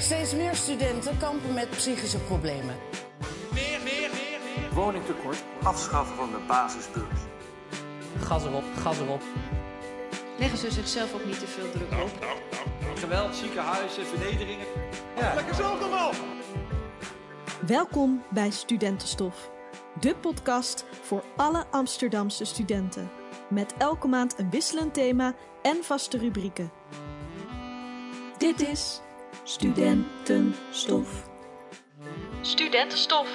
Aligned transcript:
Steeds 0.00 0.34
meer 0.34 0.54
studenten 0.54 1.18
kampen 1.18 1.54
met 1.54 1.70
psychische 1.70 2.18
problemen. 2.18 2.76
Meer, 3.52 3.80
meer, 3.84 4.10
meer, 4.10 4.40
meer. 4.44 4.74
Woningtekort. 4.74 5.42
Afschaffen 5.62 6.16
van 6.16 6.30
de 6.30 6.38
basisbeurs. 6.46 7.20
Gas 8.20 8.44
erop, 8.44 8.64
gas 8.76 8.98
erop. 8.98 9.22
Leggen 10.38 10.58
ze 10.58 10.70
zichzelf 10.70 11.14
ook 11.14 11.24
niet 11.24 11.38
te 11.38 11.46
veel 11.46 11.70
druk 11.70 12.02
op? 12.02 12.26
Geweld, 12.94 13.36
ziekenhuizen, 13.36 14.06
vernederingen. 14.06 14.66
Ja. 15.16 15.34
Lekker 15.34 15.54
zelf 15.54 15.80
allemaal! 15.80 16.12
Welkom 17.66 18.22
bij 18.30 18.50
Studentenstof, 18.50 19.50
de 20.00 20.16
podcast 20.16 20.84
voor 21.02 21.24
alle 21.36 21.66
Amsterdamse 21.70 22.44
studenten. 22.44 23.10
Met 23.48 23.74
elke 23.78 24.08
maand 24.08 24.38
een 24.38 24.50
wisselend 24.50 24.94
thema 24.94 25.34
en 25.62 25.84
vaste 25.84 26.18
rubrieken. 26.18 26.72
Dit 28.38 28.60
is 28.60 29.00
Studentenstof. 29.50 31.28
Studentenstof. 32.40 33.28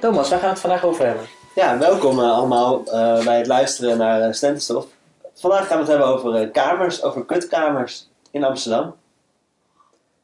Thomas, 0.00 0.28
waar 0.28 0.38
gaan 0.38 0.48
we 0.48 0.54
het 0.54 0.60
vandaag 0.60 0.84
over 0.84 1.06
hebben? 1.06 1.24
Ja, 1.54 1.78
welkom 1.78 2.18
eh, 2.18 2.32
allemaal 2.32 2.84
eh, 2.84 3.24
bij 3.24 3.36
het 3.36 3.46
luisteren 3.46 3.98
naar 3.98 4.20
uh, 4.20 4.32
Studentenstof. 4.32 4.86
Vandaag 5.34 5.66
gaan 5.66 5.76
we 5.76 5.82
het 5.82 5.88
hebben 5.88 6.06
over 6.06 6.50
kamers, 6.50 7.02
over 7.02 7.24
kutkamers 7.24 8.08
in 8.30 8.44
Amsterdam. 8.44 8.94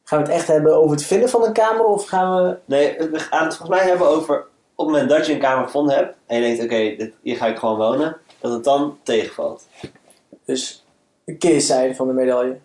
Gaan 0.03 0.19
we 0.19 0.25
het 0.25 0.33
echt 0.33 0.47
hebben 0.47 0.75
over 0.75 0.95
het 0.95 1.05
vinden 1.05 1.29
van 1.29 1.43
een 1.43 1.53
kamer 1.53 1.85
of 1.85 2.05
gaan 2.05 2.43
we... 2.43 2.57
Nee, 2.65 2.97
we 2.97 3.19
gaan 3.19 3.45
het 3.45 3.55
volgens 3.55 3.79
mij 3.79 3.87
hebben 3.89 4.07
over 4.07 4.37
op 4.75 4.85
het 4.85 4.95
moment 4.95 5.09
dat 5.09 5.25
je 5.25 5.33
een 5.33 5.39
kamer 5.39 5.65
gevonden 5.65 5.95
hebt 5.95 6.15
en 6.25 6.41
je 6.41 6.41
denkt, 6.41 6.63
oké, 6.63 6.95
dit 6.95 7.13
hier 7.21 7.37
ga 7.37 7.47
ik 7.47 7.57
gewoon 7.57 7.77
wonen, 7.77 8.17
dat 8.39 8.51
het 8.51 8.63
dan 8.63 8.97
tegenvalt. 9.03 9.67
Dus 10.45 10.85
de 11.27 11.37
keerzijde 11.37 11.95
van 11.95 12.07
de 12.07 12.13
medaille. 12.13 12.59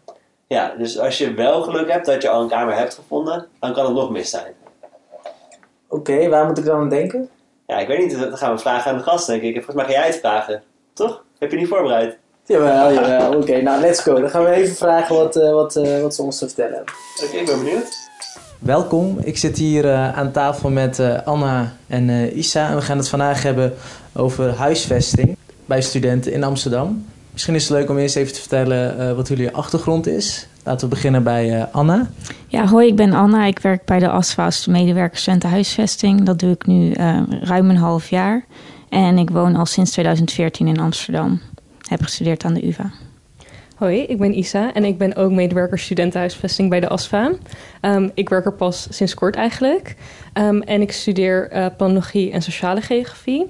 Ja, 0.53 0.75
dus 0.79 0.99
als 0.99 1.19
je 1.19 1.35
wel 1.35 1.63
geluk 1.63 1.91
hebt 1.91 2.07
dat 2.07 2.23
je 2.23 2.29
al 2.29 2.43
een 2.43 2.49
kamer 2.49 2.77
hebt 2.77 2.95
gevonden, 2.95 3.47
dan 3.61 3.73
kan 3.73 3.85
het 3.85 3.95
nog 3.95 4.11
mis 4.11 4.31
zijn. 4.31 4.53
Oké, 5.89 6.29
waar 6.29 6.47
moet 6.47 6.59
ik 6.59 6.65
dan 6.65 6.81
aan 6.81 6.89
denken? 6.89 7.29
Ja, 7.67 7.79
ik 7.79 7.87
weet 7.87 7.99
niet, 7.99 8.19
dat 8.19 8.39
gaan 8.39 8.55
we 8.55 8.59
vragen 8.59 8.91
aan 8.91 8.97
de 8.97 9.03
gast, 9.03 9.27
denk 9.27 9.43
ik. 9.43 9.55
Volgens 9.55 9.77
mij 9.77 9.85
ga 9.85 9.91
jij 9.91 10.07
het 10.07 10.19
vragen, 10.19 10.63
toch? 10.93 11.25
Heb 11.39 11.51
je 11.51 11.57
niet 11.57 11.69
voorbereid? 11.69 12.19
Jawel, 12.45 12.93
jawel. 12.93 13.37
Oké, 13.37 13.61
nou 13.63 13.81
let's 13.81 14.01
go. 14.01 14.21
Dan 14.21 14.31
gaan 14.31 14.45
we 14.45 14.51
even 14.51 14.77
vragen 14.77 15.17
wat, 15.17 15.37
eh, 15.37 15.53
wat, 15.53 15.77
eh, 15.77 16.01
wat 16.01 16.15
ze 16.15 16.23
ons 16.23 16.39
te 16.39 16.47
vertellen 16.47 16.75
hebben. 16.75 16.95
Oké, 17.25 17.37
ik 17.37 17.47
ben 17.47 17.59
benieuwd. 17.59 18.11
Welkom, 18.59 19.19
ik 19.25 19.39
zit 19.39 19.59
hier 19.59 19.85
eh, 19.85 20.19
aan 20.19 20.33
tafel 20.33 20.71
met 20.71 20.99
eh, 20.99 21.27
Anna 21.27 21.73
en 21.87 22.09
eh, 22.09 22.37
Isa 22.37 22.69
en 22.69 22.77
we 22.77 22.83
gaan 22.83 22.99
het 22.99 23.09
vandaag 23.09 23.43
hebben 23.43 23.75
over 24.13 24.55
huisvesting 24.55 25.37
bij 25.67 25.83
studenten 25.83 26.33
in 26.33 26.45
Amsterdam. 26.45 27.07
Misschien 27.33 27.55
is 27.55 27.69
het 27.69 27.79
leuk 27.79 27.91
om 27.91 27.99
eerst 27.99 28.17
even 28.17 28.33
te 28.33 28.41
vertellen 28.41 28.99
eh, 28.99 29.15
wat 29.15 29.29
jullie 29.29 29.51
achtergrond 29.51 30.07
is. 30.07 30.47
Laten 30.65 30.89
we 30.89 30.95
beginnen 30.95 31.23
bij 31.23 31.61
eh, 31.61 31.75
Anna. 31.75 32.11
Ja, 32.47 32.67
hoi, 32.67 32.87
ik 32.87 32.97
ben 32.97 33.13
Anna. 33.13 33.45
Ik 33.45 33.59
werk 33.59 33.85
bij 33.85 33.99
de 33.99 34.09
ASFA 34.09 34.45
als 34.45 34.67
medewerker 34.67 35.19
studentenhuisvesting. 35.19 36.23
Dat 36.23 36.39
doe 36.39 36.51
ik 36.51 36.67
nu 36.67 36.93
eh, 36.93 37.21
ruim 37.41 37.71
een 37.71 37.77
half 37.77 38.11
jaar. 38.11 38.45
En 38.89 39.19
ik 39.19 39.31
woon 39.31 39.57
al 39.57 39.67
sinds 39.67 39.91
2014 39.91 40.67
in 40.67 40.81
Amsterdam. 40.81 41.41
Heb 41.89 42.03
gestudeerd 42.03 42.45
aan 42.45 42.55
de 42.55 42.67
UvA. 42.67 42.93
Hoi, 43.77 44.03
ik 44.03 44.19
ben 44.19 44.39
Isa 44.39 44.73
en 44.73 44.85
ik 44.85 44.99
ben 44.99 45.17
ook 45.17 45.31
medewerker 45.31 45.79
studentenhuisvesting 45.79 46.71
bij 46.71 46.81
de 46.81 46.89
ASFA. 46.89 47.33
Ehm, 47.81 48.09
ik 48.15 48.29
werk 48.29 48.45
er 48.45 48.53
pas 48.53 48.87
sinds 48.91 49.15
kort 49.15 49.37
eigenlijk. 49.37 49.97
Ehm, 50.33 50.61
en 50.61 50.81
ik 50.81 50.93
studeer 50.93 51.49
eh, 51.51 51.67
planologie 51.77 52.33
en 52.33 52.43
sociale 52.43 52.81
geografie. 52.81 53.47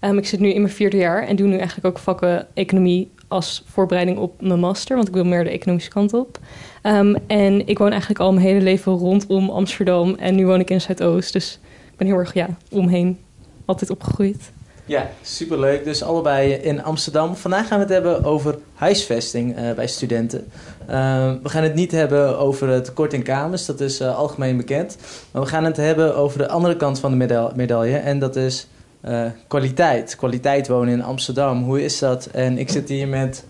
Ehm, 0.00 0.18
ik 0.18 0.26
zit 0.26 0.40
nu 0.40 0.52
in 0.52 0.62
mijn 0.62 0.74
vierde 0.74 0.96
jaar 0.96 1.26
en 1.26 1.36
doe 1.36 1.46
nu 1.46 1.56
eigenlijk 1.56 1.86
ook 1.86 1.98
vakken 1.98 2.46
economie 2.54 3.10
als 3.28 3.62
voorbereiding 3.66 4.18
op 4.18 4.40
mijn 4.40 4.60
master, 4.60 4.96
want 4.96 5.08
ik 5.08 5.14
wil 5.14 5.24
meer 5.24 5.44
de 5.44 5.50
economische 5.50 5.90
kant 5.90 6.12
op. 6.12 6.38
Ehm, 6.82 7.14
en 7.26 7.66
ik 7.66 7.78
woon 7.78 7.90
eigenlijk 7.90 8.20
al 8.20 8.32
mijn 8.32 8.46
hele 8.46 8.60
leven 8.60 8.92
rondom 8.92 9.50
Amsterdam 9.50 10.14
en 10.14 10.34
nu 10.34 10.46
woon 10.46 10.60
ik 10.60 10.70
in 10.70 10.80
Zuidoost. 10.80 11.32
Dus 11.32 11.58
ik 11.90 11.96
ben 11.96 12.06
heel 12.06 12.16
erg 12.16 12.34
ja, 12.34 12.48
omheen 12.70 13.18
altijd 13.64 13.90
opgegroeid. 13.90 14.50
Ja, 14.84 15.10
superleuk. 15.22 15.84
Dus 15.84 16.02
allebei 16.02 16.52
in 16.52 16.82
Amsterdam. 16.82 17.36
Vandaag 17.36 17.68
gaan 17.68 17.78
we 17.78 17.84
het 17.84 17.92
hebben 17.92 18.24
over 18.24 18.58
huisvesting 18.74 19.56
eh, 19.56 19.72
bij 19.72 19.86
studenten. 19.86 20.50
Uh, 20.90 21.32
we 21.42 21.48
gaan 21.48 21.62
het 21.62 21.74
niet 21.74 21.92
hebben 21.92 22.38
over 22.38 22.68
het 22.68 22.84
tekort 22.84 23.12
in 23.12 23.22
kamers, 23.22 23.66
dat 23.66 23.80
is 23.80 24.00
uh, 24.00 24.16
algemeen 24.16 24.56
bekend. 24.56 24.96
Maar 25.30 25.42
we 25.42 25.48
gaan 25.48 25.64
het 25.64 25.76
hebben 25.76 26.16
over 26.16 26.38
de 26.38 26.48
andere 26.48 26.76
kant 26.76 26.98
van 26.98 27.10
de 27.10 27.16
meda 27.16 27.52
medaille 27.54 27.96
en 27.96 28.18
dat 28.18 28.36
is 28.36 28.66
uh, 29.08 29.24
kwaliteit. 29.46 30.16
Kwaliteit 30.16 30.68
wonen 30.68 30.92
in 30.92 31.02
Amsterdam. 31.02 31.62
Hoe 31.62 31.84
is 31.84 31.98
dat? 31.98 32.26
En 32.26 32.58
ik 32.58 32.68
zit 32.68 32.88
hier 32.88 33.08
met 33.08 33.44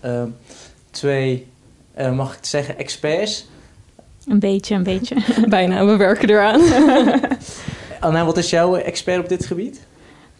twee, 0.91 1.47
mag 2.13 2.29
ik 2.29 2.35
het 2.35 2.47
zeggen, 2.47 2.77
experts. 2.77 3.47
Een 4.27 4.39
beetje, 4.39 4.75
een 4.75 4.83
beetje. 4.83 5.15
Bijna, 5.47 5.85
we 5.85 5.97
werken 5.97 6.29
eraan. 6.29 6.61
Anna, 7.99 8.25
wat 8.25 8.37
is 8.37 8.49
jouw 8.49 8.75
expert 8.75 9.19
op 9.19 9.29
dit 9.29 9.45
gebied? 9.45 9.87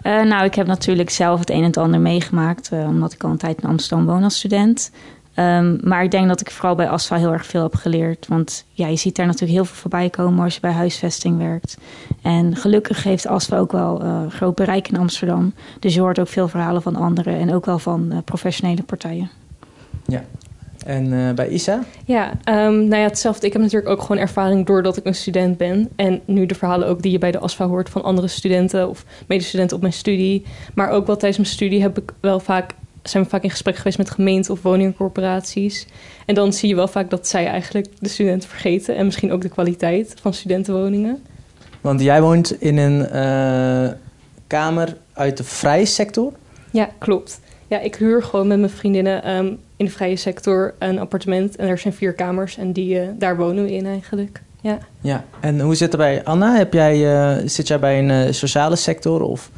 Uh, 0.04 0.24
nou, 0.24 0.46
ik 0.46 0.56
heb 0.56 0.68
natuurlijk 0.68 1.10
zelf 1.10 1.40
het 1.40 1.50
een 1.50 1.58
en 1.58 1.64
het 1.64 1.78
ander 1.78 2.00
meegemaakt, 2.00 2.70
uh, 2.74 2.88
omdat 2.88 3.14
ik 3.14 3.24
al 3.24 3.30
een 3.30 3.38
tijd 3.38 3.62
in 3.62 3.70
Amsterdam 3.70 4.06
woon 4.06 4.24
als 4.24 4.38
student. 4.38 4.92
Um, 5.36 5.80
maar 5.84 6.04
ik 6.04 6.12
denk 6.12 6.28
dat 6.28 6.42
ik 6.42 6.52
vooral 6.52 6.76
bij 6.76 6.90
ASFA 6.90 7.16
heel 7.16 7.32
erg 7.32 7.46
veel 7.46 7.64
heb 7.64 7.76
geleerd. 7.76 8.28
Want 8.28 8.66
ja, 8.72 8.88
je 8.88 8.96
ziet 8.96 9.16
daar 9.16 9.26
natuurlijk 9.26 9.54
heel 9.54 9.66
veel 9.66 9.76
voorbij 9.76 10.10
komen 10.10 10.44
als 10.44 10.54
je 10.54 10.60
bij 10.60 10.72
huisvesting 10.72 11.38
werkt. 11.38 11.78
En 12.22 12.56
gelukkig 12.56 13.04
heeft 13.04 13.28
ASFA 13.28 13.58
ook 13.58 13.72
wel 13.72 14.04
uh, 14.04 14.28
groot 14.30 14.56
bereik 14.56 14.88
in 14.88 14.98
Amsterdam. 14.98 15.54
Dus 15.80 15.94
je 15.94 16.02
hoort 16.02 16.20
ook 16.20 16.28
veel 16.28 16.48
verhalen 16.48 16.82
van 16.82 16.96
anderen 16.96 17.40
en 17.40 17.54
ook 17.54 17.66
wel 17.66 17.80
van 17.80 18.22
professionele 18.26 18.84
partijen. 18.84 19.30
Ja, 20.06 20.24
en 20.86 21.06
uh, 21.06 21.32
bij 21.32 21.50
Isa? 21.50 21.84
Ja, 22.06 22.30
um, 22.30 22.88
nou 22.88 22.96
ja, 22.96 23.08
hetzelfde. 23.08 23.46
Ik 23.46 23.54
heb 23.54 23.62
natuurlijk 23.62 23.92
ook 23.92 24.02
gewoon 24.02 24.18
ervaring 24.22 24.66
doordat 24.66 24.98
ik 24.98 25.06
een 25.06 25.16
student 25.16 25.58
ben. 25.58 25.90
En 25.96 26.22
nu 26.26 26.46
de 26.46 26.56
verhalen 26.56 26.88
ook 26.88 27.02
die 27.02 27.12
je 27.12 27.18
bij 27.18 27.32
de 27.32 27.40
ASFA 27.40 27.68
hoort 27.68 27.90
van 27.90 28.04
andere 28.04 28.28
studenten 28.28 28.90
of 28.90 29.06
medestudenten 29.28 29.76
op 29.76 29.82
mijn 29.82 29.94
studie. 29.94 30.46
Maar 30.74 30.90
ook 30.90 31.08
wel 31.08 31.18
tijdens 31.18 31.38
mijn 31.38 31.54
studie 31.56 31.82
heb 31.82 31.98
ik 31.98 32.12
wel 32.20 32.40
vaak, 32.40 32.74
zijn 33.04 33.24
we 33.24 33.30
vaak 33.30 33.44
in 33.44 33.50
gesprek 33.50 33.76
geweest 33.76 33.98
met 33.98 34.10
gemeenten 34.10 34.54
of 34.54 34.62
woningcorporaties. 34.62 35.88
En 36.26 36.36
dan 36.36 36.54
zie 36.54 36.70
je 36.70 36.76
wel 36.76 36.88
vaak 36.88 37.10
dat 37.10 37.28
zij 37.28 37.48
eigenlijk 37.48 37.88
de 38.00 38.10
studenten 38.10 38.50
vergeten. 38.50 38.96
En 38.96 39.06
misschien 39.06 39.32
ook 39.32 39.42
de 39.42 39.50
kwaliteit 39.50 40.16
van 40.22 40.34
studentenwoningen. 40.34 41.24
Want 41.82 42.02
jij 42.02 42.22
woont 42.22 42.62
in 42.62 42.78
een 42.78 43.08
uh, 43.14 43.92
kamer 44.48 44.98
uit 45.14 45.38
de 45.38 45.44
vrije 45.44 45.86
sector? 45.86 46.34
Ja, 46.72 46.90
klopt. 46.98 47.40
Ja, 47.68 47.80
ik 47.80 47.96
huur 47.96 48.24
gewoon 48.24 48.48
met 48.48 48.60
mijn 48.60 48.72
vriendinnen 48.72 49.36
um, 49.36 49.60
in 49.76 49.86
de 49.86 49.92
vrije 49.92 50.16
sector 50.16 50.74
een 50.80 51.00
appartement. 51.00 51.56
En 51.56 51.68
er 51.68 51.78
zijn 51.78 51.94
vier 51.94 52.14
kamers 52.14 52.58
en 52.58 52.74
die, 52.74 53.02
uh, 53.02 53.08
daar 53.18 53.38
wonen 53.38 53.64
we 53.64 53.74
in 53.74 53.86
eigenlijk. 53.86 54.42
Ja. 54.62 54.78
ja, 55.02 55.24
en 55.40 55.60
hoe 55.60 55.76
zit 55.76 55.92
het 55.92 56.02
bij 56.02 56.24
Anna? 56.24 56.56
Heb 56.56 56.74
jij, 56.74 56.98
uh, 56.98 57.48
zit 57.48 57.68
jij 57.68 57.80
bij 57.80 58.00
een 58.00 58.10
uh, 58.10 58.32
sociale 58.32 58.76
sector? 58.76 59.22
Of? 59.22 59.52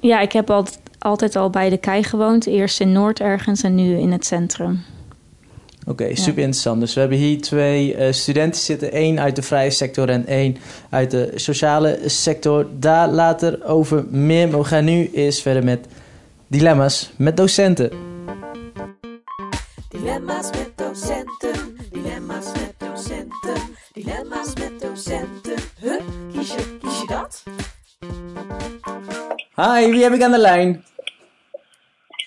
Ja, 0.00 0.20
ik 0.20 0.32
heb 0.32 0.50
altijd, 0.50 0.78
altijd 0.98 1.36
al 1.36 1.50
bij 1.50 1.70
de 1.70 1.76
KEI 1.76 2.02
gewoond. 2.02 2.46
Eerst 2.46 2.80
in 2.80 2.92
Noord 2.92 3.20
ergens 3.20 3.62
en 3.62 3.74
nu 3.74 3.98
in 3.98 4.12
het 4.12 4.26
centrum. 4.26 4.82
Oké, 5.86 6.02
okay, 6.02 6.14
super 6.14 6.38
ja. 6.38 6.44
interessant. 6.44 6.80
Dus 6.80 6.94
we 6.94 7.00
hebben 7.00 7.18
hier 7.18 7.40
twee 7.40 7.96
uh, 7.96 8.12
studenten 8.12 8.60
zitten. 8.60 8.92
één 8.92 9.20
uit 9.20 9.36
de 9.36 9.42
vrije 9.42 9.70
sector 9.70 10.08
en 10.08 10.26
één 10.26 10.56
uit 10.90 11.10
de 11.10 11.32
sociale 11.34 11.98
sector. 12.06 12.66
Daar 12.78 13.08
later 13.08 13.64
over 13.64 14.04
meer. 14.10 14.48
Maar 14.48 14.58
we 14.58 14.64
gaan 14.64 14.84
nu 14.84 15.10
eerst 15.12 15.42
verder 15.42 15.64
met 15.64 15.86
dilemma's 16.46 17.10
met 17.16 17.36
docenten. 17.36 17.90
Dilemma's 19.88 20.50
met 20.50 20.70
docenten, 20.76 21.76
dilemma's 21.90 22.46
met 22.52 22.74
docenten, 22.78 23.62
dilemma's 23.92 24.54
met 24.54 24.80
docenten. 24.80 25.58
Huh? 25.80 26.00
Kies 26.32 26.48
je, 26.48 26.78
kies 26.82 27.00
je 27.00 27.06
dat? 27.06 27.42
Hi, 29.56 29.90
wie 29.90 30.02
heb 30.02 30.12
ik 30.12 30.22
aan 30.22 30.30
de 30.30 30.38
lijn? 30.38 30.84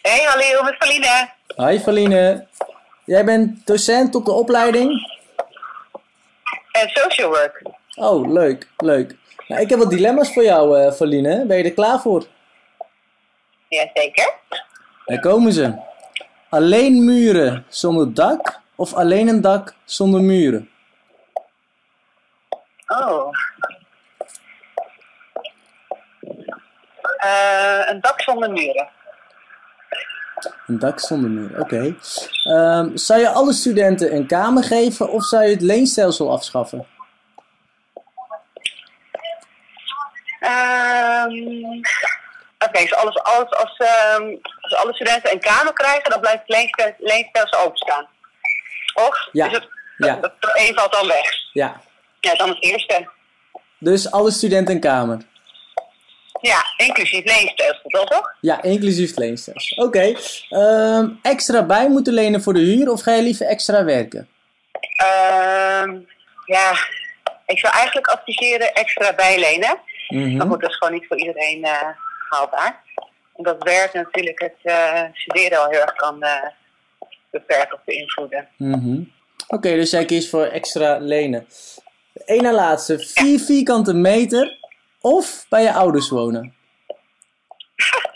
Hey, 0.01 0.23
hallo, 0.25 0.63
met 0.63 0.75
Valine. 0.77 1.29
Hi 1.55 1.79
Valine. 1.79 2.47
Jij 3.05 3.25
bent 3.25 3.67
docent 3.67 4.15
op 4.15 4.25
de 4.25 4.31
opleiding? 4.31 5.11
En 6.71 6.89
social 6.89 7.29
work. 7.29 7.61
Oh, 7.95 8.31
leuk, 8.31 8.67
leuk. 8.77 9.15
Nou, 9.47 9.61
ik 9.61 9.69
heb 9.69 9.79
wat 9.79 9.89
dilemma's 9.89 10.33
voor 10.33 10.43
jou, 10.43 10.79
uh, 10.79 10.91
Valine. 10.91 11.45
Ben 11.45 11.57
je 11.57 11.63
er 11.63 11.73
klaar 11.73 11.99
voor? 11.99 12.25
Jazeker. 13.67 14.33
Daar 15.05 15.19
komen 15.19 15.53
ze. 15.53 15.75
Alleen 16.49 17.05
muren 17.05 17.65
zonder 17.69 18.13
dak 18.13 18.59
of 18.75 18.93
alleen 18.93 19.27
een 19.27 19.41
dak 19.41 19.75
zonder 19.83 20.21
muren? 20.21 20.69
Oh. 22.87 23.31
Uh, 27.25 27.89
een 27.89 28.01
dak 28.01 28.21
zonder 28.21 28.51
muren. 28.51 28.89
Een 30.67 30.79
dak 30.79 30.99
zonder 30.99 31.29
muren, 31.29 31.61
oké. 31.61 31.75
Okay. 31.75 32.79
Um, 32.79 32.97
zou 32.97 33.19
je 33.19 33.29
alle 33.29 33.53
studenten 33.53 34.15
een 34.15 34.27
kamer 34.27 34.63
geven 34.63 35.09
of 35.09 35.23
zou 35.23 35.43
je 35.43 35.49
het 35.49 35.61
leenstelsel 35.61 36.31
afschaffen? 36.31 36.85
Um, 40.41 41.81
Oké, 42.63 42.77
okay, 42.77 42.83
dus 42.83 42.93
alles, 42.93 43.23
alles, 43.23 43.51
als, 43.51 43.79
um, 44.19 44.39
als 44.61 44.75
alle 44.75 44.93
studenten 44.93 45.31
een 45.31 45.39
kamer 45.39 45.73
krijgen, 45.73 46.09
dan 46.09 46.19
blijft 46.19 46.43
het 46.45 46.93
leenstelsel, 46.97 47.59
openstaan. 47.59 48.07
Of? 48.93 49.29
Ja. 49.31 49.45
Is 49.45 49.51
het... 49.51 49.67
Ja. 49.97 50.15
Dat, 50.15 50.33
één 50.53 50.73
valt 50.73 50.91
dan 50.91 51.07
weg. 51.07 51.29
Ja. 51.51 51.81
Ja, 52.19 52.35
dan 52.35 52.49
het 52.49 52.63
eerste. 52.63 53.09
Dus 53.77 54.11
alle 54.11 54.31
studenten 54.31 54.75
een 54.75 54.81
kamer. 54.81 55.17
Ja, 56.43 56.63
inclusief 56.77 57.25
leenstelsel, 57.25 58.05
toch? 58.05 58.35
Ja, 58.41 58.61
inclusief 58.61 59.17
leenstelsel. 59.17 59.85
Oké. 59.85 60.13
Ehm, 60.49 61.09
extra 61.21 61.65
bij 61.65 61.89
moeten 61.89 62.13
lenen 62.13 62.41
voor 62.41 62.53
de 62.53 62.59
huur 62.59 62.91
of 62.91 63.01
ga 63.01 63.13
je 63.13 63.21
liever 63.21 63.45
extra 63.45 63.83
werken? 63.83 64.27
Ehm, 64.95 65.99
ja, 66.45 66.71
ik 67.45 67.59
zou 67.59 67.73
eigenlijk 67.73 68.07
adviseren 68.07 68.73
extra 68.73 69.13
bijlenen. 69.15 69.77
Mhm. 70.07 70.37
Maar 70.37 70.47
goed, 70.47 70.61
dat 70.61 70.69
is 70.69 70.77
gewoon 70.77 70.93
niet 70.93 71.07
voor 71.07 71.17
iedereen 71.17 71.63
eh, 71.63 71.87
haalbaar. 72.29 72.83
Omdat 73.33 73.63
werk 73.63 73.93
natuurlijk 73.93 74.41
het 74.41 74.57
eh, 74.61 75.01
studeren 75.13 75.59
al 75.59 75.69
heel 75.69 75.81
erg 75.81 75.93
kan 75.93 76.23
eh, 76.23 76.49
beperken 77.29 77.73
of 77.77 77.83
beïnvloeden. 77.85 78.47
Mhm. 78.57 79.01
Oké, 79.47 79.75
dus 79.75 79.91
jij 79.91 80.05
kiest 80.05 80.29
voor 80.29 80.45
extra 80.45 80.97
lenen. 80.97 81.47
Eén 82.25 82.43
na 82.43 82.53
laatste. 82.53 82.99
Vier 82.99 83.39
vierkante 83.39 83.93
meter 83.93 84.61
of 85.03 85.45
bij 85.49 85.63
je 85.63 85.73
ouders 85.73 86.09
wonen? 86.09 86.55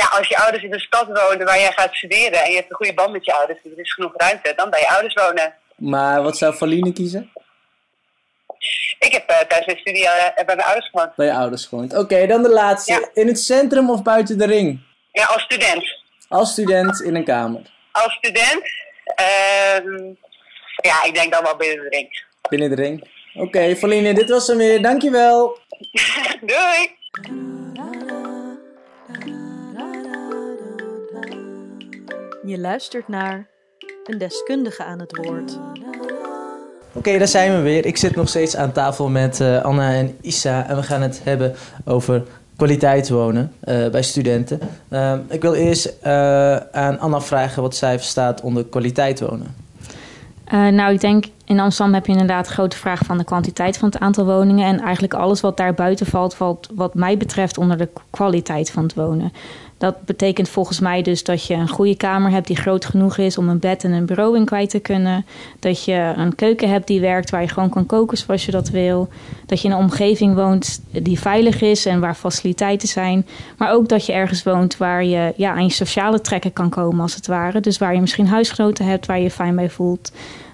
Ja, 0.00 0.06
als 0.06 0.28
je 0.28 0.38
ouders 0.38 0.62
in 0.62 0.72
een 0.72 0.80
stad 0.80 1.06
wonen 1.06 1.46
waar 1.46 1.58
jij 1.58 1.72
gaat 1.72 1.94
studeren 1.94 2.44
en 2.44 2.50
je 2.50 2.56
hebt 2.56 2.70
een 2.70 2.76
goede 2.76 2.94
band 2.94 3.12
met 3.12 3.24
je 3.24 3.34
ouders, 3.34 3.62
dus 3.62 3.72
er 3.72 3.78
is 3.78 3.92
genoeg 3.92 4.12
ruimte, 4.16 4.52
dan 4.56 4.70
bij 4.70 4.80
je 4.80 4.88
ouders 4.88 5.14
wonen. 5.14 5.54
Maar 5.76 6.22
wat 6.22 6.36
zou 6.36 6.56
Valine 6.56 6.92
kiezen? 6.92 7.32
Ik 8.98 9.12
heb 9.12 9.28
eh, 9.28 9.36
tijdens 9.36 9.66
mijn 9.66 9.78
studie 9.78 10.08
eh, 10.08 10.34
bij 10.34 10.56
mijn 10.56 10.66
ouders 10.66 10.88
gewoond. 10.90 11.14
Bij 11.16 11.26
je 11.26 11.32
ouders 11.32 11.66
gewoond. 11.66 11.96
Oké, 11.96 12.26
dan 12.26 12.42
de 12.42 12.48
laatste. 12.48 13.10
In 13.14 13.26
het 13.26 13.40
centrum 13.40 13.90
of 13.90 14.02
buiten 14.02 14.38
de 14.38 14.46
ring? 14.46 14.80
Ja, 15.12 15.24
als 15.24 15.42
student. 15.42 15.98
Als 16.28 16.50
student 16.50 17.00
in 17.00 17.14
een 17.14 17.24
kamer. 17.24 17.60
Als 17.92 18.12
student, 18.12 18.62
ehm, 19.04 20.14
ja, 20.76 21.04
ik 21.04 21.14
denk 21.14 21.32
dan 21.32 21.42
wel 21.42 21.56
binnen 21.56 21.90
de 21.90 21.96
ring. 21.96 22.24
Binnen 22.48 22.68
de 22.68 22.74
ring. 22.74 23.08
Oké, 23.34 23.76
Valine, 23.76 24.14
dit 24.14 24.28
was 24.28 24.46
hem 24.46 24.56
weer. 24.56 24.82
Dankjewel. 24.82 25.58
Doei! 26.40 26.90
Je 32.46 32.58
luistert 32.58 33.08
naar 33.08 33.46
een 34.04 34.18
deskundige 34.18 34.84
aan 34.84 35.00
het 35.00 35.16
woord. 35.16 35.58
Oké, 36.92 37.18
daar 37.18 37.28
zijn 37.28 37.56
we 37.56 37.62
weer. 37.62 37.86
Ik 37.86 37.96
zit 37.96 38.16
nog 38.16 38.28
steeds 38.28 38.56
aan 38.56 38.72
tafel 38.72 39.08
met 39.08 39.40
eh, 39.40 39.62
Anna 39.62 39.92
en 39.92 40.16
Issa. 40.20 40.68
En 40.68 40.76
we 40.76 40.82
gaan 40.82 41.02
het 41.02 41.20
hebben 41.24 41.54
over 41.84 42.22
kwaliteit 42.56 43.08
wonen 43.08 43.52
eh, 43.60 43.88
bij 43.88 44.02
studenten. 44.02 44.60
Ehm, 44.88 45.20
ik 45.28 45.42
wil 45.42 45.54
eerst 45.54 45.96
eh, 46.00 46.56
aan 46.56 46.98
Anna 46.98 47.20
vragen 47.20 47.62
wat 47.62 47.76
zij 47.76 47.98
verstaat 47.98 48.40
onder 48.40 48.64
kwaliteit 48.64 49.20
wonen. 49.20 49.63
Uh, 50.52 50.68
nou, 50.68 50.92
ik 50.92 51.00
denk 51.00 51.24
in 51.44 51.60
Amsterdam 51.60 51.94
heb 51.94 52.06
je 52.06 52.12
inderdaad 52.12 52.48
grote 52.48 52.76
vraag 52.76 53.00
van 53.04 53.18
de 53.18 53.24
kwantiteit 53.24 53.78
van 53.78 53.88
het 53.88 53.98
aantal 53.98 54.24
woningen. 54.24 54.66
En 54.66 54.80
eigenlijk 54.80 55.14
alles 55.14 55.40
wat 55.40 55.56
daar 55.56 55.74
buiten 55.74 56.06
valt, 56.06 56.34
valt 56.34 56.68
wat 56.74 56.94
mij 56.94 57.16
betreft 57.16 57.58
onder 57.58 57.76
de 57.76 57.88
kwaliteit 58.10 58.70
van 58.70 58.82
het 58.82 58.94
wonen. 58.94 59.32
Dat 59.84 60.04
betekent 60.04 60.48
volgens 60.48 60.80
mij 60.80 61.02
dus 61.02 61.24
dat 61.24 61.46
je 61.46 61.54
een 61.54 61.68
goede 61.68 61.96
kamer 61.96 62.30
hebt 62.30 62.46
die 62.46 62.56
groot 62.56 62.84
genoeg 62.84 63.18
is 63.18 63.38
om 63.38 63.48
een 63.48 63.58
bed 63.58 63.84
en 63.84 63.92
een 63.92 64.06
bureau 64.06 64.36
in 64.36 64.44
kwijt 64.44 64.70
te 64.70 64.78
kunnen. 64.78 65.26
Dat 65.58 65.84
je 65.84 66.12
een 66.16 66.34
keuken 66.34 66.68
hebt 66.68 66.86
die 66.86 67.00
werkt 67.00 67.30
waar 67.30 67.42
je 67.42 67.48
gewoon 67.48 67.68
kan 67.68 67.86
koken 67.86 68.18
zoals 68.18 68.44
je 68.44 68.50
dat 68.50 68.68
wil. 68.68 69.08
Dat 69.46 69.60
je 69.60 69.68
in 69.68 69.74
een 69.74 69.80
omgeving 69.80 70.34
woont 70.34 70.82
die 70.90 71.18
veilig 71.18 71.60
is 71.60 71.86
en 71.86 72.00
waar 72.00 72.14
faciliteiten 72.14 72.88
zijn. 72.88 73.26
Maar 73.56 73.72
ook 73.72 73.88
dat 73.88 74.06
je 74.06 74.12
ergens 74.12 74.42
woont 74.42 74.76
waar 74.76 75.04
je 75.04 75.32
ja, 75.36 75.52
aan 75.54 75.64
je 75.64 75.72
sociale 75.72 76.20
trekken 76.20 76.52
kan 76.52 76.68
komen 76.68 77.00
als 77.00 77.14
het 77.14 77.26
ware. 77.26 77.60
Dus 77.60 77.78
waar 77.78 77.94
je 77.94 78.00
misschien 78.00 78.26
huisgenoten 78.26 78.86
hebt 78.86 79.06
waar 79.06 79.16
je 79.16 79.22
je 79.22 79.30
fijn 79.30 79.54
bij 79.54 79.70
voelt. 79.70 80.12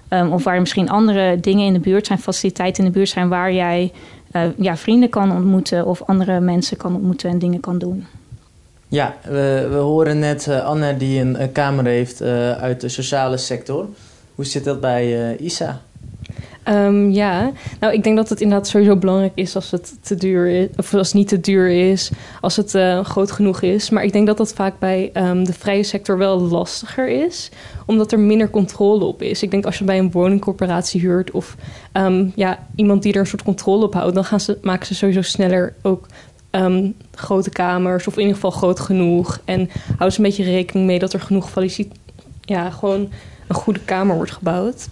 Um, 0.09 0.31
of 0.31 0.43
waar 0.43 0.59
misschien 0.59 0.89
andere 0.89 1.39
dingen 1.39 1.65
in 1.65 1.73
de 1.73 1.79
buurt 1.79 2.07
zijn, 2.07 2.19
faciliteiten 2.19 2.83
in 2.83 2.91
de 2.91 2.97
buurt 2.97 3.09
zijn 3.09 3.29
waar 3.29 3.53
jij 3.53 3.91
uh, 4.31 4.41
ja, 4.57 4.77
vrienden 4.77 5.09
kan 5.09 5.31
ontmoeten 5.31 5.85
of 5.85 6.01
andere 6.01 6.39
mensen 6.39 6.77
kan 6.77 6.95
ontmoeten 6.95 7.29
en 7.29 7.39
dingen 7.39 7.59
kan 7.59 7.77
doen. 7.77 8.05
Ja, 8.91 9.15
we, 9.23 9.67
we 9.69 9.75
horen 9.75 10.19
net 10.19 10.45
uh, 10.49 10.65
Anne 10.65 10.97
die 10.97 11.19
een, 11.19 11.41
een 11.41 11.51
kamer 11.51 11.85
heeft 11.85 12.21
uh, 12.21 12.51
uit 12.51 12.81
de 12.81 12.89
sociale 12.89 13.37
sector. 13.37 13.87
Hoe 14.35 14.45
zit 14.45 14.63
dat 14.63 14.81
bij 14.81 15.35
Isa? 15.37 15.81
Um, 16.67 17.11
ja, 17.11 17.51
nou 17.79 17.93
ik 17.93 18.03
denk 18.03 18.15
dat 18.15 18.29
het 18.29 18.41
inderdaad 18.41 18.67
sowieso 18.67 18.95
belangrijk 18.95 19.31
is 19.35 19.55
als 19.55 19.71
het 19.71 19.93
te 20.01 20.15
duur 20.15 20.47
is, 20.47 20.67
of 20.75 20.93
als 20.93 21.07
het 21.07 21.15
niet 21.15 21.27
te 21.27 21.39
duur 21.39 21.69
is, 21.69 22.11
als 22.41 22.55
het 22.55 22.71
groot 23.03 23.31
genoeg 23.31 23.61
is. 23.61 23.89
Maar 23.89 24.03
ik 24.03 24.11
denk 24.13 24.27
dat 24.27 24.37
dat 24.37 24.53
vaak 24.53 24.79
bij 24.79 25.11
um, 25.13 25.45
de 25.45 25.53
vrije 25.53 25.83
sector 25.83 26.17
wel 26.17 26.39
lastiger 26.39 27.25
is, 27.25 27.49
omdat 27.85 28.11
er 28.11 28.19
minder 28.19 28.49
controle 28.49 29.05
op 29.05 29.21
is. 29.21 29.43
Ik 29.43 29.51
denk 29.51 29.65
als 29.65 29.77
je 29.77 29.83
bij 29.83 29.99
een 29.99 30.11
woningcorporatie 30.11 31.01
huurt 31.01 31.31
of 31.31 31.55
um, 31.93 32.31
ja, 32.35 32.67
iemand 32.75 33.03
die 33.03 33.13
er 33.13 33.19
een 33.19 33.27
soort 33.27 33.43
controle 33.43 33.85
op 33.85 33.93
houdt, 33.93 34.15
dan 34.15 34.25
gaan 34.25 34.39
ze, 34.39 34.57
maken 34.61 34.85
ze 34.85 34.95
sowieso 34.95 35.21
sneller 35.21 35.73
ook 35.81 36.07
um, 36.51 36.95
grote 37.15 37.49
kamers, 37.49 38.07
of 38.07 38.13
in 38.13 38.19
ieder 38.19 38.35
geval 38.35 38.51
groot 38.51 38.79
genoeg. 38.79 39.41
En 39.45 39.69
houden 39.85 40.11
ze 40.11 40.17
een 40.17 40.25
beetje 40.25 40.43
rekening 40.43 40.85
mee 40.85 40.99
dat 40.99 41.13
er 41.13 41.19
genoeg 41.19 41.51
ja, 42.41 42.69
gewoon 42.69 43.09
een 43.47 43.55
goede 43.55 43.79
kamer 43.79 44.15
wordt 44.15 44.31
gebouwd. 44.31 44.87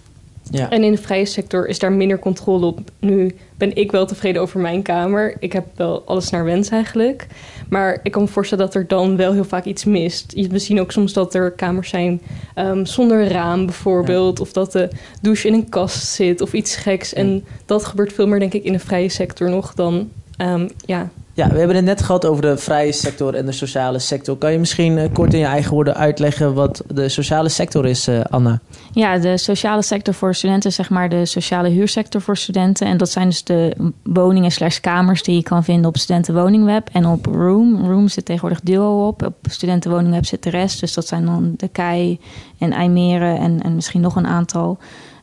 Ja. 0.50 0.70
En 0.70 0.84
in 0.84 0.92
de 0.92 0.98
vrije 0.98 1.24
sector 1.24 1.68
is 1.68 1.78
daar 1.78 1.92
minder 1.92 2.18
controle 2.18 2.66
op. 2.66 2.80
Nu 2.98 3.36
ben 3.56 3.76
ik 3.76 3.90
wel 3.90 4.06
tevreden 4.06 4.42
over 4.42 4.60
mijn 4.60 4.82
kamer. 4.82 5.36
Ik 5.38 5.52
heb 5.52 5.66
wel 5.74 6.02
alles 6.06 6.30
naar 6.30 6.44
wens 6.44 6.68
eigenlijk. 6.68 7.26
Maar 7.68 8.00
ik 8.02 8.12
kan 8.12 8.22
me 8.22 8.28
voorstellen 8.28 8.64
dat 8.64 8.74
er 8.74 8.86
dan 8.86 9.16
wel 9.16 9.32
heel 9.32 9.44
vaak 9.44 9.64
iets 9.64 9.84
mist. 9.84 10.32
We 10.48 10.58
zien 10.58 10.80
ook 10.80 10.92
soms 10.92 11.12
dat 11.12 11.34
er 11.34 11.50
kamers 11.50 11.88
zijn 11.88 12.20
um, 12.56 12.86
zonder 12.86 13.28
raam 13.28 13.66
bijvoorbeeld. 13.66 14.38
Ja. 14.38 14.44
Of 14.44 14.52
dat 14.52 14.72
de 14.72 14.88
douche 15.22 15.48
in 15.48 15.54
een 15.54 15.68
kast 15.68 16.06
zit 16.06 16.40
of 16.40 16.52
iets 16.52 16.76
geks. 16.76 17.14
En 17.14 17.44
dat 17.66 17.84
gebeurt 17.84 18.12
veel 18.12 18.26
meer 18.26 18.38
denk 18.38 18.54
ik 18.54 18.64
in 18.64 18.72
de 18.72 18.78
vrije 18.78 19.08
sector 19.08 19.50
nog 19.50 19.74
dan... 19.74 20.10
Um, 20.38 20.68
ja, 20.84 21.10
ja, 21.32 21.48
we 21.48 21.58
hebben 21.58 21.76
het 21.76 21.84
net 21.84 22.02
gehad 22.02 22.26
over 22.26 22.42
de 22.42 22.56
vrije 22.56 22.92
sector 22.92 23.34
en 23.34 23.46
de 23.46 23.52
sociale 23.52 23.98
sector. 23.98 24.36
Kan 24.36 24.52
je 24.52 24.58
misschien 24.58 24.96
uh, 24.96 25.04
kort 25.12 25.32
in 25.32 25.38
je 25.38 25.44
eigen 25.44 25.72
woorden 25.72 25.94
uitleggen 25.94 26.54
wat 26.54 26.82
de 26.94 27.08
sociale 27.08 27.48
sector 27.48 27.86
is, 27.86 28.08
uh, 28.08 28.20
Anna? 28.24 28.60
Ja, 28.92 29.18
de 29.18 29.38
sociale 29.38 29.82
sector 29.82 30.14
voor 30.14 30.34
studenten, 30.34 30.72
zeg 30.72 30.90
maar 30.90 31.08
de 31.08 31.26
sociale 31.26 31.68
huursector 31.68 32.20
voor 32.20 32.36
studenten. 32.36 32.86
En 32.86 32.96
dat 32.96 33.10
zijn 33.10 33.28
dus 33.28 33.44
de 33.44 33.76
woningen 34.02 34.50
slash 34.50 34.80
kamers 34.80 35.22
die 35.22 35.34
je 35.34 35.42
kan 35.42 35.64
vinden 35.64 35.86
op 35.86 35.96
Studentenwoningweb 35.96 36.88
en 36.92 37.06
op 37.06 37.26
Room. 37.26 37.86
Room 37.86 38.08
zit 38.08 38.24
tegenwoordig 38.24 38.60
Duo 38.60 39.06
op. 39.06 39.22
Op 39.22 39.36
Studentenwoningweb 39.42 40.24
zit 40.24 40.42
de 40.42 40.50
rest. 40.50 40.80
Dus 40.80 40.94
dat 40.94 41.06
zijn 41.06 41.24
dan 41.24 41.54
de 41.56 41.68
Kei 41.68 42.20
en 42.58 42.72
IJmeren 42.72 43.38
en, 43.38 43.62
en 43.62 43.74
misschien 43.74 44.00
nog 44.00 44.16
een 44.16 44.26
aantal. 44.26 44.78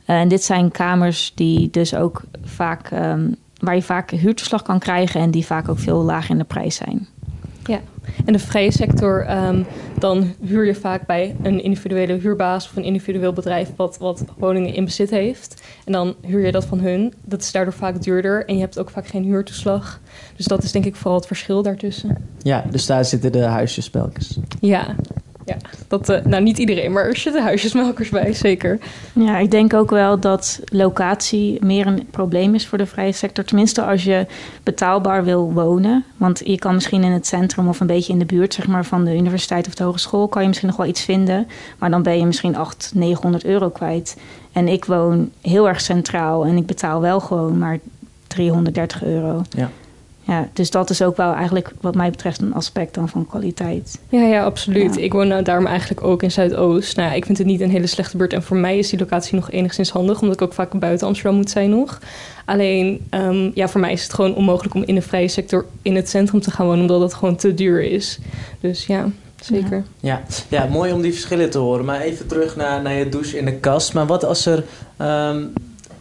Uh, 0.08 0.20
en 0.20 0.28
dit 0.28 0.44
zijn 0.44 0.72
kamers 0.72 1.32
die 1.36 1.70
dus 1.70 1.96
ook 1.96 2.22
vaak... 2.44 2.92
Um, 2.92 3.36
waar 3.60 3.76
je 3.76 3.82
vaak 3.82 4.12
huurtoeslag 4.12 4.62
kan 4.62 4.80
krijgen 4.80 5.22
en 5.22 5.32
die 5.32 5.46
vaak 5.46 5.70
ook 5.70 5.80
veel 5.80 6.04
lager 6.04 6.30
in 6.30 6.38
de 6.38 6.44
prijs 6.44 6.76
zijn. 6.76 7.08
Ja, 7.66 7.80
en 8.26 8.34
de 8.34 8.40
vrije 8.40 8.72
sector, 8.72 9.46
um, 9.48 9.66
dan 10.00 10.34
huur 10.42 10.66
je 10.66 10.76
vaak 10.76 11.06
bij 11.06 11.36
een 11.42 11.64
individuele 11.64 12.14
huurbaas 12.14 12.66
of 12.66 12.76
een 12.76 12.84
individueel 12.84 13.34
bedrijf 13.34 13.70
wat, 13.76 13.98
wat 13.98 14.24
woningen 14.38 14.74
in 14.74 14.86
bezit 14.86 15.10
heeft. 15.10 15.62
En 15.86 15.92
dan 15.92 16.16
huur 16.26 16.46
je 16.46 16.52
dat 16.52 16.66
van 16.66 16.80
hun. 16.80 17.14
Dat 17.24 17.42
is 17.42 17.52
daardoor 17.52 17.74
vaak 17.74 18.02
duurder 18.02 18.46
en 18.46 18.56
je 18.56 18.62
hebt 18.62 18.80
ook 18.80 18.90
vaak 18.90 19.08
geen 19.08 19.24
huurtoeslag. 19.24 20.00
Dus 20.36 20.46
dat 20.46 20.64
is 20.64 20.72
denk 20.72 20.86
ik 20.86 20.96
vooral 20.96 21.18
het 21.18 21.28
verschil 21.28 21.62
daartussen. 21.62 22.18
Ja, 22.42 22.66
dus 22.70 22.86
daar 22.86 23.06
zitten 23.06 23.32
de 23.32 23.44
huisjesmelkers. 23.44 24.38
Ja, 24.60 24.96
ja, 25.48 25.58
dat, 25.88 26.10
uh, 26.10 26.18
nou 26.24 26.44
niet 26.44 26.58
iedereen, 26.58 26.92
maar 26.92 27.06
er 27.06 27.18
zitten 27.18 27.44
huisjesmelkers 27.44 28.10
bij, 28.10 28.34
zeker. 28.34 28.80
Ja, 29.14 29.38
ik 29.38 29.52
denk 29.52 29.74
ook 29.74 29.90
wel 29.90 30.20
dat 30.20 30.60
locatie 30.66 31.66
meer 31.66 31.88
een 31.88 32.08
probleem 32.12 32.56
is 32.56 32.68
voor 32.68 32.78
de 32.78 32.86
vrije 32.86 33.12
sector. 33.12 33.44
Tenminste, 33.44 33.82
als 33.82 34.04
je 34.04 34.26
betaalbaar 34.64 35.24
wil 35.24 35.54
wonen. 35.54 36.04
Want 36.18 36.42
je 36.44 36.58
kan 36.58 36.74
misschien 36.74 37.04
in 37.04 37.12
het 37.12 37.28
centrum 37.28 37.68
of 37.68 37.80
een 37.80 37.88
beetje 37.88 38.14
in 38.14 38.20
de 38.20 38.26
buurt 38.26 38.54
zeg 38.54 38.68
maar, 38.68 38.86
van 38.86 39.06
de 39.06 39.16
universiteit 39.16 39.68
of 39.68 39.76
de 39.76 39.84
hogeschool... 39.84 40.28
kan 40.28 40.42
je 40.42 40.48
misschien 40.48 40.70
nog 40.70 40.78
wel 40.78 40.88
iets 40.88 41.02
vinden. 41.02 41.48
Maar 41.78 41.90
dan 41.90 42.04
ben 42.04 42.18
je 42.18 42.26
misschien 42.26 42.56
800, 42.56 42.92
900 42.94 43.46
euro 43.46 43.70
kwijt. 43.70 44.18
En 44.52 44.68
ik 44.68 44.86
woon 44.86 45.32
heel 45.42 45.68
erg 45.68 45.82
centraal 45.82 46.46
en 46.46 46.58
ik 46.58 46.66
betaal 46.66 47.02
wel 47.02 47.20
gewoon 47.20 47.58
maar 47.58 47.80
330 48.28 49.04
euro. 49.04 49.42
Ja. 49.50 49.70
Ja, 50.28 50.48
dus 50.54 50.72
dat 50.72 50.90
is 50.90 51.02
ook 51.02 51.18
wel 51.18 51.34
eigenlijk 51.34 51.72
wat 51.82 51.96
mij 51.96 52.10
betreft 52.10 52.42
een 52.42 52.54
aspect 52.54 52.94
dan 52.94 53.10
van 53.10 53.28
kwaliteit. 53.28 54.00
Ja, 54.10 54.22
ja, 54.22 54.44
absoluut. 54.44 54.96
Ja. 54.96 55.02
Ik 55.02 55.14
woon 55.14 55.28
nou 55.28 55.44
daarom 55.44 55.66
eigenlijk 55.66 56.04
ook 56.04 56.24
in 56.24 56.32
Zuidoost. 56.32 56.96
Nou 56.96 57.10
ja, 57.10 57.16
ik 57.16 57.26
vind 57.26 57.38
het 57.38 57.48
niet 57.48 57.62
een 57.62 57.70
hele 57.70 57.88
slechte 57.88 58.18
buurt. 58.18 58.34
En 58.34 58.44
voor 58.44 58.58
mij 58.58 58.78
is 58.78 58.90
die 58.90 59.00
locatie 59.00 59.36
nog 59.36 59.52
enigszins 59.52 59.90
handig, 59.90 60.22
omdat 60.22 60.36
ik 60.36 60.42
ook 60.42 60.54
vaak 60.54 60.80
buiten 60.80 61.08
Amsterdam 61.08 61.36
moet 61.36 61.50
zijn 61.50 61.70
nog. 61.70 62.00
Alleen, 62.46 63.08
um, 63.12 63.52
ja, 63.54 63.68
voor 63.68 63.82
mij 63.82 63.92
is 63.92 64.04
het 64.04 64.14
gewoon 64.14 64.36
onmogelijk 64.36 64.76
om 64.76 64.84
in 64.84 64.96
de 64.96 65.02
vrije 65.02 65.28
sector 65.28 65.66
in 65.82 65.96
het 65.96 66.10
centrum 66.10 66.42
te 66.42 66.52
gaan 66.52 66.66
wonen, 66.66 66.82
omdat 66.82 67.02
het 67.02 67.14
gewoon 67.14 67.36
te 67.36 67.54
duur 67.54 67.84
is. 67.84 68.20
Dus 68.60 68.86
ja, 68.86 69.10
zeker. 69.42 69.84
Ja, 70.00 70.24
ja 70.48 70.66
mooi 70.66 70.94
om 70.94 71.02
die 71.02 71.14
verschillen 71.14 71.50
te 71.50 71.58
horen. 71.58 71.86
Maar 71.86 72.02
even 72.02 72.28
terug 72.28 72.56
naar, 72.56 72.82
naar 72.82 72.94
je 72.94 73.10
douche 73.10 73.38
in 73.38 73.46
de 73.46 73.56
kast. 73.56 73.94
Maar 73.94 74.06
wat 74.06 74.26
als 74.26 74.46
er... 74.46 74.64
Um, 75.02 75.54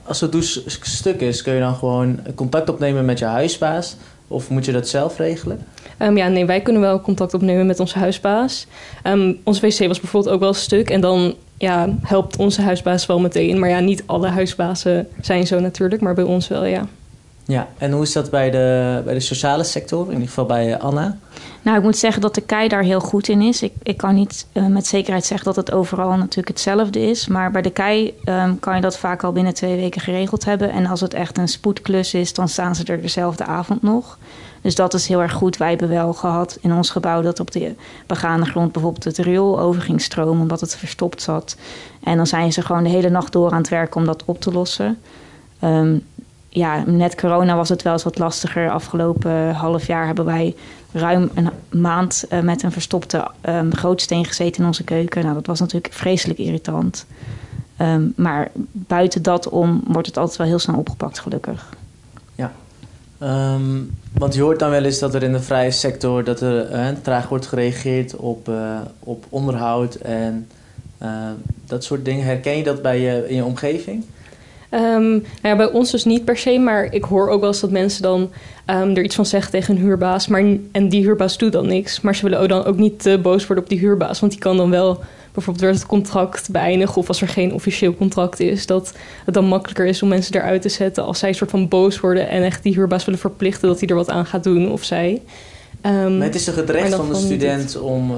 als 0.07 0.21
het 0.21 0.33
douche 0.33 0.63
stuk 0.81 1.21
is, 1.21 1.43
kun 1.43 1.55
je 1.55 1.61
dan 1.61 1.75
gewoon 1.75 2.21
contact 2.35 2.69
opnemen 2.69 3.05
met 3.05 3.19
je 3.19 3.25
huisbaas? 3.25 3.97
Of 4.29 4.51
moet 4.51 4.65
je 4.65 4.73
dat 4.73 4.89
zelf 4.89 5.19
regelen? 5.19 5.67
Um, 5.99 6.17
ja, 6.17 6.29
nee, 6.29 6.47
wij 6.47 6.61
kunnen 6.61 6.83
wel 6.83 7.01
contact 7.01 7.35
opnemen 7.35 7.67
met 7.67 7.81
onze 7.81 7.99
huisbaas. 7.99 8.67
Um, 9.05 9.39
onze 9.45 9.61
wc 9.61 9.87
was 9.87 10.01
bijvoorbeeld 10.01 10.35
ook 10.35 10.41
wel 10.41 10.55
stuk. 10.55 10.91
En 10.91 11.01
dan 11.01 11.35
ja, 11.59 11.89
helpt 12.03 12.37
onze 12.37 12.63
huisbaas 12.63 13.07
wel 13.07 13.21
meteen. 13.21 13.59
Maar 13.59 13.69
ja, 13.69 13.81
niet 13.81 14.03
alle 14.07 14.29
huisbazen 14.29 15.09
zijn 15.21 15.47
zo 15.47 15.61
natuurlijk, 15.61 16.03
maar 16.03 16.15
bij 16.15 16.25
ons 16.25 16.49
wel, 16.49 16.65
ja. 16.65 16.87
Ja, 17.45 17.69
en 17.79 17.93
hoe 17.93 18.03
is 18.03 18.13
dat 18.13 18.31
bij 18.31 18.51
de, 18.51 19.01
bij 19.05 19.15
de 19.15 19.21
sociale 19.21 19.65
sector, 19.65 20.05
in 20.05 20.13
ieder 20.13 20.29
geval 20.29 20.47
bij 20.47 20.79
Anna? 20.79 21.19
Nou, 21.67 21.79
ik 21.79 21.85
moet 21.85 21.97
zeggen 21.97 22.23
dat 22.23 22.35
de 22.35 22.41
KEI 22.41 22.69
daar 22.69 22.83
heel 22.83 23.01
goed 23.01 23.29
in 23.29 23.43
is. 23.43 23.63
Ik, 23.63 23.73
ik 23.83 23.97
kan 23.97 24.15
niet 24.15 24.47
uh, 24.53 24.67
met 24.67 24.87
zekerheid 24.87 25.25
zeggen 25.25 25.47
dat 25.47 25.57
het 25.57 25.73
overal 25.73 26.17
natuurlijk 26.17 26.49
hetzelfde 26.49 27.01
is. 27.01 27.27
Maar 27.27 27.51
bij 27.51 27.63
de 27.63 27.71
KEI 27.71 28.15
um, 28.25 28.59
kan 28.59 28.75
je 28.75 28.81
dat 28.81 28.99
vaak 28.99 29.25
al 29.25 29.33
binnen 29.33 29.55
twee 29.55 29.77
weken 29.77 30.01
geregeld 30.01 30.45
hebben. 30.45 30.71
En 30.71 30.87
als 30.87 31.01
het 31.01 31.15
echt 31.15 31.39
een 31.39 31.49
spoedklus 31.49 32.15
is, 32.15 32.35
dan 32.35 32.49
staan 32.49 32.75
ze 32.75 32.85
er 32.85 33.03
dezelfde 33.03 33.45
avond 33.45 33.83
nog. 33.83 34.19
Dus 34.61 34.75
dat 34.75 34.95
is 34.95 35.07
heel 35.07 35.23
erg 35.23 35.33
goed. 35.33 35.57
Wij 35.57 35.69
hebben 35.69 35.89
wel 35.89 36.13
gehad 36.13 36.59
in 36.61 36.73
ons 36.73 36.91
gebouw 36.91 37.23
dat 37.23 37.41
op 37.41 37.51
de 37.51 37.75
begane 38.07 38.45
grond 38.45 38.73
bijvoorbeeld 38.73 39.05
het 39.05 39.19
riool 39.19 39.61
over 39.61 39.83
ging 39.83 40.01
stromen 40.01 40.43
omdat 40.43 40.61
het 40.61 40.77
verstopt 40.77 41.23
zat. 41.23 41.57
En 42.03 42.17
dan 42.17 42.27
zijn 42.27 42.53
ze 42.53 42.63
gewoon 42.63 42.83
de 42.83 42.91
hele 42.91 43.11
nacht 43.11 43.33
door 43.33 43.51
aan 43.51 43.59
het 43.59 43.69
werken 43.69 44.01
om 44.01 44.07
dat 44.07 44.23
op 44.25 44.41
te 44.41 44.53
lossen. 44.53 44.99
Um, 45.65 46.05
ja, 46.57 46.83
net 46.87 47.15
corona 47.15 47.57
was 47.57 47.69
het 47.69 47.83
wel 47.83 47.93
eens 47.93 48.05
wat 48.05 48.19
lastiger. 48.19 48.71
Afgelopen 48.71 49.55
half 49.55 49.87
jaar 49.87 50.07
hebben 50.07 50.25
wij 50.25 50.55
ruim 50.97 51.31
een 51.35 51.81
maand 51.81 52.25
uh, 52.31 52.41
met 52.41 52.63
een 52.63 52.73
verstopte 52.73 53.31
um, 53.49 53.75
grootsteen 53.75 54.25
gezeten 54.25 54.61
in 54.61 54.67
onze 54.67 54.85
keuken. 54.85 55.23
Nou, 55.23 55.35
dat 55.35 55.47
was 55.47 55.61
natuurlijk 55.61 55.95
vreselijk 55.95 56.39
irritant. 56.39 57.07
Um, 57.81 58.13
maar 58.17 58.51
buiten 58.73 59.23
dat 59.23 59.49
om 59.49 59.83
wordt 59.87 60.07
het 60.07 60.17
altijd 60.17 60.39
wel 60.39 60.47
heel 60.47 60.59
snel 60.59 60.77
opgepakt, 60.77 61.19
gelukkig. 61.19 61.69
Ja. 62.35 62.53
Um, 63.55 63.97
want 64.13 64.35
je 64.35 64.43
hoort 64.43 64.59
dan 64.59 64.71
wel 64.71 64.85
eens 64.85 64.99
dat 64.99 65.15
er 65.15 65.23
in 65.23 65.33
de 65.33 65.43
vrije 65.43 65.71
sector 65.71 66.25
dat 66.25 66.41
er 66.41 66.73
uh, 66.73 66.89
traag 67.03 67.29
wordt 67.29 67.47
gereageerd 67.47 68.17
op, 68.17 68.49
uh, 68.49 68.79
op 68.99 69.25
onderhoud 69.29 69.95
en 69.95 70.49
dat 71.67 71.85
soort 71.85 72.05
dingen. 72.05 72.25
Herken 72.25 72.57
je 72.57 72.65
dat 72.65 72.83
bij 72.83 73.01
je, 73.01 73.29
in 73.29 73.35
je 73.35 73.45
omgeving? 73.45 74.05
Um, 74.71 75.11
nou 75.11 75.23
ja, 75.43 75.57
bij 75.57 75.71
ons 75.71 75.91
dus 75.91 76.05
niet 76.05 76.25
per 76.25 76.37
se, 76.37 76.59
maar 76.59 76.93
ik 76.93 77.05
hoor 77.05 77.29
ook 77.29 77.41
wel 77.41 77.49
eens 77.49 77.61
dat 77.61 77.71
mensen 77.71 78.03
dan 78.03 78.31
um, 78.67 78.97
er 78.97 79.03
iets 79.03 79.15
van 79.15 79.27
zeggen 79.27 79.51
tegen 79.51 79.77
hun 79.77 79.85
huurbaas. 79.85 80.27
Maar, 80.29 80.45
en 80.73 80.89
die 80.89 81.03
huurbaas 81.03 81.39
doet 81.39 81.53
dan 81.53 81.67
niks. 81.67 82.01
Maar 82.01 82.15
ze 82.15 82.23
willen 82.23 82.41
ook 82.41 82.49
dan 82.49 82.65
ook 82.65 82.77
niet 82.77 83.07
uh, 83.07 83.21
boos 83.21 83.47
worden 83.47 83.65
op 83.65 83.71
die 83.71 83.79
huurbaas. 83.79 84.21
Want 84.21 84.33
die 84.33 84.41
kan 84.41 84.57
dan 84.57 84.71
wel 84.71 85.01
bijvoorbeeld 85.33 85.65
weer 85.65 85.75
het 85.75 85.87
contract 85.87 86.51
beëindigen. 86.51 86.97
Of 86.97 87.09
als 87.09 87.21
er 87.21 87.29
geen 87.29 87.53
officieel 87.53 87.95
contract 87.95 88.41
is, 88.41 88.67
dat 88.67 88.95
het 89.25 89.35
dan 89.35 89.45
makkelijker 89.45 89.87
is 89.87 90.03
om 90.03 90.09
mensen 90.09 90.35
eruit 90.35 90.63
te 90.63 90.69
zetten. 90.69 91.05
Als 91.05 91.19
zij 91.19 91.29
een 91.29 91.35
soort 91.35 91.51
van 91.51 91.69
boos 91.69 92.01
worden 92.01 92.29
en 92.29 92.43
echt 92.43 92.63
die 92.63 92.75
huurbaas 92.75 93.05
willen 93.05 93.21
verplichten 93.21 93.69
dat 93.69 93.81
hij 93.81 93.89
er 93.89 93.95
wat 93.95 94.11
aan 94.11 94.27
gaat 94.27 94.45
doen 94.45 94.71
of 94.71 94.85
zij. 94.85 95.23
Um, 95.87 96.17
maar 96.17 96.27
het 96.27 96.35
is 96.35 96.45
toch 96.45 96.55
het 96.57 96.71
recht 96.71 96.95
van 96.95 97.09
de 97.09 97.15
student 97.15 97.81
om, 97.81 98.11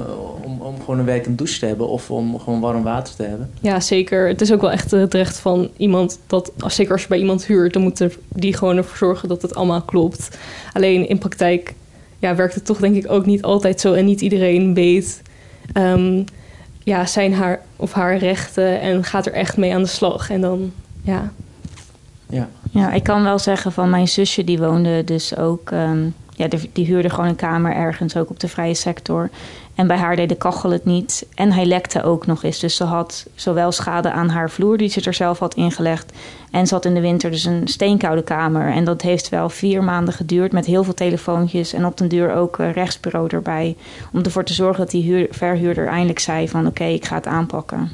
om, 0.43 0.61
om 0.61 0.79
gewoon 0.79 0.99
een 0.99 1.05
werkend 1.05 1.37
douche 1.37 1.59
te 1.59 1.65
hebben 1.65 1.87
of 1.87 2.11
om 2.11 2.39
gewoon 2.39 2.59
warm 2.59 2.83
water 2.83 3.15
te 3.15 3.23
hebben? 3.23 3.49
Ja, 3.61 3.79
zeker. 3.79 4.27
Het 4.27 4.41
is 4.41 4.51
ook 4.51 4.61
wel 4.61 4.71
echt 4.71 4.91
het 4.91 5.13
recht 5.13 5.39
van 5.39 5.69
iemand 5.77 6.19
dat, 6.27 6.51
zeker 6.67 6.91
als 6.91 7.01
je 7.01 7.07
bij 7.07 7.19
iemand 7.19 7.45
huurt, 7.45 7.73
dan 7.73 7.81
moet 7.81 7.99
er, 7.99 8.17
die 8.27 8.53
gewoon 8.53 8.77
ervoor 8.77 8.97
zorgen 8.97 9.29
dat 9.29 9.41
het 9.41 9.55
allemaal 9.55 9.81
klopt. 9.81 10.37
Alleen 10.73 11.09
in 11.09 11.17
praktijk 11.17 11.73
ja, 12.19 12.35
werkt 12.35 12.55
het 12.55 12.65
toch 12.65 12.77
denk 12.77 12.95
ik 12.95 13.11
ook 13.11 13.25
niet 13.25 13.43
altijd 13.43 13.81
zo 13.81 13.93
en 13.93 14.05
niet 14.05 14.21
iedereen 14.21 14.73
weet 14.73 15.21
um, 15.73 16.23
ja, 16.83 17.05
zijn 17.05 17.33
haar 17.33 17.61
of 17.75 17.93
haar 17.93 18.17
rechten 18.17 18.81
en 18.81 19.03
gaat 19.03 19.25
er 19.25 19.33
echt 19.33 19.57
mee 19.57 19.73
aan 19.73 19.83
de 19.83 19.87
slag. 19.87 20.29
En 20.29 20.41
dan, 20.41 20.71
ja. 21.01 21.31
Ja, 22.29 22.49
ja 22.71 22.91
ik 22.91 23.03
kan 23.03 23.23
wel 23.23 23.39
zeggen 23.39 23.71
van 23.71 23.89
mijn 23.89 24.07
zusje 24.07 24.43
die 24.43 24.59
woonde 24.59 25.03
dus 25.03 25.37
ook... 25.37 25.71
Um, 25.71 26.13
ja, 26.39 26.47
die, 26.73 26.85
huurde 26.85 27.09
gewoon 27.09 27.29
een 27.29 27.35
kamer 27.35 27.73
ergens, 27.73 28.17
ook 28.17 28.29
op 28.29 28.39
de 28.39 28.47
vrije 28.47 28.73
sector. 28.73 29.29
En 29.75 29.87
bij 29.87 29.97
haar 29.97 30.15
deed 30.15 30.29
de 30.29 30.35
kachel 30.35 30.71
het 30.71 30.85
niet. 30.85 31.25
En 31.35 31.51
hij 31.51 31.65
lekte 31.65 32.03
ook 32.03 32.25
nog 32.25 32.43
eens. 32.43 32.59
Dus 32.59 32.75
ze 32.75 32.83
had 32.83 33.27
zowel 33.35 33.71
schade 33.71 34.11
aan 34.11 34.29
haar 34.29 34.49
vloer, 34.49 34.77
die 34.77 34.89
ze 34.89 35.01
er 35.01 35.13
zelf 35.13 35.39
had 35.39 35.55
ingelegd. 35.55 36.11
En 36.51 36.69
had 36.69 36.85
in 36.85 36.93
de 36.93 37.01
winter 37.01 37.31
dus 37.31 37.45
een 37.45 37.67
steenkoude 37.67 38.23
kamer. 38.23 38.71
En 38.71 38.83
dat 38.83 39.01
heeft 39.01 39.29
wel 39.29 39.49
vier 39.49 39.83
maanden 39.83 40.13
geduurd 40.13 40.51
met 40.51 40.65
heel 40.65 40.83
veel 40.83 40.93
telefoontjes. 40.93 41.73
En 41.73 41.85
op 41.85 41.97
den 41.97 42.07
duur 42.07 42.33
ook 42.33 42.57
rechtsbureau 42.57 43.27
erbij. 43.29 43.75
Om 44.13 44.23
ervoor 44.23 44.43
te 44.43 44.53
zorgen 44.53 44.79
dat 44.79 44.91
die 44.91 45.03
huur, 45.03 45.27
verhuurder 45.29 45.87
eindelijk 45.87 46.19
zei 46.19 46.49
van... 46.49 46.67
oké, 46.67 46.83
ik 46.83 47.05
ga 47.05 47.15
het 47.15 47.27
aanpakken. 47.27 47.91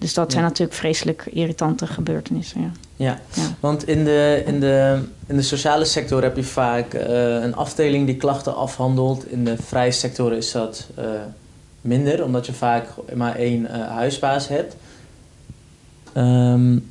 Dus 0.00 0.14
dat 0.14 0.26
ja. 0.26 0.32
zijn 0.32 0.44
natuurlijk 0.44 0.78
vreselijk 0.78 1.26
irritante 1.30 1.86
gebeurtenissen, 1.86 2.60
ja. 2.60 2.70
Ja, 2.96 3.18
ja. 3.32 3.42
want 3.60 3.86
in 3.86 4.04
de, 4.04 4.42
in, 4.46 4.60
de, 4.60 5.02
in 5.26 5.36
de 5.36 5.42
sociale 5.42 5.84
sector 5.84 6.22
heb 6.22 6.36
je 6.36 6.42
vaak 6.42 6.94
uh, 6.94 7.02
een 7.42 7.54
afdeling 7.54 8.06
die 8.06 8.16
klachten 8.16 8.56
afhandelt. 8.56 9.30
In 9.30 9.44
de 9.44 9.56
vrije 9.56 9.90
sector 9.90 10.32
is 10.32 10.52
dat 10.52 10.86
uh, 10.98 11.04
minder, 11.80 12.24
omdat 12.24 12.46
je 12.46 12.52
vaak 12.52 12.86
maar 13.14 13.36
één 13.36 13.60
uh, 13.62 13.88
huisbaas 13.88 14.48
hebt. 14.48 14.76
Um, 16.14 16.90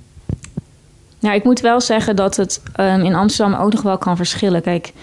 nou, 1.19 1.35
ik 1.35 1.43
moet 1.43 1.59
wel 1.59 1.81
zeggen 1.81 2.15
dat 2.15 2.35
het 2.35 2.61
um, 2.79 3.03
in 3.03 3.15
Amsterdam 3.15 3.61
ook 3.61 3.73
nog 3.73 3.81
wel 3.81 3.97
kan 3.97 4.15
verschillen. 4.15 4.61
Kijk, 4.61 4.93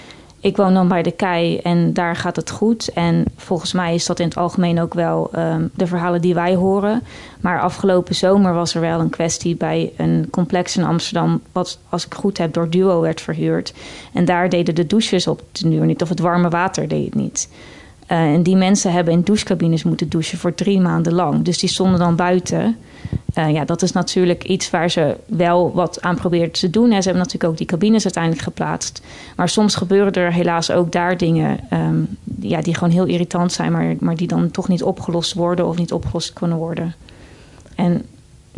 ik 0.46 0.56
woon 0.56 0.74
dan 0.74 0.88
bij 0.88 1.02
de 1.02 1.10
Kei 1.10 1.58
en 1.58 1.92
daar 1.92 2.16
gaat 2.16 2.36
het 2.36 2.50
goed. 2.50 2.88
En 2.92 3.24
volgens 3.36 3.72
mij 3.72 3.94
is 3.94 4.06
dat 4.06 4.20
in 4.20 4.26
het 4.26 4.36
algemeen 4.36 4.80
ook 4.80 4.94
wel 4.94 5.30
um, 5.36 5.70
de 5.74 5.86
verhalen 5.86 6.20
die 6.20 6.34
wij 6.34 6.54
horen. 6.54 7.02
Maar 7.40 7.60
afgelopen 7.60 8.14
zomer 8.14 8.54
was 8.54 8.74
er 8.74 8.80
wel 8.80 9.00
een 9.00 9.10
kwestie 9.10 9.56
bij 9.56 9.92
een 9.96 10.28
complex 10.30 10.76
in 10.76 10.84
Amsterdam... 10.84 11.40
wat, 11.52 11.78
als 11.88 12.06
ik 12.06 12.14
goed 12.14 12.38
heb, 12.38 12.52
door 12.52 12.70
Duo 12.70 13.00
werd 13.00 13.20
verhuurd. 13.20 13.74
En 14.12 14.24
daar 14.24 14.48
deden 14.48 14.74
de 14.74 14.86
douches 14.86 15.26
op 15.26 15.42
de 15.52 15.68
duur 15.68 15.84
niet, 15.84 16.02
of 16.02 16.08
het 16.08 16.20
warme 16.20 16.48
water 16.48 16.88
deed 16.88 17.04
het 17.04 17.14
niet. 17.14 17.48
Uh, 18.12 18.34
en 18.34 18.42
die 18.42 18.56
mensen 18.56 18.92
hebben 18.92 19.12
in 19.12 19.20
douchecabines 19.20 19.82
moeten 19.82 20.08
douchen 20.08 20.38
voor 20.38 20.54
drie 20.54 20.80
maanden 20.80 21.12
lang. 21.12 21.42
Dus 21.42 21.58
die 21.58 21.68
stonden 21.68 21.98
dan 21.98 22.16
buiten... 22.16 22.76
Uh, 23.38 23.52
ja, 23.52 23.64
dat 23.64 23.82
is 23.82 23.92
natuurlijk 23.92 24.44
iets 24.44 24.70
waar 24.70 24.90
ze 24.90 25.16
wel 25.26 25.72
wat 25.74 26.02
aan 26.02 26.16
proberen 26.16 26.50
te 26.50 26.70
doen. 26.70 26.84
En 26.84 27.02
ze 27.02 27.08
hebben 27.08 27.18
natuurlijk 27.18 27.50
ook 27.50 27.56
die 27.56 27.66
cabines 27.66 28.04
uiteindelijk 28.04 28.42
geplaatst. 28.42 29.02
Maar 29.36 29.48
soms 29.48 29.74
gebeuren 29.74 30.12
er 30.12 30.32
helaas 30.32 30.70
ook 30.70 30.92
daar 30.92 31.16
dingen 31.16 31.60
um, 31.72 32.16
ja, 32.40 32.60
die 32.60 32.74
gewoon 32.74 32.92
heel 32.92 33.04
irritant 33.04 33.52
zijn, 33.52 33.72
maar, 33.72 33.96
maar 34.00 34.16
die 34.16 34.26
dan 34.28 34.50
toch 34.50 34.68
niet 34.68 34.82
opgelost 34.82 35.34
worden 35.34 35.66
of 35.66 35.78
niet 35.78 35.92
opgelost 35.92 36.32
kunnen 36.32 36.58
worden. 36.58 36.94
En 37.74 38.04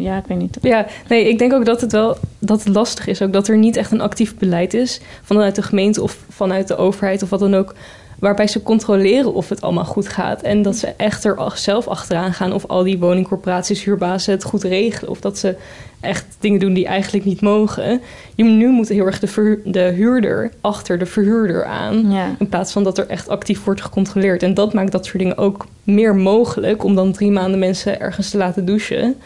ja, 0.01 0.17
ik 0.17 0.25
weet 0.27 0.39
niet. 0.39 0.59
Ja, 0.63 0.87
nee, 1.09 1.29
ik 1.29 1.39
denk 1.39 1.53
ook 1.53 1.65
dat 1.65 1.81
het 1.81 1.93
wel 1.93 2.17
dat 2.39 2.65
het 2.65 2.75
lastig 2.75 3.07
is. 3.07 3.23
Ook 3.23 3.33
dat 3.33 3.49
er 3.49 3.57
niet 3.57 3.77
echt 3.77 3.91
een 3.91 4.01
actief 4.01 4.37
beleid 4.37 4.75
is 4.75 5.01
vanuit 5.23 5.55
de 5.55 5.63
gemeente 5.63 6.03
of 6.03 6.17
vanuit 6.29 6.69
de 6.69 6.77
overheid 6.77 7.23
of 7.23 7.31
wat 7.31 7.41
dan 7.41 7.55
ook 7.55 7.75
waarbij 8.19 8.47
ze 8.47 8.63
controleren 8.63 9.35
of 9.35 9.49
het 9.49 9.61
allemaal 9.61 9.85
goed 9.85 10.09
gaat. 10.09 10.43
En 10.43 10.63
dat 10.63 10.77
ze 10.77 10.87
echt 10.97 11.25
er 11.25 11.53
zelf 11.55 11.89
achteraan 11.89 12.33
gaan 12.33 12.53
of 12.53 12.67
al 12.67 12.83
die 12.83 12.99
woningcorporaties, 12.99 13.85
huurbazen 13.85 14.33
het 14.33 14.45
goed 14.45 14.63
regelen. 14.63 15.11
Of 15.11 15.21
dat 15.21 15.39
ze 15.39 15.57
echt 16.01 16.27
dingen 16.41 16.61
doen 16.61 16.73
die 16.73 16.87
eigenlijk 16.87 17.25
niet 17.25 17.41
mogen. 17.41 18.01
Je, 18.35 18.45
nu 18.45 18.69
moet 18.69 18.89
heel 18.89 19.07
erg 19.07 19.19
de, 19.19 19.27
verhuur, 19.27 19.61
de 19.65 19.81
huurder 19.81 20.51
achter 20.61 20.99
de 20.99 21.07
verhuurder 21.07 21.65
aan. 21.65 22.11
Ja. 22.11 22.35
In 22.39 22.49
plaats 22.49 22.73
van 22.73 22.85
dat 22.85 22.99
er 22.99 23.07
echt 23.07 23.29
actief 23.29 23.65
wordt 23.65 23.81
gecontroleerd. 23.81 24.43
En 24.43 24.55
dat 24.55 24.73
maakt 24.73 24.93
dat 24.93 25.05
soort 25.05 25.19
dingen 25.19 25.39
ook 25.39 25.67
meer 25.85 26.15
mogelijk 26.17 26.85
om 26.85 26.95
dan 26.95 27.13
drie 27.13 27.31
maanden 27.31 27.59
mensen 27.59 28.01
ergens 28.01 28.31
te 28.31 28.37
laten 28.37 28.65
douchen. 28.65 29.17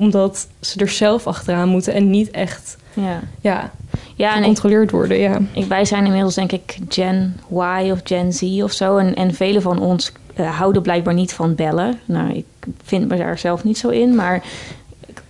Omdat 0.00 0.48
ze 0.60 0.80
er 0.80 0.88
zelf 0.88 1.26
achteraan 1.26 1.68
moeten 1.68 1.92
en 1.92 2.10
niet 2.10 2.30
echt 2.30 2.76
ja. 2.94 3.20
Ja, 3.40 3.70
ja, 4.14 4.32
gecontroleerd 4.32 4.90
worden. 4.90 5.18
Ja. 5.18 5.38
Ik, 5.52 5.64
wij 5.64 5.84
zijn 5.84 6.04
inmiddels 6.04 6.34
denk 6.34 6.52
ik 6.52 6.78
Gen 6.88 7.40
Y 7.50 7.90
of 7.90 8.00
Gen 8.04 8.32
Z 8.32 8.42
of 8.62 8.72
zo. 8.72 8.96
En, 8.96 9.14
en 9.14 9.34
velen 9.34 9.62
van 9.62 9.78
ons 9.80 10.12
uh, 10.36 10.58
houden 10.58 10.82
blijkbaar 10.82 11.14
niet 11.14 11.32
van 11.32 11.54
bellen. 11.54 11.98
Nou, 12.04 12.32
ik 12.32 12.44
vind 12.84 13.08
me 13.08 13.16
daar 13.16 13.38
zelf 13.38 13.64
niet 13.64 13.78
zo 13.78 13.88
in. 13.88 14.14
Maar 14.14 14.42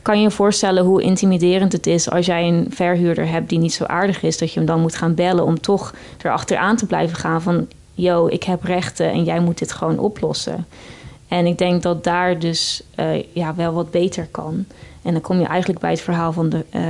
kan 0.02 0.16
je 0.16 0.22
je 0.22 0.30
voorstellen 0.30 0.84
hoe 0.84 1.02
intimiderend 1.02 1.72
het 1.72 1.86
is 1.86 2.10
als 2.10 2.26
jij 2.26 2.48
een 2.48 2.66
verhuurder 2.70 3.28
hebt 3.28 3.48
die 3.48 3.58
niet 3.58 3.72
zo 3.72 3.84
aardig 3.84 4.22
is, 4.22 4.38
dat 4.38 4.52
je 4.52 4.58
hem 4.58 4.68
dan 4.68 4.80
moet 4.80 4.96
gaan 4.96 5.14
bellen 5.14 5.44
om 5.44 5.60
toch 5.60 5.94
erachteraan 6.22 6.76
te 6.76 6.86
blijven 6.86 7.16
gaan 7.16 7.42
van 7.42 7.66
yo, 7.94 8.26
ik 8.26 8.42
heb 8.42 8.64
rechten 8.64 9.10
en 9.10 9.24
jij 9.24 9.40
moet 9.40 9.58
dit 9.58 9.72
gewoon 9.72 9.98
oplossen. 9.98 10.66
En 11.30 11.46
ik 11.46 11.58
denk 11.58 11.82
dat 11.82 12.04
daar 12.04 12.38
dus 12.38 12.82
uh, 12.96 13.22
ja, 13.32 13.54
wel 13.54 13.72
wat 13.72 13.90
beter 13.90 14.28
kan. 14.30 14.64
En 15.02 15.12
dan 15.12 15.20
kom 15.20 15.38
je 15.38 15.46
eigenlijk 15.46 15.80
bij 15.80 15.90
het 15.90 16.00
verhaal 16.00 16.32
van 16.32 16.48
de 16.48 16.64
uh, 16.74 16.82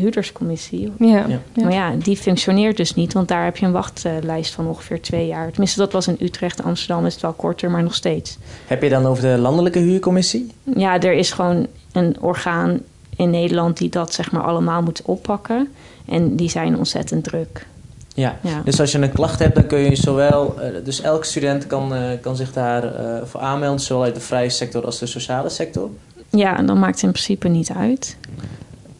huurderscommissie. 0.00 0.92
Ja. 0.98 1.26
Ja. 1.26 1.40
Maar 1.62 1.72
ja, 1.72 1.94
die 1.96 2.16
functioneert 2.16 2.76
dus 2.76 2.94
niet, 2.94 3.12
want 3.12 3.28
daar 3.28 3.44
heb 3.44 3.56
je 3.56 3.66
een 3.66 3.72
wachtlijst 3.72 4.54
van 4.54 4.66
ongeveer 4.66 5.00
twee 5.00 5.26
jaar. 5.26 5.50
Tenminste, 5.50 5.78
dat 5.78 5.92
was 5.92 6.08
in 6.08 6.16
Utrecht. 6.20 6.62
Amsterdam 6.62 7.06
is 7.06 7.12
het 7.12 7.22
wel 7.22 7.32
korter, 7.32 7.70
maar 7.70 7.82
nog 7.82 7.94
steeds. 7.94 8.38
Heb 8.66 8.82
je 8.82 8.88
dan 8.88 9.06
over 9.06 9.22
de 9.22 9.38
landelijke 9.38 9.78
huurcommissie? 9.78 10.50
Ja, 10.76 11.00
er 11.00 11.12
is 11.12 11.32
gewoon 11.32 11.66
een 11.92 12.16
orgaan 12.20 12.80
in 13.16 13.30
Nederland 13.30 13.76
die 13.76 13.88
dat 13.88 14.14
zeg 14.14 14.32
maar 14.32 14.42
allemaal 14.42 14.82
moet 14.82 15.02
oppakken. 15.02 15.68
En 16.08 16.36
die 16.36 16.48
zijn 16.48 16.78
ontzettend 16.78 17.24
druk. 17.24 17.66
Ja. 18.14 18.36
Ja. 18.40 18.60
dus 18.64 18.80
als 18.80 18.92
je 18.92 18.98
een 18.98 19.12
klacht 19.12 19.38
hebt, 19.38 19.54
dan 19.54 19.66
kun 19.66 19.78
je 19.78 19.96
zowel... 19.96 20.54
Uh, 20.58 20.84
dus 20.84 21.00
elke 21.00 21.26
student 21.26 21.66
kan, 21.66 21.94
uh, 21.94 22.00
kan 22.20 22.36
zich 22.36 22.52
daar 22.52 22.84
uh, 22.84 22.90
voor 23.24 23.40
aanmelden... 23.40 23.80
zowel 23.80 24.04
uit 24.04 24.14
de 24.14 24.20
vrije 24.20 24.50
sector 24.50 24.84
als 24.84 24.98
de 24.98 25.06
sociale 25.06 25.48
sector. 25.48 25.90
Ja, 26.30 26.56
en 26.56 26.66
dat 26.66 26.76
maakt 26.76 27.02
in 27.02 27.10
principe 27.10 27.48
niet 27.48 27.70
uit. 27.70 28.16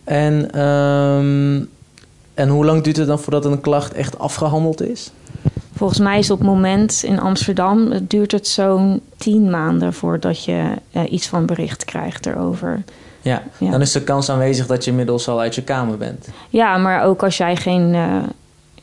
En, 0.05 0.61
um, 0.61 1.69
en 2.35 2.49
hoe 2.49 2.65
lang 2.65 2.83
duurt 2.83 2.97
het 2.97 3.07
dan 3.07 3.19
voordat 3.19 3.45
een 3.45 3.61
klacht 3.61 3.93
echt 3.93 4.19
afgehandeld 4.19 4.83
is? 4.83 5.11
Volgens 5.77 5.99
mij 5.99 6.19
is 6.19 6.31
op 6.31 6.39
het 6.39 6.49
moment 6.49 7.03
in 7.03 7.21
Amsterdam 7.21 7.91
het 7.91 8.11
duurt 8.11 8.33
het 8.33 8.49
zo'n 8.49 9.01
tien 9.17 9.51
maanden 9.51 9.93
voordat 9.93 10.45
je 10.45 10.65
uh, 10.93 11.13
iets 11.13 11.27
van 11.27 11.47
bericht 11.47 11.85
krijgt 11.85 12.27
erover. 12.27 12.83
Ja, 13.21 13.43
ja, 13.59 13.71
dan 13.71 13.81
is 13.81 13.93
de 13.93 14.03
kans 14.03 14.31
aanwezig 14.31 14.67
dat 14.67 14.85
je 14.85 14.91
inmiddels 14.91 15.29
al 15.29 15.41
uit 15.41 15.55
je 15.55 15.63
kamer 15.63 15.97
bent. 15.97 16.29
Ja, 16.49 16.77
maar 16.77 17.05
ook 17.05 17.23
als 17.23 17.37
jij 17.37 17.57
geen. 17.57 17.95
Uh, 17.95 18.17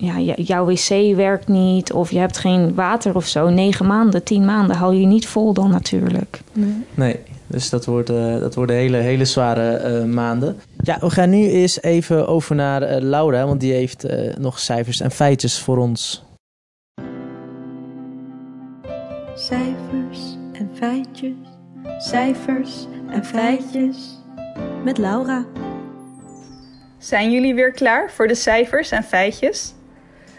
ja, 0.01 0.33
jouw 0.35 0.65
wc 0.65 1.15
werkt 1.15 1.47
niet 1.47 1.93
of 1.93 2.11
je 2.11 2.19
hebt 2.19 2.37
geen 2.37 2.73
water 2.73 3.15
of 3.15 3.27
zo. 3.27 3.49
Negen 3.49 3.85
maanden, 3.85 4.23
tien 4.23 4.45
maanden 4.45 4.75
hou 4.75 4.95
je 4.95 5.05
niet 5.05 5.27
vol 5.27 5.53
dan 5.53 5.69
natuurlijk. 5.69 6.41
Nee, 6.53 6.75
nee 6.93 7.19
dus 7.47 7.69
dat, 7.69 7.85
wordt, 7.85 8.09
uh, 8.09 8.39
dat 8.39 8.55
worden 8.55 8.75
hele, 8.75 8.97
hele 8.97 9.25
zware 9.25 10.05
maanden. 10.05 10.59
Ja, 10.83 10.97
we 10.99 11.09
gaan 11.09 11.29
nu 11.29 11.47
eens 11.47 11.81
even 11.81 12.27
over 12.27 12.55
naar 12.55 13.01
Laura, 13.01 13.45
want 13.45 13.59
die 13.59 13.73
heeft 13.73 14.05
nog 14.37 14.59
cijfers 14.59 14.99
en 14.99 15.11
feitjes 15.11 15.59
voor 15.59 15.77
ons. 15.77 16.23
Cijfers 19.35 20.37
en 20.53 20.69
feitjes, 20.73 21.35
cijfers 21.97 22.87
en 23.09 23.25
feitjes 23.25 24.19
met 24.83 24.97
Laura. 24.97 25.45
Zijn 26.97 27.31
jullie 27.31 27.55
weer 27.55 27.71
klaar 27.71 28.11
voor 28.11 28.27
de 28.27 28.35
cijfers 28.35 28.91
en 28.91 29.03
feitjes? 29.03 29.73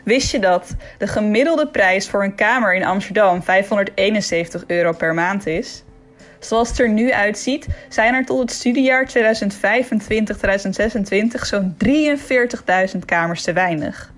Wist 0.03 0.31
je 0.31 0.39
dat 0.39 0.75
de 0.99 1.07
gemiddelde 1.07 1.69
prijs 1.69 2.09
voor 2.09 2.25
een 2.25 2.35
kamer 2.35 2.75
in 2.75 2.85
Amsterdam 2.85 3.43
571 3.43 4.65
euro 4.67 4.93
per 4.93 5.15
maand 5.15 5.47
is? 5.47 5.85
Zoals 6.39 6.69
het 6.69 6.79
er 6.79 6.89
nu 6.89 7.13
uitziet, 7.13 7.67
zijn 7.89 8.15
er 8.15 8.25
tot 8.25 8.39
het 8.39 8.51
studiejaar 8.51 9.09
2025-2026 9.09 9.13
zo'n 11.33 11.77
43.000 12.93 12.99
kamers 13.05 13.43
te 13.43 13.53
weinig. 13.53 14.13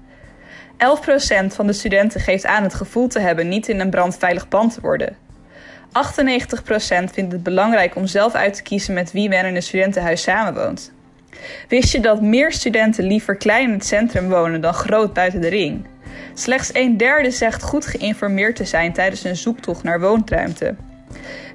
11% 0.72 0.76
van 1.46 1.66
de 1.66 1.72
studenten 1.72 2.20
geeft 2.20 2.46
aan 2.46 2.62
het 2.62 2.74
gevoel 2.74 3.08
te 3.08 3.20
hebben 3.20 3.48
niet 3.48 3.68
in 3.68 3.80
een 3.80 3.90
brandveilig 3.90 4.48
pand 4.48 4.74
te 4.74 4.80
worden. 4.80 5.16
98% 5.86 7.12
vindt 7.12 7.32
het 7.32 7.42
belangrijk 7.42 7.96
om 7.96 8.06
zelf 8.06 8.34
uit 8.34 8.54
te 8.54 8.62
kiezen 8.62 8.94
met 8.94 9.12
wie 9.12 9.28
men 9.28 9.44
in 9.44 9.54
een 9.54 9.62
studentenhuis 9.62 10.22
samenwoont. 10.22 10.92
Wist 11.68 11.92
je 11.92 12.00
dat 12.00 12.22
meer 12.22 12.52
studenten 12.52 13.04
liever 13.04 13.36
klein 13.36 13.68
in 13.68 13.74
het 13.74 13.86
centrum 13.86 14.28
wonen 14.28 14.60
dan 14.60 14.74
groot 14.74 15.12
buiten 15.12 15.40
de 15.40 15.48
ring? 15.48 15.86
Slechts 16.34 16.70
een 16.72 16.96
derde 16.96 17.30
zegt 17.30 17.62
goed 17.62 17.86
geïnformeerd 17.86 18.56
te 18.56 18.64
zijn 18.64 18.92
tijdens 18.92 19.24
een 19.24 19.36
zoektocht 19.36 19.82
naar 19.82 20.00
woonruimte. 20.00 20.74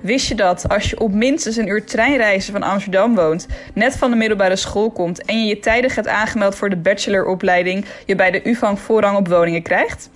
Wist 0.01 0.27
je 0.27 0.35
dat 0.35 0.69
als 0.69 0.89
je 0.89 0.99
op 0.99 1.13
minstens 1.13 1.55
een 1.55 1.67
uur 1.67 1.85
treinreizen 1.85 2.53
van 2.53 2.63
Amsterdam 2.63 3.15
woont, 3.15 3.47
net 3.73 3.97
van 3.97 4.09
de 4.09 4.15
middelbare 4.15 4.55
school 4.55 4.91
komt 4.91 5.25
en 5.25 5.39
je 5.41 5.47
je 5.47 5.59
tijdig 5.59 5.95
hebt 5.95 6.07
aangemeld 6.07 6.55
voor 6.55 6.69
de 6.69 6.77
bacheloropleiding, 6.77 7.85
je 8.05 8.15
bij 8.15 8.31
de 8.31 8.49
UVANG 8.49 8.79
voorrang 8.79 9.17
op 9.17 9.27
woningen 9.27 9.61
krijgt? 9.61 10.09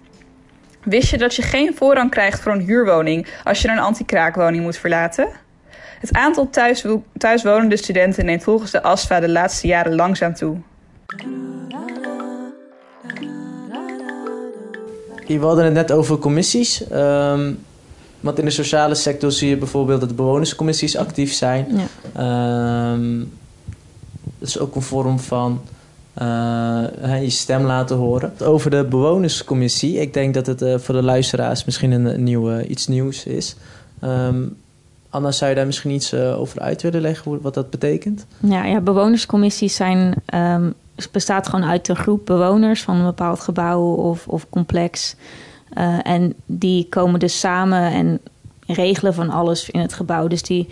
Wist 0.83 1.09
je 1.09 1.17
dat 1.17 1.35
je 1.35 1.41
geen 1.41 1.75
voorrang 1.75 2.09
krijgt 2.09 2.41
voor 2.41 2.51
een 2.51 2.65
huurwoning 2.65 3.27
als 3.43 3.61
je 3.61 3.67
een 3.67 3.79
anti-kraakwoning 3.79 4.63
moet 4.63 4.77
verlaten? 4.77 5.42
Het 6.03 6.13
aantal 6.13 6.49
thuis, 6.49 6.85
thuiswonende 7.17 7.77
studenten 7.77 8.25
neemt 8.25 8.43
volgens 8.43 8.71
de 8.71 8.83
ASFA 8.83 9.19
de 9.19 9.29
laatste 9.29 9.67
jaren 9.67 9.95
langzaam 9.95 10.33
toe. 10.33 10.57
We 15.27 15.39
hadden 15.39 15.65
het 15.65 15.73
net 15.73 15.91
over 15.91 16.17
commissies. 16.17 16.83
Um, 16.91 17.59
want 18.19 18.39
in 18.39 18.45
de 18.45 18.51
sociale 18.51 18.95
sector 18.95 19.31
zie 19.31 19.49
je 19.49 19.57
bijvoorbeeld 19.57 19.99
dat 19.99 20.09
de 20.09 20.15
bewonerscommissies 20.15 20.97
actief 20.97 21.33
zijn. 21.33 21.67
Ja. 22.15 22.93
Um, 22.93 23.31
dat 24.39 24.47
is 24.47 24.59
ook 24.59 24.75
een 24.75 24.81
vorm 24.81 25.19
van 25.19 25.61
uh, 26.21 27.21
je 27.21 27.29
stem 27.29 27.65
laten 27.65 27.95
horen. 27.95 28.33
Over 28.39 28.69
de 28.69 28.83
bewonerscommissie. 28.83 29.99
Ik 29.99 30.13
denk 30.13 30.33
dat 30.33 30.45
het 30.45 30.61
uh, 30.61 30.77
voor 30.77 30.95
de 30.95 31.03
luisteraars 31.03 31.65
misschien 31.65 31.91
een, 31.91 32.05
een 32.05 32.23
nieuwe, 32.23 32.67
iets 32.67 32.87
nieuws 32.87 33.25
is. 33.25 33.55
Um, 34.03 34.61
Anna, 35.13 35.31
zou 35.31 35.49
je 35.49 35.55
daar 35.55 35.65
misschien 35.65 35.91
iets 35.91 36.13
uh, 36.13 36.39
over 36.39 36.59
uit 36.59 36.81
willen 36.81 37.01
leggen, 37.01 37.41
wat 37.41 37.53
dat 37.53 37.69
betekent? 37.69 38.25
Ja, 38.39 38.63
ja 38.65 38.81
bewonerscommissies 38.81 39.75
zijn, 39.75 40.13
um, 40.33 40.73
bestaat 41.11 41.47
gewoon 41.47 41.65
uit 41.65 41.87
een 41.87 41.95
groep 41.95 42.25
bewoners 42.25 42.81
van 42.81 42.95
een 42.95 43.05
bepaald 43.05 43.39
gebouw 43.39 43.93
of, 43.93 44.27
of 44.27 44.49
complex. 44.49 45.15
en 46.03 46.33
die 46.45 46.87
komen 46.89 47.19
dus 47.19 47.39
samen 47.39 47.91
en 47.91 48.19
regelen 48.67 49.13
van 49.13 49.29
alles 49.29 49.69
in 49.69 49.79
het 49.79 49.93
gebouw. 49.93 50.27
Dus 50.27 50.41
die 50.41 50.69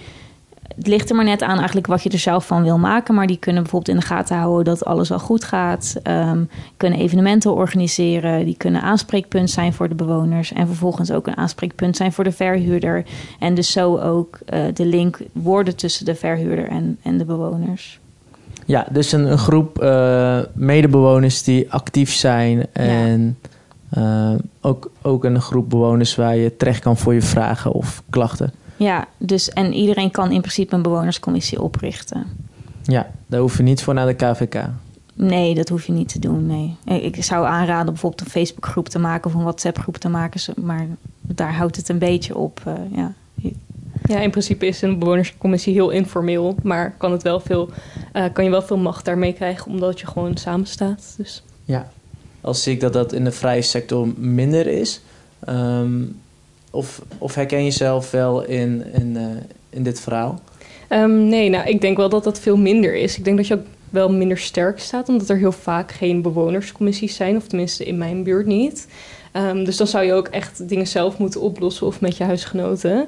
het 0.76 0.88
ligt 0.88 1.10
er 1.10 1.16
maar 1.16 1.26
net 1.26 1.42
aan 1.42 1.58
eigenlijk 1.58 1.88
wat 1.88 2.04
je 2.04 2.10
er 2.10 2.20
zelf 2.20 2.46
van 2.46 2.64
wil 2.64 2.78
maken. 2.78 3.16
Maar 3.16 3.28
die 3.28 3.38
kunnen 3.38 3.62
bijvoorbeeld 3.62 3.96
in 3.96 4.02
de 4.02 4.08
gaten 4.08 4.38
houden 4.38 4.66
dat 4.66 4.86
alles 4.86 5.12
al 5.12 5.20
goed 5.20 5.44
gaat. 5.44 5.96
Um, 6.04 6.50
kunnen 6.78 7.00
evenementen 7.00 7.54
organiseren. 7.54 8.46
Die 8.46 8.58
kunnen 8.58 8.82
aanspreekpunt 8.82 9.50
zijn 9.50 9.74
voor 9.74 9.90
de 9.90 9.96
bewoners. 9.96 10.54
En 10.54 10.68
vervolgens 10.68 11.12
ook 11.12 11.28
een 11.28 11.38
aanspreekpunt 11.38 11.96
zijn 11.96 12.12
voor 12.12 12.24
de 12.24 12.32
verhuurder. 12.32 13.04
En 13.40 13.54
dus 13.54 13.72
zo 13.72 13.98
ook 13.98 14.40
uh, 14.54 14.60
de 14.74 14.86
link 14.86 15.20
worden 15.32 15.76
tussen 15.76 16.06
de 16.06 16.16
verhuurder 16.16 16.68
en, 16.68 16.98
en 17.02 17.18
de 17.18 17.26
bewoners. 17.26 18.00
Ja, 18.66 18.88
dus 18.92 19.12
een, 19.12 19.32
een 19.32 19.38
groep 19.38 19.84
uh, 19.84 20.40
medebewoners 20.54 21.44
die 21.44 21.72
actief 21.72 22.14
zijn. 22.14 22.66
En 22.72 23.38
ja. 23.90 24.32
uh, 24.34 24.40
ook, 24.62 24.92
ook 25.02 25.24
een 25.24 25.42
groep 25.42 25.70
bewoners 25.70 26.16
waar 26.16 26.36
je 26.36 26.56
terecht 26.56 26.80
kan 26.80 26.98
voor 26.98 27.14
je 27.14 27.22
vragen 27.22 27.72
of 27.72 28.04
klachten. 28.10 28.54
Ja, 28.84 29.08
dus 29.18 29.50
en 29.50 29.74
iedereen 29.74 30.12
kan 30.12 30.32
in 30.32 30.42
principe 30.42 30.76
een 30.76 30.82
bewonerscommissie 30.82 31.62
oprichten. 31.62 32.28
Ja, 32.84 33.12
daar 33.28 33.40
hoef 33.40 33.58
je 33.58 33.64
niet 33.64 33.84
voor 33.84 33.94
naar 33.94 34.06
de 34.06 34.14
KVK. 34.14 34.66
Nee, 35.14 35.56
dat 35.56 35.70
hoef 35.70 35.86
je 35.86 35.92
niet 35.92 36.10
te 36.10 36.20
doen. 36.20 36.46
Nee. 36.46 37.02
Ik 37.02 37.24
zou 37.24 37.46
aanraden 37.46 37.86
bijvoorbeeld 37.86 38.22
een 38.22 38.32
Facebookgroep 38.32 38.90
te 38.90 39.00
maken 39.00 39.30
of 39.30 39.34
een 39.36 39.42
WhatsApp-groep 39.42 39.98
te 39.98 40.10
maken, 40.10 40.54
maar 40.64 40.88
daar 41.22 41.54
houdt 41.54 41.76
het 41.76 41.90
een 41.90 41.98
beetje 41.98 42.38
op. 42.38 42.62
Uh, 42.68 42.74
ja. 42.96 43.14
Ja, 44.04 44.20
in 44.20 44.30
principe 44.30 44.66
is 44.66 44.82
een 44.82 45.00
bewonerscommissie 45.00 45.74
heel 45.74 45.90
informeel, 45.90 46.56
maar 46.64 46.94
kan, 46.98 47.12
het 47.12 47.22
wel 47.22 47.40
veel, 47.40 47.70
uh, 48.14 48.26
kan 48.34 48.44
je 48.44 48.50
wel 48.50 48.62
veel 48.62 48.78
macht 48.78 49.06
daarmee 49.06 49.34
krijgen 49.34 49.72
omdat 49.72 50.00
je 50.00 50.08
gewoon 50.08 50.38
samen 50.38 50.68
staat. 50.68 51.14
Dus. 51.18 51.44
Ja, 51.66 51.92
als 52.42 52.64
zie 52.64 52.74
ik 52.74 52.80
dat 52.80 52.94
dat 52.94 53.14
in 53.14 53.24
de 53.24 53.32
vrije 53.32 53.62
sector 53.62 54.08
minder 54.18 54.68
is. 54.68 55.02
Um, 55.50 56.20
of, 56.72 57.02
of 57.18 57.36
herken 57.36 57.58
je 57.58 57.64
jezelf 57.64 58.12
wel 58.12 58.44
in, 58.44 58.94
in, 58.94 59.16
uh, 59.16 59.26
in 59.70 59.84
dit 59.84 60.00
verhaal? 60.00 60.42
Um, 60.90 61.28
nee, 61.28 61.50
nou, 61.50 61.68
ik 61.68 61.82
denk 61.82 61.98
wel 61.98 62.10
dat 62.10 62.24
dat 62.24 62.40
veel 62.40 62.58
minder 62.58 62.96
is. 62.96 63.18
Ik 63.18 63.24
denk 63.24 63.38
dat 63.38 63.48
je 63.48 63.54
ook 63.54 63.66
wel 63.90 64.12
minder 64.12 64.38
sterk 64.38 64.80
staat, 64.80 65.10
omdat 65.10 65.30
er 65.30 65.38
heel 65.38 65.52
vaak 65.52 65.92
geen 65.92 66.22
bewonerscommissies 66.22 67.16
zijn, 67.16 67.36
of 67.36 67.48
tenminste 67.48 67.86
in 67.86 67.98
mijn 67.98 68.24
buurt 68.24 68.46
niet. 68.46 68.88
Um, 69.34 69.64
dus 69.64 69.78
dan 69.78 69.88
zou 69.88 70.06
je 70.06 70.14
ook 70.14 70.28
echt 70.28 70.70
dingen 70.70 70.88
zelf 70.88 71.18
moeten 71.18 71.42
oplossen 71.42 71.88
of 71.88 72.02
met 72.02 72.18
je 72.18 72.24
huisgenoten. 72.24 73.08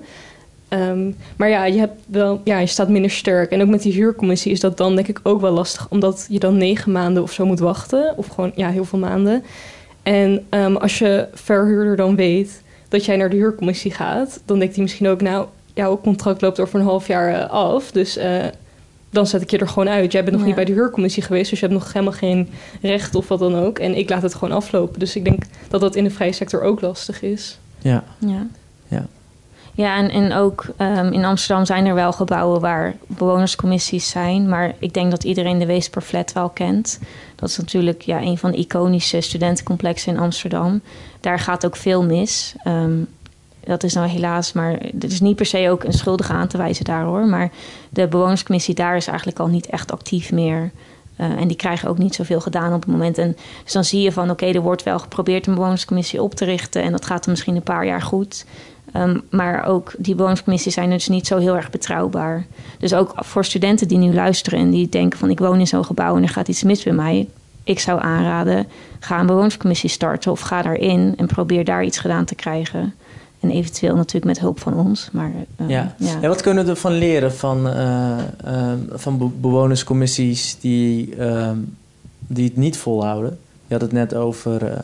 Um, 0.70 1.16
maar 1.38 1.50
ja, 1.50 1.66
je, 1.66 1.80
hebt 1.80 2.02
wel, 2.06 2.42
ja, 2.44 2.60
je 2.60 2.66
staat 2.66 2.90
minder 2.90 3.12
sterk. 3.12 3.52
En 3.52 3.62
ook 3.62 3.68
met 3.68 3.82
die 3.82 3.94
huurcommissie 3.94 4.52
is 4.52 4.60
dat 4.60 4.78
dan 4.78 4.96
denk 4.96 5.08
ik 5.08 5.20
ook 5.24 5.42
wel 5.42 5.52
lastig, 5.52 5.88
omdat 5.90 6.26
je 6.30 6.40
dan 6.40 6.58
negen 6.58 6.92
maanden 6.92 7.24
of 7.24 7.32
zo 7.32 7.46
moet 7.46 7.60
wachten, 7.60 8.14
of 8.18 8.28
gewoon 8.28 8.52
ja, 8.56 8.70
heel 8.70 8.86
veel 8.86 9.00
maanden. 9.00 9.44
En 10.04 10.46
als 10.80 11.00
je 11.00 11.28
verhuurder 11.34 11.96
dan 11.96 12.16
weet 12.16 12.63
dat 12.94 13.06
jij 13.06 13.18
naar 13.18 13.30
de 13.30 13.36
huurcommissie 13.36 13.92
gaat, 13.92 14.42
dan 14.46 14.60
denkt 14.60 14.74
hij 14.74 14.84
misschien 14.84 15.08
ook, 15.08 15.22
nou, 15.22 15.48
jouw 15.74 16.00
contract 16.02 16.42
loopt 16.42 16.60
over 16.60 16.80
een 16.80 16.86
half 16.86 17.08
jaar 17.08 17.32
uh, 17.32 17.50
af. 17.50 17.92
Dus 17.92 18.18
uh, 18.18 18.44
dan 19.10 19.28
zet 19.28 19.42
ik 19.42 19.52
je 19.52 19.58
er 19.58 19.68
gewoon 19.68 19.90
uit. 19.90 20.12
Jij 20.12 20.22
bent 20.22 20.32
nog 20.32 20.42
ja. 20.42 20.48
niet 20.48 20.56
bij 20.56 20.66
de 20.66 20.72
huurcommissie 20.72 21.24
geweest, 21.24 21.50
dus 21.50 21.60
je 21.60 21.66
hebt 21.66 21.80
nog 21.80 21.94
helemaal 21.94 22.14
geen 22.14 22.50
recht 22.82 23.16
of 23.16 23.28
wat 23.28 23.40
dan 23.40 23.56
ook. 23.56 23.80
En 23.80 23.98
ik 23.98 24.10
laat 24.10 24.22
het 24.22 24.34
gewoon 24.34 24.56
aflopen. 24.56 25.00
Dus 25.00 25.16
ik 25.16 25.24
denk 25.24 25.44
dat 25.70 25.82
dat 25.82 25.96
in 25.96 26.04
de 26.04 26.10
vrije 26.10 26.32
sector 26.32 26.62
ook 26.62 26.82
lastig 26.82 27.22
is. 27.22 27.58
Ja. 27.82 28.04
Ja. 28.18 28.48
Ja. 29.74 29.98
En, 29.98 30.10
en 30.10 30.34
ook 30.34 30.66
um, 30.78 31.12
in 31.12 31.26
Amsterdam 31.26 31.66
zijn 31.66 31.86
er 31.86 31.96
wel 31.96 32.12
gebouwen 32.12 32.62
waar 32.62 32.96
bewonerscommissies 33.08 34.10
zijn. 34.10 34.50
Maar 34.50 34.74
ik 34.80 34.94
denk 34.94 35.12
dat 35.12 35.24
iedereen 35.24 35.60
de 35.60 35.66
Weesperflat 35.66 36.34
wel 36.34 36.50
kent. 36.50 37.00
Dat 37.36 37.50
is 37.50 37.58
natuurlijk 37.58 38.02
ja, 38.02 38.22
een 38.22 38.38
van 38.38 38.52
de 38.52 38.58
iconische 38.58 39.22
studentencomplexen 39.22 40.14
in 40.14 40.20
Amsterdam. 40.20 40.82
Daar 41.20 41.40
gaat 41.40 41.66
ook 41.66 41.76
veel 41.76 42.04
mis. 42.04 42.56
Um, 42.68 43.08
dat 43.66 43.84
is 43.84 43.94
nou 43.94 44.08
helaas, 44.08 44.54
maar 44.54 44.80
het 44.80 45.12
is 45.12 45.22
niet 45.22 45.36
per 45.36 45.46
se 45.46 45.70
ook 45.70 45.84
een 45.84 45.94
schuldige 45.94 46.34
aan 46.34 46.48
te 46.48 46.58
wijzen 46.58 46.86
daar 46.86 47.04
hoor. 47.04 47.26
Maar 47.26 47.52
de 47.90 48.08
bewonerscommissie 48.08 48.76
daar 48.76 48.96
is 48.96 49.08
eigenlijk 49.08 49.40
al 49.40 49.48
niet 49.48 49.66
echt 49.66 49.92
actief 49.92 50.32
meer. 50.32 50.72
Uh, 51.20 51.26
en 51.26 51.48
die 51.48 51.58
krijgen 51.58 51.90
ook 51.90 51.98
niet 51.98 52.16
zoveel 52.16 52.42
gedaan 52.42 52.74
op 52.74 52.82
het 52.82 52.92
moment. 52.92 53.18
En 53.18 53.36
dus 53.64 53.74
dan 53.74 53.84
zie 53.84 54.02
je 54.02 54.12
van 54.12 54.30
oké, 54.30 54.46
er 54.46 54.62
wordt 54.62 54.84
wel 54.84 55.00
geprobeerd 55.00 55.48
een 55.48 55.54
bewonerscommissie 55.54 56.22
op 56.22 56.34
te 56.36 56.46
richten. 56.46 56.84
En 56.84 56.92
dat 56.92 57.06
gaat 57.06 57.24
dan 57.24 57.34
misschien 57.34 57.56
een 57.56 57.64
paar 57.64 57.86
jaar 57.86 58.02
goed. 58.02 58.46
Um, 58.96 59.22
maar 59.30 59.66
ook 59.66 59.94
die 59.98 60.16
bewonerscommissies 60.16 60.74
zijn 60.74 60.90
dus 60.90 61.08
niet 61.08 61.28
zo 61.28 61.38
heel 61.38 61.56
erg 61.56 61.70
betrouwbaar. 61.70 62.46
Dus 62.80 62.94
ook 62.94 63.14
voor 63.16 63.46
studenten 63.46 63.88
die 63.88 63.98
nu 63.98 64.14
luisteren 64.14 64.60
en 64.60 64.70
die 64.70 64.90
denken 64.90 65.20
van 65.20 65.30
ik 65.30 65.40
woon 65.40 65.60
in 65.60 65.68
zo'n 65.68 65.86
gebouw 65.86 66.16
en 66.16 66.24
er 66.24 66.30
gaat 66.30 66.48
iets 66.48 66.64
mis 66.64 66.84
bij 66.84 66.94
mij. 66.94 67.30
Ik 67.64 67.80
zou 67.80 68.02
aanraden, 68.02 68.68
ga 69.00 69.20
een 69.20 69.26
bewonerscommissie 69.26 69.90
starten 69.90 70.32
of 70.32 70.40
ga 70.40 70.62
daarin 70.62 71.14
en 71.18 71.26
probeer 71.26 71.66
daar 71.66 71.84
iets 71.84 72.00
gedaan 72.00 72.26
te 72.26 72.36
krijgen. 72.36 72.94
En 73.44 73.52
eventueel 73.52 73.96
natuurlijk 73.96 74.26
met 74.26 74.40
hulp 74.40 74.60
van 74.60 74.74
ons. 74.74 75.10
Maar, 75.12 75.32
uh, 75.62 75.70
ja. 75.70 75.96
Ja. 75.98 76.28
wat 76.28 76.42
kunnen 76.42 76.66
we 76.66 76.70
ervan 76.70 76.92
leren 76.92 77.34
van, 77.34 77.68
uh, 77.68 78.18
uh, 78.46 78.72
van 78.90 79.18
be 79.18 79.26
bewonerscommissies 79.26 80.58
die, 80.60 81.16
die 82.28 82.46
het 82.46 82.56
niet 82.58 82.78
volhouden? 82.78 83.40
Je 83.68 83.74
had 83.74 83.82
het 83.82 83.92
net 83.92 84.16
over 84.16 84.82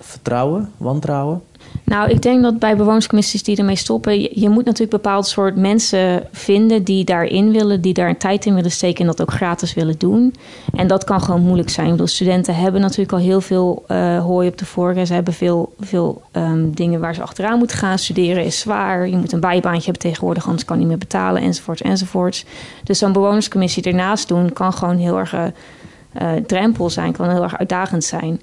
vertrouwen, 0.00 0.70
wantrouwen? 0.76 1.42
Nou, 1.84 2.10
ik 2.10 2.22
denk 2.22 2.42
dat 2.42 2.58
bij 2.58 2.76
bewonerscommissies 2.76 3.42
die 3.42 3.56
ermee 3.56 3.76
stoppen, 3.76 4.40
je, 4.40 4.48
moet 4.48 4.64
natuurlijk 4.64 5.02
bepaald 5.02 5.26
soort 5.26 5.56
mensen 5.56 6.28
vinden 6.32 6.84
die 6.84 7.04
daarin 7.04 7.52
willen, 7.52 7.80
die 7.80 7.94
daar 7.94 8.08
een 8.08 8.16
tijd 8.16 8.46
in 8.46 8.54
willen 8.54 8.70
steken 8.70 9.00
en 9.00 9.06
dat 9.06 9.20
ook 9.20 9.32
gratis 9.32 9.74
willen 9.74 9.98
doen. 9.98 10.34
En 10.74 10.86
dat 10.86 11.04
kan 11.04 11.20
gewoon 11.20 11.42
moeilijk 11.42 11.68
zijn. 11.68 11.86
Ik 11.86 11.92
bedoel, 11.92 12.06
studenten 12.06 12.54
hebben 12.54 12.80
natuurlijk 12.80 13.12
al 13.12 13.18
heel 13.18 13.40
veel 13.40 13.84
uh, 13.88 14.18
hooi 14.18 14.48
op 14.48 14.58
de 14.58 14.64
vork. 14.64 15.06
Ze 15.06 15.14
hebben 15.14 15.34
veel, 15.34 15.74
veel 15.80 16.22
um, 16.32 16.74
dingen 16.74 17.00
waar 17.00 17.14
ze 17.14 17.22
achteraan 17.22 17.58
moeten 17.58 17.76
gaan. 17.76 17.98
Studeren 17.98 18.44
is 18.44 18.58
zwaar. 18.58 19.08
Je 19.08 19.16
moet 19.16 19.32
een 19.32 19.40
bijbaantje 19.40 19.84
hebben 19.84 20.02
tegenwoordig, 20.02 20.44
anders 20.44 20.64
kan 20.64 20.76
je 20.76 20.80
niet 20.80 20.90
meer 20.90 21.00
betalen, 21.00 21.42
enzovoorts, 21.42 21.82
enzovoorts. 21.82 22.44
Dus 22.84 22.98
zo'n 22.98 23.12
bewonerscommissie 23.12 23.82
ernaast 23.82 24.28
doen 24.28 24.52
kan 24.52 24.72
gewoon 24.72 24.96
heel 24.96 25.18
erg 25.18 25.34
uh, 25.34 26.32
drempel 26.46 26.90
zijn, 26.90 27.12
kan 27.12 27.30
heel 27.30 27.42
erg 27.42 27.58
uitdagend 27.58 28.04
zijn. 28.04 28.40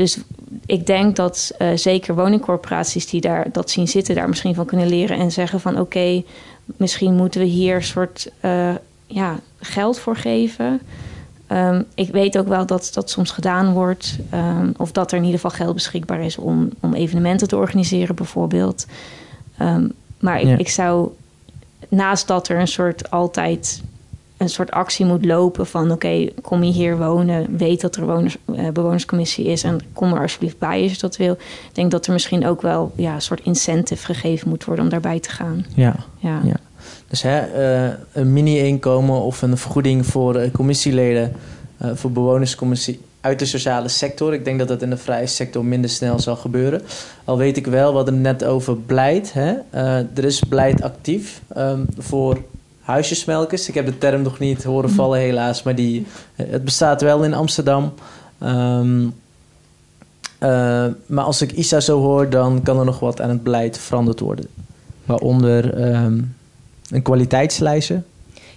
Dus 0.00 0.18
ik 0.66 0.86
denk 0.86 1.16
dat 1.16 1.52
uh, 1.58 1.68
zeker 1.74 2.14
woningcorporaties 2.14 3.06
die 3.06 3.20
daar 3.20 3.46
dat 3.52 3.70
zien 3.70 3.88
zitten, 3.88 4.14
daar 4.14 4.28
misschien 4.28 4.54
van 4.54 4.66
kunnen 4.66 4.88
leren 4.88 5.18
en 5.18 5.32
zeggen 5.32 5.60
van 5.60 5.72
oké, 5.72 5.80
okay, 5.80 6.24
misschien 6.64 7.14
moeten 7.14 7.40
we 7.40 7.46
hier 7.46 7.76
een 7.76 7.82
soort 7.82 8.30
uh, 8.44 8.74
ja, 9.06 9.38
geld 9.58 9.98
voor 9.98 10.16
geven. 10.16 10.80
Um, 11.52 11.84
ik 11.94 12.10
weet 12.10 12.38
ook 12.38 12.48
wel 12.48 12.66
dat 12.66 12.90
dat 12.92 13.10
soms 13.10 13.30
gedaan 13.30 13.72
wordt. 13.72 14.18
Um, 14.34 14.74
of 14.76 14.92
dat 14.92 15.10
er 15.10 15.18
in 15.18 15.24
ieder 15.24 15.40
geval 15.40 15.56
geld 15.56 15.74
beschikbaar 15.74 16.20
is 16.20 16.36
om, 16.36 16.70
om 16.80 16.94
evenementen 16.94 17.48
te 17.48 17.56
organiseren, 17.56 18.14
bijvoorbeeld. 18.14 18.86
Um, 19.62 19.92
maar 20.18 20.40
ik, 20.40 20.46
ja. 20.46 20.58
ik 20.58 20.68
zou 20.68 21.08
naast 21.88 22.26
dat 22.26 22.48
er 22.48 22.60
een 22.60 22.68
soort 22.68 23.10
altijd 23.10 23.82
een 24.40 24.48
soort 24.48 24.70
actie 24.70 25.06
moet 25.06 25.24
lopen 25.24 25.66
van 25.66 25.84
oké, 25.84 25.92
okay, 25.92 26.32
kom 26.42 26.62
je 26.62 26.72
hier 26.72 26.98
wonen, 26.98 27.56
weet 27.56 27.80
dat 27.80 27.96
er 27.96 28.06
woners, 28.06 28.36
uh, 28.46 28.68
bewonerscommissie 28.68 29.44
is 29.44 29.62
en 29.62 29.80
kom 29.92 30.12
er 30.12 30.20
alsjeblieft 30.20 30.58
bij 30.58 30.82
als 30.82 30.92
je 30.92 30.98
dat 30.98 31.16
wil. 31.16 31.32
Ik 31.32 31.70
denk 31.72 31.90
dat 31.90 32.06
er 32.06 32.12
misschien 32.12 32.46
ook 32.46 32.62
wel 32.62 32.92
ja, 32.94 33.14
een 33.14 33.20
soort 33.20 33.40
incentive 33.44 34.04
gegeven 34.04 34.48
moet 34.48 34.64
worden 34.64 34.84
om 34.84 34.90
daarbij 34.90 35.20
te 35.20 35.30
gaan. 35.30 35.66
Ja, 35.74 35.94
ja. 36.18 36.40
ja. 36.44 36.56
Dus 37.08 37.22
hè, 37.22 37.38
uh, 37.88 37.94
een 38.12 38.32
mini-inkomen 38.32 39.20
of 39.20 39.42
een 39.42 39.56
vergoeding 39.56 40.06
voor 40.06 40.36
uh, 40.36 40.50
commissieleden, 40.52 41.32
voor 41.94 42.10
bewonerscommissie 42.10 43.00
uit 43.20 43.38
de 43.38 43.44
sociale 43.44 43.88
sector. 43.88 44.34
Ik 44.34 44.44
denk 44.44 44.58
dat 44.58 44.68
dat 44.68 44.82
in 44.82 44.90
de 44.90 44.96
vrije 44.96 45.26
sector 45.26 45.64
minder 45.64 45.90
snel 45.90 46.18
zal 46.18 46.36
gebeuren. 46.36 46.82
Al 47.24 47.36
weet 47.36 47.56
ik 47.56 47.66
wel, 47.66 47.90
we 47.90 47.96
hadden 47.96 48.14
het 48.14 48.22
net 48.22 48.44
over 48.44 48.80
beleid. 48.80 49.32
Hè? 49.32 49.54
er 50.14 50.24
is 50.24 50.40
beleid 50.40 50.82
actief 50.82 51.42
um, 51.56 51.86
voor 51.98 52.38
huisjesmelkers. 52.90 53.68
Ik 53.68 53.74
heb 53.74 53.86
de 53.86 53.98
term 53.98 54.22
nog 54.22 54.38
niet 54.38 54.64
horen 54.64 54.90
vallen 54.90 55.18
helaas, 55.18 55.62
maar 55.62 55.74
die, 55.74 56.06
het 56.34 56.64
bestaat 56.64 57.02
wel 57.02 57.24
in 57.24 57.34
Amsterdam. 57.34 57.92
Um, 58.42 59.14
uh, 60.42 60.86
maar 61.06 61.24
als 61.24 61.42
ik 61.42 61.52
Isa 61.52 61.80
zo 61.80 62.00
hoor, 62.00 62.30
dan 62.30 62.62
kan 62.62 62.78
er 62.78 62.84
nog 62.84 63.00
wat 63.00 63.20
aan 63.20 63.28
het 63.28 63.42
beleid 63.42 63.78
veranderd 63.78 64.20
worden. 64.20 64.46
Waaronder 65.04 65.92
um, 65.94 66.36
een 66.90 67.02
kwaliteitslijstje. 67.02 68.02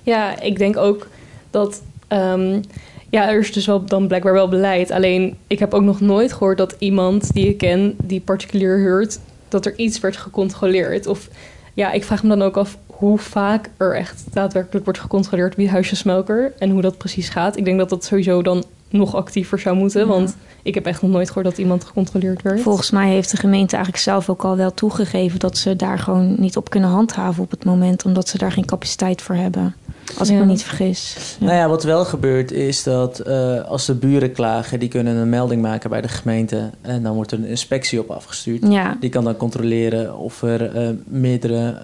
Ja, 0.03 0.41
ik 0.41 0.57
denk 0.57 0.77
ook 0.77 1.07
dat... 1.51 1.81
Um, 2.07 2.61
ja, 3.09 3.29
er 3.29 3.39
is 3.39 3.53
dus 3.53 3.65
wel 3.65 3.85
dan 3.85 4.07
blijkbaar 4.07 4.33
wel 4.33 4.47
beleid. 4.47 4.91
Alleen, 4.91 5.37
ik 5.47 5.59
heb 5.59 5.73
ook 5.73 5.81
nog 5.81 5.99
nooit 5.99 6.33
gehoord 6.33 6.57
dat 6.57 6.75
iemand 6.79 7.33
die 7.33 7.47
ik 7.47 7.57
ken, 7.57 7.95
die 8.03 8.21
particulier 8.21 8.77
huurt, 8.77 9.19
dat 9.49 9.65
er 9.65 9.77
iets 9.77 9.99
werd 9.99 10.17
gecontroleerd. 10.17 11.07
Of 11.07 11.29
ja, 11.73 11.91
ik 11.91 12.03
vraag 12.03 12.23
me 12.23 12.29
dan 12.29 12.41
ook 12.41 12.57
af 12.57 12.77
hoe 12.87 13.17
vaak 13.17 13.69
er 13.77 13.95
echt 13.95 14.23
daadwerkelijk 14.31 14.85
wordt 14.85 14.99
gecontroleerd 14.99 15.55
wie 15.55 15.69
huisjesmelker 15.69 16.53
en 16.59 16.69
hoe 16.69 16.81
dat 16.81 16.97
precies 16.97 17.29
gaat. 17.29 17.57
Ik 17.57 17.65
denk 17.65 17.77
dat 17.77 17.89
dat 17.89 18.03
sowieso 18.03 18.41
dan 18.41 18.63
nog 18.89 19.15
actiever 19.15 19.59
zou 19.59 19.75
moeten, 19.75 20.01
ja. 20.01 20.07
want 20.07 20.35
ik 20.63 20.73
heb 20.73 20.85
echt 20.85 21.01
nog 21.01 21.11
nooit 21.11 21.27
gehoord 21.27 21.45
dat 21.45 21.57
iemand 21.57 21.83
gecontroleerd 21.83 22.41
werd. 22.41 22.61
Volgens 22.61 22.91
mij 22.91 23.09
heeft 23.09 23.31
de 23.31 23.37
gemeente 23.37 23.75
eigenlijk 23.75 24.03
zelf 24.03 24.29
ook 24.29 24.43
al 24.43 24.55
wel 24.55 24.73
toegegeven 24.73 25.39
dat 25.39 25.57
ze 25.57 25.75
daar 25.75 25.99
gewoon 25.99 26.35
niet 26.37 26.57
op 26.57 26.69
kunnen 26.69 26.89
handhaven 26.89 27.43
op 27.43 27.51
het 27.51 27.65
moment, 27.65 28.05
omdat 28.05 28.27
ze 28.27 28.37
daar 28.37 28.51
geen 28.51 28.65
capaciteit 28.65 29.21
voor 29.21 29.35
hebben. 29.35 29.75
Als 30.17 30.27
ja. 30.27 30.33
ik 30.33 30.39
me 30.39 30.45
niet 30.45 30.63
vergis. 30.63 31.15
Ja. 31.39 31.45
Nou 31.45 31.57
ja, 31.57 31.67
wat 31.67 31.83
wel 31.83 32.05
gebeurt 32.05 32.51
is 32.51 32.83
dat 32.83 33.27
uh, 33.27 33.63
als 33.63 33.85
de 33.85 33.93
buren 33.93 34.31
klagen, 34.31 34.79
die 34.79 34.89
kunnen 34.89 35.15
een 35.15 35.29
melding 35.29 35.61
maken 35.61 35.89
bij 35.89 36.01
de 36.01 36.07
gemeente. 36.07 36.69
En 36.81 37.03
dan 37.03 37.13
wordt 37.13 37.31
er 37.31 37.37
een 37.37 37.45
inspectie 37.45 37.99
op 37.99 38.09
afgestuurd. 38.09 38.65
Ja. 38.69 38.97
Die 38.99 39.09
kan 39.09 39.23
dan 39.23 39.37
controleren 39.37 40.17
of 40.17 40.41
er 40.41 40.75
uh, 40.75 40.89
meerdere 41.05 41.75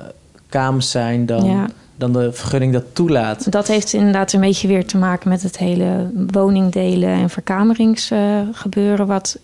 kamers 0.50 0.92
zijn 0.92 1.26
dan, 1.26 1.46
ja. 1.46 1.68
dan 1.96 2.14
de 2.14 2.34
vergunning 2.34 2.74
dat 2.74 2.86
toelaat. 2.94 3.52
Dat 3.52 3.68
heeft 3.68 3.94
inderdaad 3.94 4.34
een 4.34 4.42
beetje 4.42 4.68
weer 4.68 4.86
te 4.86 4.98
maken 4.98 5.30
met 5.30 5.44
het 5.44 5.58
hele 5.58 6.12
woningdelen 6.32 7.10
en 7.10 7.30
verkameringsgebeuren. 7.30 9.06
Uh, 9.06 9.12
wat 9.12 9.38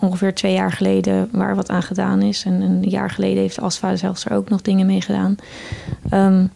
ongeveer 0.00 0.34
twee 0.34 0.52
jaar 0.52 0.72
geleden 0.72 1.28
waar 1.32 1.56
wat 1.56 1.68
aan 1.68 1.82
gedaan 1.82 2.22
is. 2.22 2.44
En 2.44 2.60
een 2.60 2.82
jaar 2.82 3.10
geleden 3.10 3.42
heeft 3.42 3.60
ASFA 3.60 3.96
zelfs 3.96 4.24
er 4.24 4.36
ook 4.36 4.48
nog 4.48 4.62
dingen 4.62 4.86
mee 4.86 5.00
gedaan. 5.00 5.36
Um, 6.12 6.50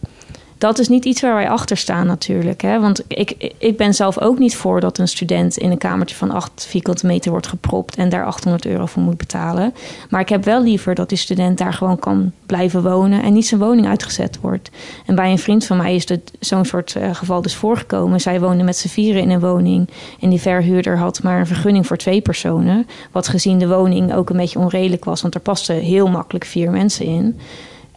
dat 0.61 0.79
is 0.79 0.88
niet 0.88 1.05
iets 1.05 1.20
waar 1.20 1.35
wij 1.35 1.49
achter 1.49 1.77
staan 1.77 2.07
natuurlijk. 2.07 2.62
Hè? 2.62 2.81
Want 2.81 3.03
ik, 3.09 3.55
ik 3.59 3.77
ben 3.77 3.94
zelf 3.94 4.20
ook 4.20 4.38
niet 4.38 4.57
voor 4.57 4.81
dat 4.81 4.99
een 4.99 5.09
student 5.09 5.57
in 5.57 5.70
een 5.70 5.79
kamertje 5.79 6.16
van 6.16 6.31
8 6.31 6.66
vierkante 6.68 7.07
meter 7.07 7.31
wordt 7.31 7.46
gepropt 7.46 7.96
en 7.96 8.09
daar 8.09 8.25
800 8.25 8.66
euro 8.66 8.87
voor 8.87 9.03
moet 9.03 9.16
betalen. 9.16 9.75
Maar 10.11 10.20
ik 10.20 10.29
heb 10.29 10.44
wel 10.44 10.62
liever 10.62 10.94
dat 10.94 11.09
die 11.09 11.18
student 11.18 11.59
daar 11.59 11.73
gewoon 11.73 11.99
kan 11.99 12.33
blijven 12.46 12.83
wonen 12.83 13.23
en 13.23 13.33
niet 13.33 13.46
zijn 13.46 13.61
woning 13.61 13.87
uitgezet 13.87 14.38
wordt. 14.40 14.70
En 15.07 15.14
bij 15.14 15.31
een 15.31 15.38
vriend 15.38 15.66
van 15.66 15.77
mij 15.77 15.94
is 15.94 16.07
zo'n 16.40 16.64
soort 16.64 16.94
uh, 16.99 17.14
geval 17.14 17.42
dus 17.42 17.55
voorgekomen. 17.55 18.20
Zij 18.20 18.40
woonde 18.40 18.64
met 18.64 18.77
z'n 18.77 18.88
vieren 18.88 19.23
in 19.23 19.31
een 19.31 19.40
woning 19.40 19.88
en 20.20 20.31
die 20.31 20.40
verhuurder 20.40 20.99
had 20.99 21.23
maar 21.23 21.40
een 21.40 21.46
vergunning 21.46 21.87
voor 21.87 21.96
twee 21.96 22.20
personen. 22.20 22.87
Wat 23.12 23.29
gezien 23.29 23.59
de 23.59 23.68
woning 23.68 24.14
ook 24.14 24.31
een 24.31 24.37
beetje 24.37 24.59
onredelijk 24.59 25.05
was, 25.05 25.23
want 25.23 25.35
er 25.35 25.40
pasten 25.40 25.75
heel 25.75 26.09
makkelijk 26.09 26.44
vier 26.44 26.70
mensen 26.70 27.07
in. 27.07 27.38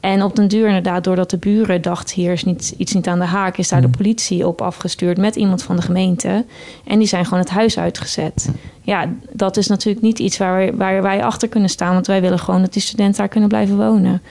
En 0.03 0.23
op 0.23 0.35
den 0.35 0.47
duur 0.47 0.67
inderdaad, 0.67 1.03
doordat 1.03 1.29
de 1.29 1.37
buren 1.37 1.81
dachten... 1.81 2.15
hier 2.15 2.31
is 2.31 2.43
niet, 2.43 2.73
iets 2.77 2.93
niet 2.93 3.07
aan 3.07 3.19
de 3.19 3.25
haak... 3.25 3.57
is 3.57 3.69
daar 3.69 3.81
de 3.81 3.89
politie 3.89 4.47
op 4.47 4.61
afgestuurd 4.61 5.17
met 5.17 5.35
iemand 5.35 5.63
van 5.63 5.75
de 5.75 5.81
gemeente. 5.81 6.45
En 6.85 6.99
die 6.99 7.07
zijn 7.07 7.23
gewoon 7.23 7.39
het 7.39 7.49
huis 7.49 7.79
uitgezet. 7.79 8.49
Ja, 8.81 9.09
dat 9.31 9.57
is 9.57 9.67
natuurlijk 9.67 10.05
niet 10.05 10.19
iets 10.19 10.37
waar 10.37 10.53
wij, 10.53 10.73
waar 10.73 11.01
wij 11.01 11.23
achter 11.23 11.47
kunnen 11.47 11.69
staan... 11.69 11.93
want 11.93 12.07
wij 12.07 12.21
willen 12.21 12.39
gewoon 12.39 12.61
dat 12.61 12.73
die 12.73 12.81
studenten 12.81 13.17
daar 13.17 13.27
kunnen 13.27 13.49
blijven 13.49 13.77
wonen. 13.77 14.21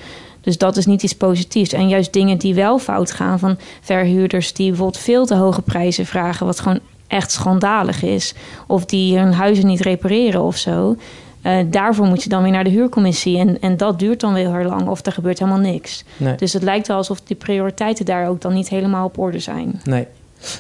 Dus 0.41 0.59
dat 0.59 0.77
is 0.77 0.87
niet 0.87 1.03
iets 1.03 1.15
positiefs. 1.15 1.73
En 1.73 1.89
juist 1.89 2.13
dingen 2.13 2.39
die 2.39 2.55
wel 2.55 2.79
fout 2.79 3.13
gaan... 3.13 3.39
van 3.39 3.59
verhuurders 3.81 4.53
die 4.53 4.69
bijvoorbeeld 4.69 5.03
veel 5.03 5.27
te 5.27 5.35
hoge 5.35 5.63
prijzen 5.63 6.07
vragen... 6.07 6.47
wat 6.47 6.61
gewoon 6.61 6.81
echt 7.07 7.31
schandalig 7.31 8.03
is. 8.03 8.35
Of 8.67 8.85
die 8.85 9.19
hun 9.19 9.33
huizen 9.33 9.67
niet 9.67 9.81
repareren 9.81 10.43
of 10.43 10.57
zo... 10.57 10.97
Uh, 11.47 11.57
daarvoor 11.71 12.07
moet 12.07 12.23
je 12.23 12.29
dan 12.29 12.43
weer 12.43 12.53
naar 12.53 12.65
de 12.65 12.71
huurcommissie. 12.71 13.39
En, 13.39 13.61
en 13.61 13.77
dat 13.77 13.99
duurt 13.99 14.21
dan 14.21 14.35
weer 14.35 14.57
heel 14.57 14.69
lang 14.69 14.89
of 14.89 15.07
er 15.07 15.13
gebeurt 15.13 15.39
helemaal 15.39 15.61
niks. 15.61 16.05
Nee. 16.17 16.35
Dus 16.35 16.53
het 16.53 16.63
lijkt 16.63 16.87
wel 16.87 16.97
alsof 16.97 17.21
die 17.21 17.37
prioriteiten 17.37 18.05
daar 18.05 18.29
ook 18.29 18.41
dan 18.41 18.53
niet 18.53 18.69
helemaal 18.69 19.07
op 19.07 19.19
orde 19.19 19.39
zijn. 19.39 19.81
Nee. 19.85 20.07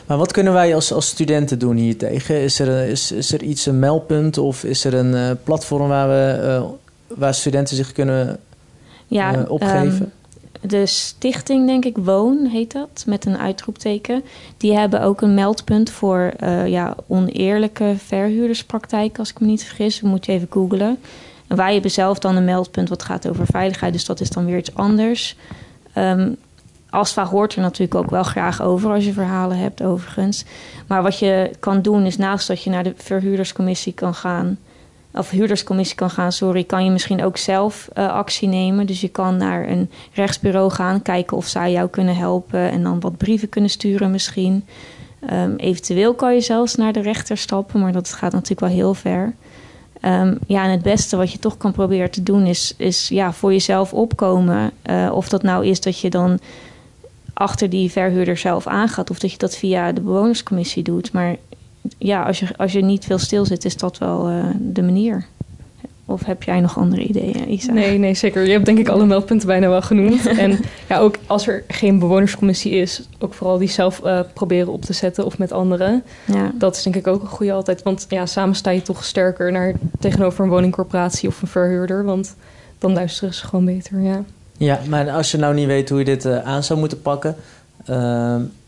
Maar 0.06 0.16
wat 0.16 0.32
kunnen 0.32 0.52
wij 0.52 0.74
als, 0.74 0.92
als 0.92 1.06
studenten 1.06 1.58
doen 1.58 1.76
hiertegen? 1.76 2.40
Is 2.40 2.58
er, 2.58 2.88
is, 2.88 3.12
is 3.12 3.32
er 3.32 3.42
iets, 3.42 3.66
een 3.66 3.78
meldpunt 3.78 4.38
of 4.38 4.64
is 4.64 4.84
er 4.84 4.94
een 4.94 5.12
uh, 5.12 5.30
platform 5.44 5.88
waar, 5.88 6.08
we, 6.08 6.42
uh, 6.44 7.18
waar 7.18 7.34
studenten 7.34 7.76
zich 7.76 7.92
kunnen 7.92 8.38
ja, 9.06 9.44
opgeven? 9.48 10.00
Um, 10.00 10.12
de 10.62 10.86
stichting, 10.86 11.66
denk 11.66 11.84
ik, 11.84 11.96
Woon 11.96 12.46
heet 12.46 12.72
dat, 12.72 13.04
met 13.06 13.26
een 13.26 13.38
uitroepteken. 13.38 14.24
Die 14.56 14.76
hebben 14.76 15.02
ook 15.02 15.20
een 15.20 15.34
meldpunt 15.34 15.90
voor 15.90 16.32
uh, 16.40 16.68
ja, 16.68 16.96
oneerlijke 17.06 17.94
verhuurderspraktijk, 17.96 19.18
als 19.18 19.30
ik 19.30 19.40
me 19.40 19.46
niet 19.46 19.64
vergis. 19.64 20.00
Moet 20.00 20.26
je 20.26 20.32
even 20.32 20.48
googlen. 20.50 20.98
En 21.46 21.56
wij 21.56 21.72
hebben 21.72 21.90
zelf 21.90 22.18
dan 22.18 22.36
een 22.36 22.44
meldpunt 22.44 22.88
wat 22.88 23.02
gaat 23.02 23.28
over 23.28 23.46
veiligheid, 23.46 23.92
dus 23.92 24.04
dat 24.04 24.20
is 24.20 24.30
dan 24.30 24.44
weer 24.44 24.58
iets 24.58 24.74
anders. 24.74 25.36
Um, 25.98 26.36
ASFA 26.90 27.26
hoort 27.26 27.54
er 27.54 27.60
natuurlijk 27.60 27.94
ook 27.94 28.10
wel 28.10 28.22
graag 28.22 28.62
over 28.62 28.90
als 28.90 29.04
je 29.04 29.12
verhalen 29.12 29.58
hebt, 29.58 29.82
overigens. 29.82 30.44
Maar 30.86 31.02
wat 31.02 31.18
je 31.18 31.50
kan 31.60 31.82
doen 31.82 32.06
is 32.06 32.16
naast 32.16 32.48
dat 32.48 32.62
je 32.62 32.70
naar 32.70 32.84
de 32.84 32.94
verhuurderscommissie 32.96 33.92
kan 33.92 34.14
gaan 34.14 34.58
of 35.14 35.30
huurderscommissie 35.30 35.96
kan 35.96 36.10
gaan, 36.10 36.32
sorry, 36.32 36.64
kan 36.64 36.84
je 36.84 36.90
misschien 36.90 37.24
ook 37.24 37.36
zelf 37.36 37.88
uh, 37.98 38.08
actie 38.08 38.48
nemen. 38.48 38.86
Dus 38.86 39.00
je 39.00 39.08
kan 39.08 39.36
naar 39.36 39.68
een 39.68 39.90
rechtsbureau 40.12 40.70
gaan, 40.70 41.02
kijken 41.02 41.36
of 41.36 41.46
zij 41.46 41.72
jou 41.72 41.88
kunnen 41.88 42.16
helpen 42.16 42.70
en 42.70 42.82
dan 42.82 43.00
wat 43.00 43.16
brieven 43.16 43.48
kunnen 43.48 43.70
sturen 43.70 44.10
misschien. 44.10 44.64
Um, 45.32 45.56
eventueel 45.56 46.14
kan 46.14 46.34
je 46.34 46.40
zelfs 46.40 46.74
naar 46.74 46.92
de 46.92 47.00
rechter 47.00 47.36
stappen, 47.36 47.80
maar 47.80 47.92
dat 47.92 48.12
gaat 48.12 48.32
natuurlijk 48.32 48.60
wel 48.60 48.68
heel 48.68 48.94
ver. 48.94 49.34
Um, 50.04 50.38
ja, 50.46 50.64
en 50.64 50.70
het 50.70 50.82
beste 50.82 51.16
wat 51.16 51.32
je 51.32 51.38
toch 51.38 51.56
kan 51.56 51.72
proberen 51.72 52.10
te 52.10 52.22
doen 52.22 52.46
is, 52.46 52.74
is 52.76 53.08
ja, 53.08 53.32
voor 53.32 53.52
jezelf 53.52 53.92
opkomen. 53.92 54.70
Uh, 54.90 55.10
of 55.12 55.28
dat 55.28 55.42
nou 55.42 55.66
is 55.66 55.80
dat 55.80 56.00
je 56.00 56.10
dan 56.10 56.38
achter 57.34 57.70
die 57.70 57.90
verhuurder 57.90 58.36
zelf 58.36 58.66
aangaat, 58.66 59.10
of 59.10 59.18
dat 59.18 59.32
je 59.32 59.38
dat 59.38 59.56
via 59.56 59.92
de 59.92 60.00
bewonerscommissie 60.00 60.82
doet. 60.82 61.12
Maar 61.12 61.36
ja, 61.98 62.22
als 62.22 62.38
je, 62.38 62.46
als 62.56 62.72
je 62.72 62.84
niet 62.84 63.04
veel 63.04 63.18
stil 63.18 63.44
zit, 63.44 63.64
is 63.64 63.76
dat 63.76 63.98
wel 63.98 64.30
uh, 64.30 64.44
de 64.58 64.82
manier. 64.82 65.26
Of 66.04 66.24
heb 66.24 66.42
jij 66.42 66.60
nog 66.60 66.78
andere 66.78 67.02
ideeën, 67.02 67.52
Isa? 67.52 67.72
Nee, 67.72 67.98
nee, 67.98 68.14
zeker. 68.14 68.44
Je 68.44 68.52
hebt 68.52 68.64
denk 68.64 68.78
ik 68.78 68.88
alle 68.88 69.06
meldpunten 69.06 69.46
bijna 69.46 69.68
wel 69.68 69.82
genoemd. 69.82 70.26
en 70.46 70.58
ja, 70.88 70.98
ook 70.98 71.16
als 71.26 71.46
er 71.46 71.64
geen 71.68 71.98
bewonerscommissie 71.98 72.72
is, 72.72 73.02
ook 73.18 73.34
vooral 73.34 73.58
die 73.58 73.68
zelf 73.68 74.00
uh, 74.04 74.20
proberen 74.34 74.72
op 74.72 74.82
te 74.82 74.92
zetten 74.92 75.24
of 75.24 75.38
met 75.38 75.52
anderen. 75.52 76.02
Ja. 76.24 76.50
Dat 76.54 76.76
is 76.76 76.82
denk 76.82 76.96
ik 76.96 77.06
ook 77.06 77.22
een 77.22 77.28
goede 77.28 77.52
altijd. 77.52 77.82
Want 77.82 78.06
ja, 78.08 78.26
samen 78.26 78.54
sta 78.54 78.70
je 78.70 78.82
toch 78.82 79.04
sterker 79.04 79.52
naar, 79.52 79.74
tegenover 80.00 80.44
een 80.44 80.50
woningcorporatie 80.50 81.28
of 81.28 81.42
een 81.42 81.48
verhuurder. 81.48 82.04
Want 82.04 82.36
dan 82.78 82.92
luisteren 82.92 83.34
ze 83.34 83.46
gewoon 83.46 83.64
beter, 83.64 84.00
ja. 84.00 84.24
Ja, 84.56 84.80
maar 84.88 85.10
als 85.10 85.30
je 85.30 85.38
nou 85.38 85.54
niet 85.54 85.66
weet 85.66 85.88
hoe 85.88 85.98
je 85.98 86.04
dit 86.04 86.24
uh, 86.24 86.38
aan 86.38 86.62
zou 86.62 86.78
moeten 86.78 87.02
pakken... 87.02 87.36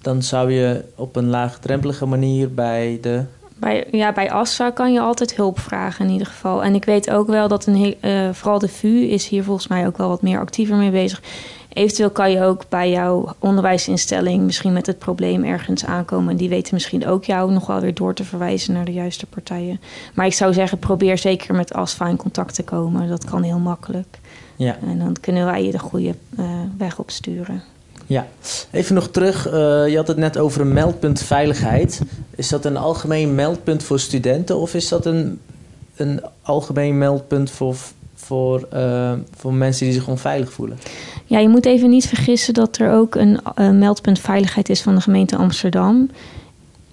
Dan 0.04 0.22
zou 0.22 0.52
je 0.52 0.84
op 0.94 1.16
een 1.16 1.28
laagdrempelige 1.28 2.06
manier 2.06 2.54
bij 2.54 2.98
de 3.00 3.24
bij, 3.56 3.86
ja, 3.90 4.12
bij 4.12 4.30
ASFA 4.30 4.70
kan 4.70 4.92
je 4.92 5.00
altijd 5.00 5.36
hulp 5.36 5.58
vragen 5.58 6.06
in 6.06 6.12
ieder 6.12 6.26
geval. 6.26 6.64
En 6.64 6.74
ik 6.74 6.84
weet 6.84 7.10
ook 7.10 7.26
wel 7.26 7.48
dat 7.48 7.66
een, 7.66 7.96
uh, 8.00 8.28
vooral 8.32 8.58
de 8.58 8.68
VU 8.68 9.00
is 9.00 9.28
hier 9.28 9.44
volgens 9.44 9.66
mij 9.66 9.86
ook 9.86 9.96
wel 9.96 10.08
wat 10.08 10.22
meer 10.22 10.38
actiever 10.38 10.76
mee 10.76 10.90
bezig. 10.90 11.22
Eventueel 11.68 12.10
kan 12.10 12.30
je 12.30 12.42
ook 12.42 12.68
bij 12.68 12.90
jouw 12.90 13.34
onderwijsinstelling 13.38 14.42
misschien 14.42 14.72
met 14.72 14.86
het 14.86 14.98
probleem 14.98 15.44
ergens 15.44 15.84
aankomen. 15.84 16.30
En 16.30 16.36
die 16.36 16.48
weten 16.48 16.74
misschien 16.74 17.06
ook 17.06 17.24
jou 17.24 17.52
nog 17.52 17.66
wel 17.66 17.80
weer 17.80 17.94
door 17.94 18.14
te 18.14 18.24
verwijzen 18.24 18.74
naar 18.74 18.84
de 18.84 18.92
juiste 18.92 19.26
partijen. 19.26 19.80
Maar 20.14 20.26
ik 20.26 20.32
zou 20.32 20.52
zeggen, 20.52 20.78
probeer 20.78 21.18
zeker 21.18 21.54
met 21.54 21.72
ASFA 21.72 22.08
in 22.08 22.16
contact 22.16 22.54
te 22.54 22.62
komen. 22.62 23.08
Dat 23.08 23.24
kan 23.24 23.42
heel 23.42 23.58
makkelijk. 23.58 24.18
Ja. 24.56 24.76
En 24.86 24.98
dan 24.98 25.16
kunnen 25.20 25.44
wij 25.44 25.64
je 25.64 25.70
de 25.70 25.78
goede 25.78 26.14
uh, 26.38 26.46
weg 26.78 26.98
opsturen. 26.98 27.62
Ja, 28.06 28.26
even 28.70 28.94
nog 28.94 29.08
terug. 29.08 29.46
Uh, 29.46 29.52
je 29.88 29.96
had 29.96 30.08
het 30.08 30.16
net 30.16 30.38
over 30.38 30.60
een 30.60 30.72
meldpunt 30.72 31.22
veiligheid. 31.22 32.00
Is 32.36 32.48
dat 32.48 32.64
een 32.64 32.76
algemeen 32.76 33.34
meldpunt 33.34 33.82
voor 33.82 34.00
studenten 34.00 34.56
of 34.56 34.74
is 34.74 34.88
dat 34.88 35.06
een, 35.06 35.40
een 35.96 36.20
algemeen 36.42 36.98
meldpunt 36.98 37.50
voor, 37.50 37.76
voor, 38.14 38.68
uh, 38.74 39.12
voor 39.36 39.54
mensen 39.54 39.84
die 39.84 39.94
zich 39.94 40.08
onveilig 40.08 40.52
voelen? 40.52 40.78
Ja, 41.24 41.38
je 41.38 41.48
moet 41.48 41.66
even 41.66 41.90
niet 41.90 42.06
vergissen 42.06 42.54
dat 42.54 42.78
er 42.78 42.92
ook 42.92 43.14
een 43.14 43.40
uh, 43.58 43.70
meldpunt 43.70 44.18
veiligheid 44.18 44.68
is 44.68 44.82
van 44.82 44.94
de 44.94 45.00
gemeente 45.00 45.36
Amsterdam. 45.36 46.10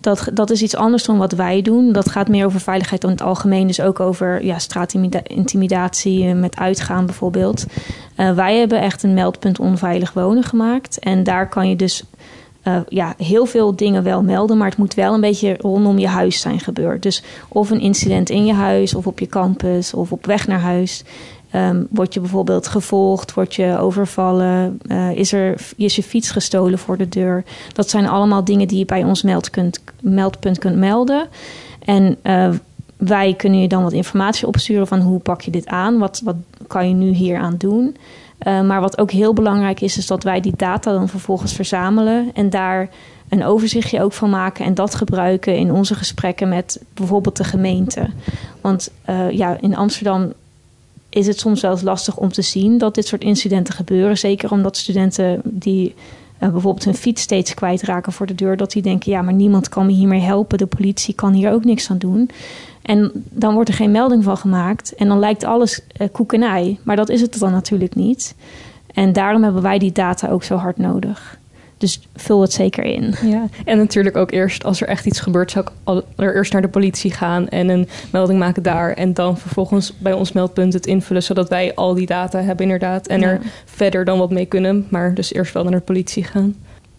Dat, 0.02 0.30
dat 0.34 0.50
is 0.50 0.62
iets 0.62 0.76
anders 0.76 1.04
dan 1.04 1.18
wat 1.18 1.32
wij 1.32 1.62
doen. 1.62 1.92
Dat 1.92 2.10
gaat 2.10 2.28
meer 2.28 2.46
over 2.46 2.60
veiligheid 2.60 3.04
in 3.04 3.10
het 3.10 3.22
algemeen. 3.22 3.68
Dus 3.68 3.82
ook 3.82 4.00
over 4.00 4.46
ja, 4.46 4.60
straatintimidatie 4.60 6.34
met 6.34 6.56
uitgaan 6.56 7.06
bijvoorbeeld. 7.06 7.66
Uh, 8.18 8.34
wij 8.34 8.58
hebben 8.58 8.82
echt 8.82 9.04
een 9.04 9.14
meldpunt 9.14 9.60
onveilig 9.60 10.14
wonen 10.14 10.44
gemaakt. 10.44 11.00
En 11.00 11.24
daar 11.24 11.50
kan 11.50 11.70
je 11.70 11.76
dus 11.76 12.04
uh, 12.64 12.78
ja, 12.88 13.14
heel 13.18 13.46
veel 13.46 13.76
dingen 13.76 14.04
wel 14.04 14.24
melden. 14.24 14.58
Maar 14.58 14.70
het 14.70 14.78
moet 14.78 14.94
wel 14.94 15.14
een 15.14 15.22
beetje 15.22 15.58
rondom 15.60 15.98
je 15.98 16.08
huis 16.08 16.40
zijn 16.40 16.60
gebeurd. 16.60 17.04
Dus 17.04 17.24
of 17.48 17.70
een 17.70 17.82
incident 17.82 18.30
in 18.30 18.46
je 18.46 18.54
huis, 18.54 18.94
of 18.94 19.08
op 19.08 19.20
je 19.20 19.28
campus, 19.28 19.94
of 19.94 20.12
op 20.12 20.26
weg 20.26 20.48
naar 20.48 20.60
huis. 20.60 21.04
Um, 21.56 21.88
word 21.90 22.14
je 22.14 22.20
bijvoorbeeld 22.20 22.68
gevolgd, 22.68 23.34
word 23.34 23.56
je 23.56 23.78
overvallen, 23.80 24.80
uh, 24.88 25.12
is, 25.12 25.32
er, 25.34 25.62
is 25.76 25.96
je 25.96 26.04
fiets 26.04 26.32
gestolen 26.32 26.80
voor 26.80 26.98
de 26.98 27.10
deur. 27.10 27.44
Dat 27.74 27.90
zijn 27.90 28.08
allemaal 28.08 28.44
dingen 28.44 28.68
die 28.68 28.78
je 28.78 28.86
bij 28.86 29.04
ons 29.04 29.24
meldpunt, 29.24 29.80
meldpunt 30.02 30.60
kunt 30.60 30.76
melden. 30.76 31.28
En 31.80 32.18
uh, 32.24 32.50
wij 32.98 33.34
kunnen 33.34 33.60
je 33.60 33.68
dan 33.68 33.84
wat 33.84 33.92
informatie 33.92 34.48
opsturen 34.48 34.88
van 34.88 35.00
hoe 35.00 35.20
pak 35.20 35.42
je 35.42 35.52
dit 35.52 35.68
aan, 35.68 35.98
wat, 35.98 36.22
wat 36.24 36.36
kan 36.68 36.88
je 36.88 36.94
nu 36.94 37.10
hier 37.10 37.38
aan 37.38 37.56
doen. 37.58 37.96
Uh, 38.48 38.62
maar 38.62 38.82
wat 38.82 38.98
ook 38.98 39.12
heel 39.12 39.34
belangrijk 39.34 39.82
is, 39.82 39.98
is 39.98 40.08
dat 40.08 40.24
wij 40.24 40.42
die 40.42 40.54
data 40.56 40.92
dan 40.92 41.08
vervolgens 41.08 41.54
verzamelen 41.54 42.30
en 42.34 42.50
daar 42.50 42.90
een 43.30 43.44
overzichtje 43.44 44.02
ook 44.02 44.14
van 44.14 44.30
maken 44.30 44.66
en 44.66 44.74
dat 44.74 44.96
gebruiken 44.96 45.58
in 45.58 45.72
onze 45.72 45.96
gesprekken 45.96 46.50
met 46.50 46.82
bijvoorbeeld 46.94 47.38
de 47.38 47.44
gemeente. 47.44 48.10
Want 48.62 48.92
ja, 49.32 49.58
in 49.60 49.76
Amsterdam 49.76 50.34
is 51.12 51.28
het 51.28 51.40
soms 51.40 51.62
wel 51.62 51.78
lastig 51.84 52.18
om 52.18 52.32
te 52.32 52.42
zien 52.42 52.78
dat 52.78 52.96
dit 52.96 53.08
soort 53.08 53.24
incidenten 53.24 53.74
gebeuren. 53.74 54.18
Zeker 54.18 54.52
omdat 54.52 54.78
studenten 54.78 55.42
die 55.44 55.94
uh, 56.44 56.50
bijvoorbeeld 56.50 56.86
hun 56.86 56.96
fiets 56.96 57.22
steeds 57.22 57.54
kwijtraken 57.54 58.14
voor 58.14 58.26
de 58.26 58.36
deur, 58.36 58.58
dat 58.58 58.72
die 58.72 58.82
denken: 58.82 59.12
ja, 59.12 59.22
maar 59.22 59.34
niemand 59.34 59.70
kan 59.70 59.86
me 59.86 59.92
hiermee 59.92 60.20
helpen. 60.20 60.58
De 60.58 60.66
politie 60.66 61.14
kan 61.14 61.34
hier 61.34 61.52
ook 61.52 61.64
niks 61.64 61.90
aan 61.90 61.98
doen. 61.98 62.30
En 62.82 63.12
dan 63.30 63.54
wordt 63.54 63.70
er 63.70 63.76
geen 63.76 63.92
melding 63.92 64.24
van 64.24 64.38
gemaakt. 64.38 64.96
En 64.96 65.08
dan 65.08 65.20
lijkt 65.20 65.44
alles 65.44 65.82
uh, 65.98 66.08
koekenij. 66.12 66.80
Maar 66.84 66.96
dat 66.96 67.10
is 67.10 67.22
het 67.22 67.40
dan 67.40 67.52
natuurlijk 67.52 67.96
niet. 67.96 68.36
En 68.94 69.14
daarom 69.14 69.44
hebben 69.44 69.62
wij 69.62 69.80
die 69.80 69.92
data 69.92 70.30
ook 70.30 70.44
zo 70.44 70.56
hard 70.56 70.78
nodig. 70.78 71.40
Dus 71.82 72.00
vul 72.16 72.42
het 72.42 72.54
zeker 72.54 72.84
in. 72.84 73.16
Ja, 73.26 73.48
en 73.66 73.78
natuurlijk 73.78 74.18
ook 74.18 74.32
eerst 74.32 74.64
als 74.64 74.82
er 74.82 74.88
echt 74.88 75.06
iets 75.06 75.20
gebeurt, 75.20 75.52
zou 75.52 75.66
ik 75.66 75.72
al, 75.84 76.04
er 76.16 76.36
eerst 76.36 76.54
naar 76.54 76.62
de 76.62 76.68
politie 76.68 77.12
gaan 77.12 77.50
en 77.50 77.70
een 77.70 77.88
melding 78.12 78.40
maken 78.40 78.64
daar. 78.64 78.94
En 78.94 79.14
dan 79.14 79.38
vervolgens 79.38 79.94
bij 79.98 80.14
ons 80.14 80.32
meldpunt 80.32 80.74
het 80.74 80.86
invullen, 80.86 81.24
zodat 81.24 81.50
wij 81.50 81.76
al 81.76 81.94
die 81.94 82.06
data 82.06 82.42
hebben 82.42 82.66
inderdaad. 82.66 83.08
En 83.08 83.20
ja. 83.20 83.28
er 83.28 83.42
verder 83.66 84.06
dan 84.06 84.18
wat 84.18 84.32
mee 84.32 84.46
kunnen. 84.46 84.88
Maar 84.90 85.14
dus 85.14 85.34
eerst 85.34 85.54
wel 85.54 85.64
naar 85.64 85.72
de 85.72 85.80
politie 85.80 86.24
gaan. 86.24 86.56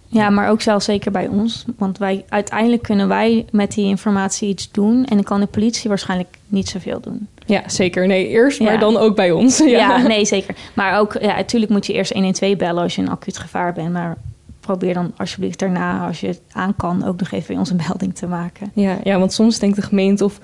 Ja, 0.07 0.31
maar 0.31 0.49
ook 0.49 0.61
zelfs 0.61 0.85
zeker 0.85 1.11
bij 1.11 1.27
ons. 1.27 1.65
Want 1.77 1.99
wij, 1.99 2.25
uiteindelijk 2.29 2.83
kunnen 2.83 3.09
wij 3.09 3.45
met 3.51 3.73
die 3.73 3.87
informatie 3.87 4.49
iets 4.49 4.71
doen. 4.71 5.05
En 5.05 5.15
dan 5.17 5.25
kan 5.25 5.41
de 5.41 5.47
politie 5.47 5.89
waarschijnlijk 5.89 6.37
niet 6.47 6.69
zoveel 6.69 7.01
doen. 7.01 7.29
Ja, 7.47 7.63
zeker. 7.67 8.07
Nee, 8.07 8.29
eerst, 8.29 8.61
maar 8.61 8.79
dan 8.79 8.97
ook 8.97 9.17
bij 9.17 9.31
ons. 9.31 9.59
Ja. 9.63 9.69
ja, 9.69 9.97
nee, 10.07 10.25
zeker. 10.25 10.55
Maar 10.75 10.99
ook, 10.99 11.17
ja, 11.21 11.37
natuurlijk 11.37 11.73
moet 11.73 11.87
je 11.87 11.93
eerst 11.93 12.13
112 12.13 12.57
bellen 12.57 12.83
als 12.83 12.95
je 12.95 13.03
in 13.03 13.09
acuut 13.09 13.39
gevaar 13.39 13.73
bent. 13.73 13.93
Maar 13.93 14.17
probeer 14.63 14.95
dan 14.95 15.13
alsjeblieft 15.17 15.59
daarna, 15.59 16.07
als 16.07 16.21
je 16.21 16.27
het 16.27 16.41
aan 16.53 16.77
kan, 16.77 17.05
ook 17.05 17.19
nog 17.19 17.31
even 17.31 17.47
bij 17.47 17.57
ons 17.57 17.71
een 17.71 17.81
melding 17.87 18.15
te 18.15 18.27
maken. 18.27 18.71
Ja, 18.75 18.99
ja, 19.05 19.19
want 19.19 19.33
soms 19.33 19.59
denkt 19.59 19.77
de 19.77 19.83
gemeente 19.83 20.25
of 20.25 20.41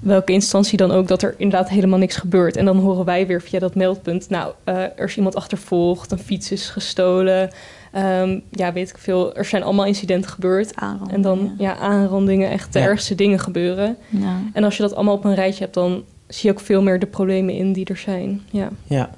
welke 0.00 0.32
instantie 0.32 0.76
dan 0.76 0.90
ook 0.90 1.08
dat 1.08 1.22
er 1.22 1.34
inderdaad 1.38 1.68
helemaal 1.68 1.98
niks 1.98 2.16
gebeurt. 2.16 2.56
En 2.56 2.64
dan 2.64 2.78
horen 2.78 3.04
wij 3.04 3.26
weer 3.26 3.42
via 3.42 3.58
dat 3.58 3.74
meldpunt, 3.74 4.28
nou, 4.28 4.52
uh, 4.64 4.74
er 4.74 5.04
is 5.04 5.16
iemand 5.16 5.34
achtervolgd, 5.34 6.12
een 6.12 6.18
fiets 6.18 6.52
is 6.52 6.68
gestolen. 6.68 7.50
Um, 7.96 8.42
ja, 8.50 8.72
weet 8.72 8.88
ik 8.90 8.98
veel. 8.98 9.36
Er 9.36 9.44
zijn 9.44 9.62
allemaal 9.62 9.84
incidenten 9.84 10.30
gebeurd. 10.30 10.74
En 11.08 11.22
dan 11.22 11.54
ja, 11.58 11.76
aanrandingen, 11.76 12.50
echt 12.50 12.72
de 12.72 12.78
ja. 12.78 12.84
ergste 12.84 13.14
dingen 13.14 13.38
gebeuren. 13.38 13.96
Ja. 14.08 14.40
En 14.52 14.64
als 14.64 14.76
je 14.76 14.82
dat 14.82 14.94
allemaal 14.94 15.14
op 15.14 15.24
een 15.24 15.34
rijtje 15.34 15.62
hebt, 15.62 15.74
dan 15.74 16.04
zie 16.26 16.50
je 16.50 16.56
ook 16.56 16.62
veel 16.62 16.82
meer 16.82 16.98
de 16.98 17.06
problemen 17.06 17.54
in 17.54 17.72
die 17.72 17.84
er 17.84 17.96
zijn. 17.96 18.42
Ja. 18.50 18.68
Ja. 18.84 19.10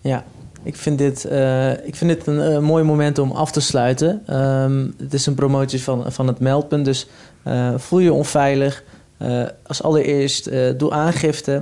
ja. 0.00 0.24
Ik 0.62 0.76
vind 0.76 0.98
dit, 0.98 1.26
uh, 1.30 1.86
ik 1.86 1.94
vind 1.94 2.10
dit 2.10 2.26
een 2.26 2.52
uh, 2.52 2.58
mooi 2.58 2.84
moment 2.84 3.18
om 3.18 3.30
af 3.30 3.50
te 3.50 3.60
sluiten. 3.60 4.36
Um, 4.36 4.94
het 4.98 5.14
is 5.14 5.26
een 5.26 5.34
promotie 5.34 5.82
van, 5.82 6.12
van 6.12 6.26
het 6.26 6.40
meldpunt, 6.40 6.84
dus 6.84 7.08
uh, 7.46 7.74
voel 7.76 7.98
je 7.98 8.12
onveilig. 8.12 8.84
als 9.66 9.82
allereerst 9.82 10.50
doe 10.76 10.90
aangifte. 10.90 11.52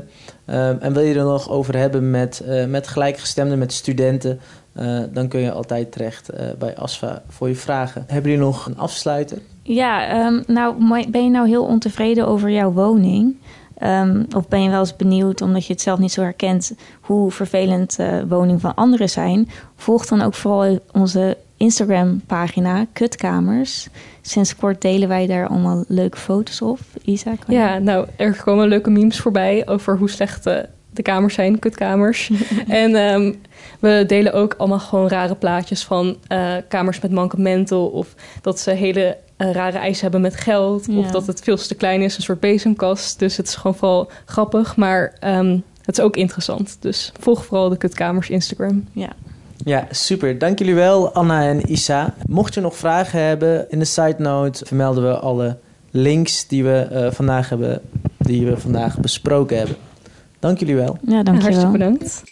Um, 0.47 0.79
en 0.81 0.93
wil 0.93 1.03
je 1.03 1.15
er 1.15 1.25
nog 1.25 1.51
over 1.51 1.77
hebben 1.77 2.11
met, 2.11 2.45
met 2.69 2.87
gelijkgestemden, 2.87 3.59
met 3.59 3.73
studenten... 3.73 4.41
dan 5.13 5.29
kun 5.29 5.41
je 5.41 5.53
altijd 5.53 5.93
terecht 5.93 6.31
bij 6.59 6.77
ASFA 6.77 7.23
voor 7.29 7.49
je 7.49 7.55
vragen. 7.55 8.05
Hebben 8.07 8.31
jullie 8.31 8.47
nog 8.47 8.67
een 8.67 8.79
afsluiter? 8.79 9.39
Ja, 9.63 10.27
um, 10.27 10.43
nou 10.47 10.75
ben 11.11 11.25
je 11.25 11.31
nou 11.31 11.49
heel 11.49 11.65
ontevreden 11.65 12.27
over 12.27 12.51
jouw 12.51 12.73
woning... 12.73 13.37
Um, 13.83 14.27
of 14.37 14.49
ben 14.49 14.63
je 14.63 14.71
wel 14.71 14.81
eens 14.81 14.97
benieuwd, 14.97 15.41
omdat 15.41 15.67
je 15.67 15.73
het 15.73 15.83
zelf 15.83 15.99
niet 15.99 16.13
zo 16.13 16.23
herkent, 16.23 16.73
hoe 17.01 17.31
vervelend 17.31 17.97
uh, 18.01 18.23
woningen 18.29 18.61
van 18.61 18.75
anderen 18.75 19.09
zijn? 19.09 19.49
Volg 19.77 20.07
dan 20.07 20.23
ook 20.23 20.35
vooral 20.35 20.79
onze 20.93 21.37
Instagram-pagina, 21.57 22.87
Kutkamers. 22.93 23.89
Sinds 24.21 24.57
kort 24.57 24.81
delen 24.81 25.09
wij 25.09 25.27
daar 25.27 25.49
allemaal 25.49 25.85
leuke 25.89 26.19
foto's 26.19 26.63
op. 26.63 26.79
Isa, 27.05 27.33
ja, 27.49 27.79
nou, 27.79 28.07
er 28.17 28.43
komen 28.45 28.69
leuke 28.69 28.91
memes 28.91 29.21
voorbij 29.21 29.67
over 29.67 29.99
hoe 29.99 30.11
slecht 30.11 30.47
uh, 30.47 30.57
de 30.91 31.03
kamers 31.03 31.35
zijn, 31.35 31.59
kutkamers. 31.59 32.31
en 32.69 32.95
um, 32.95 33.41
we 33.81 34.05
delen 34.07 34.33
ook 34.33 34.55
allemaal 34.59 34.79
gewoon 34.79 35.09
rare 35.09 35.35
plaatjes 35.35 35.85
van 35.85 36.17
uh, 36.29 36.55
kamers 36.69 37.01
met 37.01 37.11
mankementen 37.11 37.93
of 37.93 38.15
dat 38.41 38.61
ze 38.61 38.71
hele 38.71 39.17
uh, 39.39 39.53
rare 39.53 39.79
eisen 39.79 40.03
hebben 40.03 40.21
met 40.21 40.37
geld. 40.37 40.87
Ja. 40.87 40.99
Of 40.99 41.11
dat 41.11 41.27
het 41.27 41.41
veel 41.41 41.57
te 41.57 41.75
klein 41.75 42.03
is, 42.03 42.17
een 42.17 42.23
soort 42.23 42.41
bezemkast. 42.41 43.19
Dus 43.19 43.37
het 43.37 43.47
is 43.47 43.55
gewoon 43.55 43.77
vooral 43.77 44.11
grappig, 44.25 44.77
maar 44.77 45.17
um, 45.25 45.63
het 45.83 45.99
is 45.99 46.05
ook 46.05 46.17
interessant. 46.17 46.77
Dus 46.81 47.13
volg 47.21 47.45
vooral 47.45 47.69
de 47.69 47.77
Kutkamers 47.77 48.31
Instagram. 48.31 48.89
Ja. 48.93 49.13
Ja, 49.65 49.87
super. 49.91 50.39
Dank 50.39 50.59
jullie 50.59 50.75
wel, 50.75 51.13
Anna 51.13 51.49
en 51.49 51.73
Isa. 51.73 52.15
Mocht 52.27 52.55
je 52.55 52.61
nog 52.61 52.77
vragen 52.77 53.23
hebben, 53.23 53.71
in 53.71 53.79
de 53.79 53.85
side 53.85 54.17
note 54.19 54.65
vermelden 54.65 55.03
we 55.03 55.19
alle 55.19 55.59
links 55.91 56.47
die 56.47 56.65
we 56.65 56.89
uh, 56.93 57.11
vandaag 57.11 57.49
hebben, 57.49 57.83
die 58.19 58.47
we 58.47 58.57
vandaag 58.57 59.01
besproken 59.01 59.59
hebben. 59.59 59.77
Dank 60.39 60.59
jullie 60.59 60.77
wel. 60.77 60.99
Ja, 61.03 61.23
dank 61.23 61.43
je 61.43 61.51
ja, 61.51 61.57
wel. 61.57 61.61
Hartstikke 61.61 61.79
bedankt. 61.79 62.23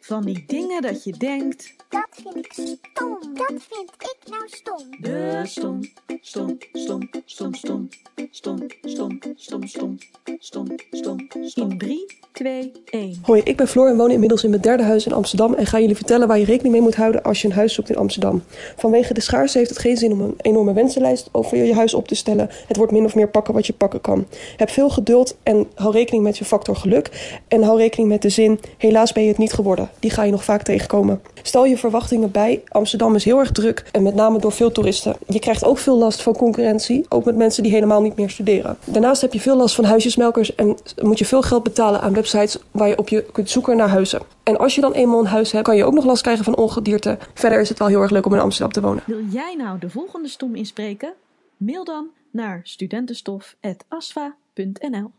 Van 0.00 0.24
die 0.24 0.44
dingen 0.46 0.82
dat 0.82 1.04
je 1.04 1.12
denkt... 1.12 1.76
Dat 1.88 2.08
vind 2.10 2.36
ik 2.36 2.52
stom. 2.52 3.18
Dat 3.34 3.52
vind 3.68 3.90
ik 3.98 4.16
nou 4.30 4.42
stom. 4.46 5.00
De 5.00 5.40
stom, 5.44 5.80
stom, 6.20 6.58
stom, 6.72 7.08
stom, 7.24 7.54
stom, 7.54 7.88
stom, 8.30 8.66
stom, 8.82 9.18
stom, 9.34 9.66
stom, 9.66 9.98
stom, 10.38 10.68
stom, 10.90 11.28
stom. 11.44 11.70
In 11.70 11.78
drie, 11.78 12.18
2, 12.32 12.72
1. 12.84 13.18
Hoi, 13.22 13.40
ik 13.44 13.56
ben 13.56 13.68
Floor 13.68 13.88
en 13.88 13.96
woon 13.96 14.10
inmiddels 14.10 14.44
in 14.44 14.50
mijn 14.50 14.62
derde 14.62 14.82
huis 14.82 15.06
in 15.06 15.12
Amsterdam 15.12 15.54
en 15.54 15.66
ga 15.66 15.80
jullie 15.80 15.96
vertellen 15.96 16.28
waar 16.28 16.38
je 16.38 16.44
rekening 16.44 16.74
mee 16.74 16.82
moet 16.82 16.94
houden 16.94 17.22
als 17.22 17.42
je 17.42 17.48
een 17.48 17.54
huis 17.54 17.74
zoekt 17.74 17.90
in 17.90 17.96
Amsterdam. 17.96 18.42
Vanwege 18.76 19.14
de 19.14 19.20
schaarste 19.20 19.58
heeft 19.58 19.70
het 19.70 19.78
geen 19.78 19.96
zin 19.96 20.12
om 20.12 20.20
een 20.20 20.34
enorme 20.40 20.72
wensenlijst 20.72 21.28
over 21.32 21.64
je 21.64 21.74
huis 21.74 21.94
op 21.94 22.08
te 22.08 22.14
stellen. 22.14 22.50
Het 22.66 22.76
wordt 22.76 22.92
min 22.92 23.04
of 23.04 23.14
meer 23.14 23.28
pakken 23.28 23.54
wat 23.54 23.66
je 23.66 23.72
pakken 23.72 24.00
kan. 24.00 24.26
Heb 24.56 24.70
veel 24.70 24.90
geduld 24.90 25.36
en 25.42 25.66
hou 25.74 25.92
rekening 25.92 26.22
met 26.22 26.38
je 26.38 26.44
factor 26.44 26.76
geluk. 26.76 27.38
En 27.48 27.62
hou 27.62 27.78
rekening 27.78 28.08
met 28.08 28.22
de 28.22 28.28
zin, 28.28 28.60
helaas 28.76 29.12
ben 29.12 29.22
je 29.22 29.28
het 29.28 29.38
niet 29.38 29.52
geworden. 29.52 29.90
Die 29.98 30.10
ga 30.10 30.22
je 30.22 30.30
nog 30.30 30.44
vaak 30.44 30.62
tegenkomen. 30.62 31.20
Stel 31.42 31.64
je 31.64 31.77
verwachtingen 31.78 32.30
bij. 32.30 32.62
Amsterdam 32.68 33.14
is 33.14 33.24
heel 33.24 33.38
erg 33.38 33.52
druk 33.52 33.84
en 33.92 34.02
met 34.02 34.14
name 34.14 34.38
door 34.38 34.52
veel 34.52 34.72
toeristen. 34.72 35.16
Je 35.26 35.38
krijgt 35.38 35.64
ook 35.64 35.78
veel 35.78 35.98
last 35.98 36.22
van 36.22 36.36
concurrentie, 36.36 37.06
ook 37.08 37.24
met 37.24 37.36
mensen 37.36 37.62
die 37.62 37.72
helemaal 37.72 38.02
niet 38.02 38.16
meer 38.16 38.30
studeren. 38.30 38.78
Daarnaast 38.84 39.20
heb 39.20 39.32
je 39.32 39.40
veel 39.40 39.56
last 39.56 39.74
van 39.74 39.84
huisjesmelkers 39.84 40.54
en 40.54 40.76
moet 41.02 41.18
je 41.18 41.24
veel 41.24 41.42
geld 41.42 41.62
betalen 41.62 42.00
aan 42.00 42.14
websites 42.14 42.58
waar 42.70 42.88
je 42.88 42.98
op 42.98 43.08
je 43.08 43.24
kunt 43.32 43.50
zoeken 43.50 43.76
naar 43.76 43.88
huizen. 43.88 44.20
En 44.42 44.58
als 44.58 44.74
je 44.74 44.80
dan 44.80 44.92
eenmaal 44.92 45.20
een 45.20 45.26
huis 45.26 45.52
hebt, 45.52 45.64
kan 45.64 45.76
je 45.76 45.84
ook 45.84 45.94
nog 45.94 46.04
last 46.04 46.22
krijgen 46.22 46.44
van 46.44 46.56
ongedierte. 46.56 47.18
Verder 47.34 47.60
is 47.60 47.68
het 47.68 47.78
wel 47.78 47.88
heel 47.88 48.00
erg 48.00 48.10
leuk 48.10 48.26
om 48.26 48.34
in 48.34 48.40
Amsterdam 48.40 48.72
te 48.72 48.80
wonen. 48.80 49.02
Wil 49.06 49.24
jij 49.30 49.54
nou 49.54 49.78
de 49.78 49.90
volgende 49.90 50.28
stom 50.28 50.54
inspreken? 50.54 51.12
Mail 51.56 51.84
dan 51.84 52.06
naar 52.30 52.60
studentenstof.asfa.nl 52.62 55.10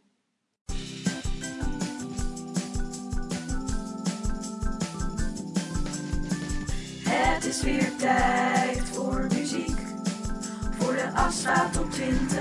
is 7.50 7.62
weer 7.62 7.96
tijd 7.98 8.80
voor 8.80 9.28
muziek. 9.38 9.78
Voor 10.78 10.94
de 10.94 11.10
Asfa 11.16 11.70
Top 11.70 11.92
20. 11.92 12.40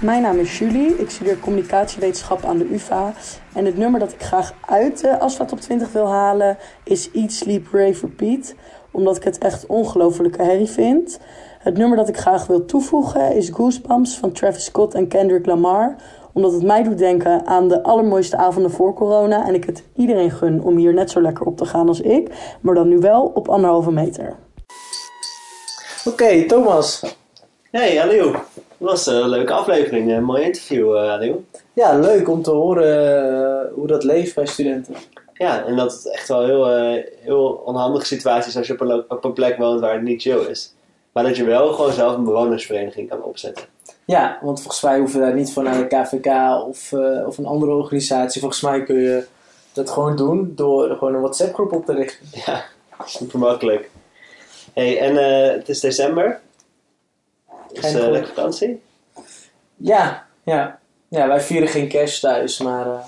Mijn 0.00 0.22
naam 0.22 0.38
is 0.38 0.58
Julie, 0.58 0.98
ik 0.98 1.10
studeer 1.10 1.38
communicatiewetenschap 1.38 2.44
aan 2.44 2.58
de 2.58 2.72
UvA. 2.72 3.12
En 3.52 3.64
het 3.64 3.76
nummer 3.76 4.00
dat 4.00 4.12
ik 4.12 4.22
graag 4.22 4.54
uit 4.66 5.00
de 5.00 5.18
Asfa 5.18 5.44
Top 5.44 5.60
20 5.60 5.92
wil 5.92 6.08
halen 6.08 6.58
is 6.84 7.10
Eat, 7.12 7.32
Sleep, 7.32 7.66
Rave, 7.72 8.06
Repeat. 8.06 8.54
Omdat 8.90 9.16
ik 9.16 9.22
het 9.24 9.38
echt 9.38 9.66
ongelofelijke 9.66 10.42
herrie 10.42 10.68
vind. 10.68 11.20
Het 11.58 11.76
nummer 11.76 11.96
dat 11.96 12.08
ik 12.08 12.16
graag 12.16 12.46
wil 12.46 12.64
toevoegen 12.64 13.34
is 13.34 13.48
Goosebumps 13.48 14.18
van 14.18 14.32
Travis 14.32 14.64
Scott 14.64 14.94
en 14.94 15.08
Kendrick 15.08 15.46
Lamar. 15.46 15.96
Omdat 16.32 16.52
het 16.52 16.62
mij 16.62 16.82
doet 16.82 16.98
denken 16.98 17.46
aan 17.46 17.68
de 17.68 17.82
allermooiste 17.82 18.36
avonden 18.36 18.70
voor 18.70 18.94
corona. 18.94 19.46
En 19.46 19.54
ik 19.54 19.64
het 19.64 19.82
iedereen 19.96 20.30
gun 20.30 20.62
om 20.62 20.76
hier 20.76 20.94
net 20.94 21.10
zo 21.10 21.20
lekker 21.20 21.46
op 21.46 21.56
te 21.56 21.64
gaan 21.64 21.88
als 21.88 22.00
ik. 22.00 22.28
Maar 22.60 22.74
dan 22.74 22.88
nu 22.88 22.98
wel 22.98 23.30
op 23.34 23.48
anderhalve 23.48 23.92
meter. 23.92 24.36
Oké, 26.04 26.46
Thomas. 26.46 27.02
Hey, 27.70 28.02
Aliou. 28.02 28.32
Dat 28.32 28.42
was 28.78 29.06
een 29.06 29.28
leuke 29.28 29.52
aflevering. 29.52 30.12
Een 30.12 30.24
mooi 30.24 30.42
interview, 30.42 30.94
uh, 30.94 31.10
Aliou. 31.10 31.44
Ja, 31.72 31.98
leuk 31.98 32.28
om 32.28 32.42
te 32.42 32.50
horen 32.50 33.22
uh, 33.32 33.74
hoe 33.74 33.86
dat 33.86 34.04
leeft 34.04 34.34
bij 34.34 34.46
studenten. 34.46 34.94
Ja, 35.32 35.64
en 35.64 35.76
dat 35.76 35.92
het 35.92 36.12
echt 36.12 36.28
wel 36.28 36.44
heel, 36.44 36.78
uh, 36.78 37.04
heel 37.20 37.62
onhandige 37.64 38.06
situatie 38.06 38.50
is 38.50 38.56
als 38.56 38.66
je 38.66 38.72
op 38.72 38.80
een, 38.80 39.04
op 39.08 39.24
een 39.24 39.32
plek 39.32 39.58
woont 39.58 39.80
waar 39.80 39.92
het 39.92 40.02
niet 40.02 40.22
chill 40.22 40.46
is. 40.48 40.74
Maar 41.12 41.24
dat 41.24 41.36
je 41.36 41.44
wel 41.44 41.72
gewoon 41.72 41.92
zelf 41.92 42.16
een 42.16 42.24
bewonersvereniging 42.24 43.08
kan 43.08 43.22
opzetten. 43.22 43.64
Ja, 44.10 44.38
want 44.42 44.60
volgens 44.60 44.82
mij 44.82 44.98
hoeven 44.98 45.20
we 45.20 45.26
daar 45.26 45.34
niet 45.34 45.52
voor 45.52 45.62
naar 45.62 45.78
de 45.78 45.86
KVK 45.86 46.26
of, 46.66 46.92
uh, 46.92 47.26
of 47.26 47.38
een 47.38 47.46
andere 47.46 47.72
organisatie. 47.72 48.40
Volgens 48.40 48.60
mij 48.60 48.82
kun 48.82 49.00
je 49.00 49.26
dat 49.72 49.90
gewoon 49.90 50.16
doen 50.16 50.52
door 50.54 50.96
gewoon 50.96 51.14
een 51.14 51.20
WhatsApp 51.20 51.54
groep 51.54 51.72
op 51.72 51.84
te 51.84 51.92
richten. 51.92 52.26
Ja, 52.46 52.64
super 53.06 53.38
makkelijk. 53.38 53.90
hey, 54.74 55.00
en 55.00 55.12
uh, 55.14 55.56
het 55.56 55.68
is 55.68 55.80
december. 55.80 56.40
Is 57.72 57.94
uh, 57.94 58.08
lekker 58.08 58.34
vakantie? 58.34 58.82
Ja, 59.76 60.26
ja. 60.42 60.78
Ja, 61.08 61.28
wij 61.28 61.40
vieren 61.40 61.68
geen 61.68 61.88
kerst 61.88 62.20
thuis, 62.20 62.58
maar... 62.58 62.86
Uh, 62.86 63.04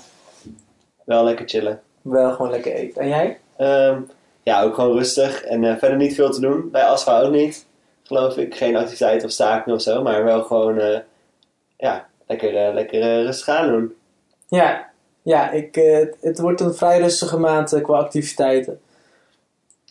wel 1.03 1.23
lekker 1.23 1.47
chillen. 1.49 1.81
Wel 2.01 2.31
gewoon 2.31 2.51
lekker 2.51 2.73
eten. 2.73 3.01
En 3.01 3.07
jij? 3.07 3.39
Um, 3.57 4.09
ja, 4.43 4.61
ook 4.61 4.75
gewoon 4.75 4.97
rustig. 4.97 5.43
En 5.43 5.79
verder 5.79 5.97
niet 5.97 6.15
veel 6.15 6.31
te 6.31 6.39
doen. 6.39 6.69
Bij 6.71 6.83
Asfa 6.83 7.21
ook 7.21 7.31
niet, 7.31 7.65
geloof 8.03 8.37
ik. 8.37 8.55
Geen 8.55 8.75
activiteiten 8.75 9.27
of 9.27 9.33
staken 9.33 9.73
of 9.73 9.81
zo. 9.81 10.01
Maar 10.01 10.23
wel 10.23 10.43
gewoon, 10.43 10.77
uh, 10.77 10.97
ja, 11.77 12.07
lekker, 12.27 12.73
lekker 12.73 13.23
rustig 13.23 13.47
aan 13.47 13.67
doen. 13.67 13.95
Ja, 14.47 14.89
ja 15.21 15.51
ik, 15.51 15.75
het 16.21 16.39
wordt 16.39 16.61
een 16.61 16.73
vrij 16.73 16.99
rustige 16.99 17.37
maand 17.37 17.81
qua 17.81 17.97
activiteiten. 17.97 18.79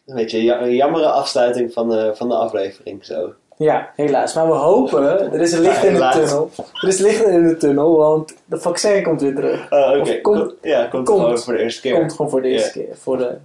Een 0.07 0.15
beetje 0.15 0.53
een 0.53 0.75
jammere 0.75 1.07
afsluiting 1.07 1.73
van 1.73 1.89
de, 1.89 2.13
van 2.15 2.29
de 2.29 2.35
aflevering, 2.35 3.05
zo. 3.05 3.33
Ja, 3.57 3.93
helaas. 3.97 4.35
Maar 4.35 4.47
we 4.47 4.53
hopen, 4.53 5.33
er 5.33 5.41
is 5.41 5.53
een 5.53 5.61
licht 5.61 5.83
ja, 5.83 5.89
in 5.89 5.95
de 5.95 6.09
tunnel. 6.13 6.51
Er 6.83 6.89
is 6.89 6.99
licht 6.99 7.25
in 7.25 7.47
de 7.47 7.57
tunnel, 7.57 7.97
want 7.97 8.35
de 8.45 8.61
vaccin 8.61 9.03
komt 9.03 9.21
weer 9.21 9.35
terug. 9.35 9.73
Oh, 9.73 9.89
oké. 9.89 9.99
Okay. 9.99 10.21
Komt, 10.21 10.55
ja, 10.63 10.87
komt, 10.87 11.07
komt 11.07 11.21
gewoon 11.21 11.39
voor 11.39 11.53
de 11.53 11.59
eerste 11.63 11.81
keer. 11.81 11.95
Komt 11.95 12.13
gewoon 12.13 12.31
voor 12.31 12.43
de 12.43 12.49
eerste 12.49 12.79
yeah. 12.79 12.91
keer. 12.91 12.99
Voor, 12.99 13.19
de, 13.19 13.37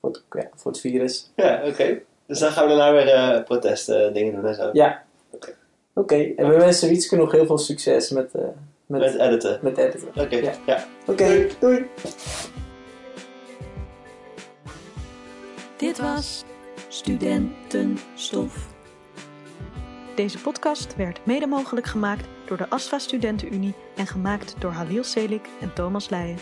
voor, 0.00 0.10
het, 0.10 0.22
ja, 0.32 0.48
voor 0.54 0.70
het 0.70 0.80
virus. 0.80 1.30
Ja, 1.36 1.56
oké. 1.56 1.68
Okay. 1.68 2.02
Dus 2.30 2.38
dan 2.38 2.52
gaan 2.52 2.68
we 2.68 2.74
daarna 2.74 2.92
weer 2.92 3.14
uh, 3.14 3.44
protesten 3.44 4.12
dingen 4.12 4.34
doen 4.34 4.46
en 4.46 4.54
zo. 4.54 4.70
Ja. 4.72 5.02
Oké. 5.30 5.54
Okay. 5.92 6.24
Oké, 6.24 6.42
en 6.42 6.48
we 6.48 6.56
wensen 6.56 6.88
Wietske 6.88 7.16
nog 7.16 7.32
heel 7.32 7.46
veel 7.46 7.58
succes 7.58 8.10
met... 8.10 8.34
Uh, 8.36 8.42
met, 8.86 9.00
met 9.00 9.14
editen. 9.18 9.58
Met 9.62 9.78
editen. 9.78 10.08
Oké, 10.08 10.20
okay. 10.20 10.42
ja. 10.42 10.52
ja. 10.66 10.84
Oké, 11.06 11.26
doei. 11.26 11.48
doei. 11.60 11.86
Dit 15.76 15.98
was 15.98 16.44
Studentenstof. 16.88 18.66
Deze 20.14 20.38
podcast 20.38 20.96
werd 20.96 21.26
mede 21.26 21.46
mogelijk 21.46 21.86
gemaakt 21.86 22.26
door 22.46 22.56
de 22.56 22.68
ASFA 22.68 22.98
Studentenunie 22.98 23.74
en 23.96 24.06
gemaakt 24.06 24.54
door 24.58 24.70
Halil 24.70 25.04
Selik 25.04 25.48
en 25.60 25.72
Thomas 25.72 26.08
Leijen. 26.08 26.38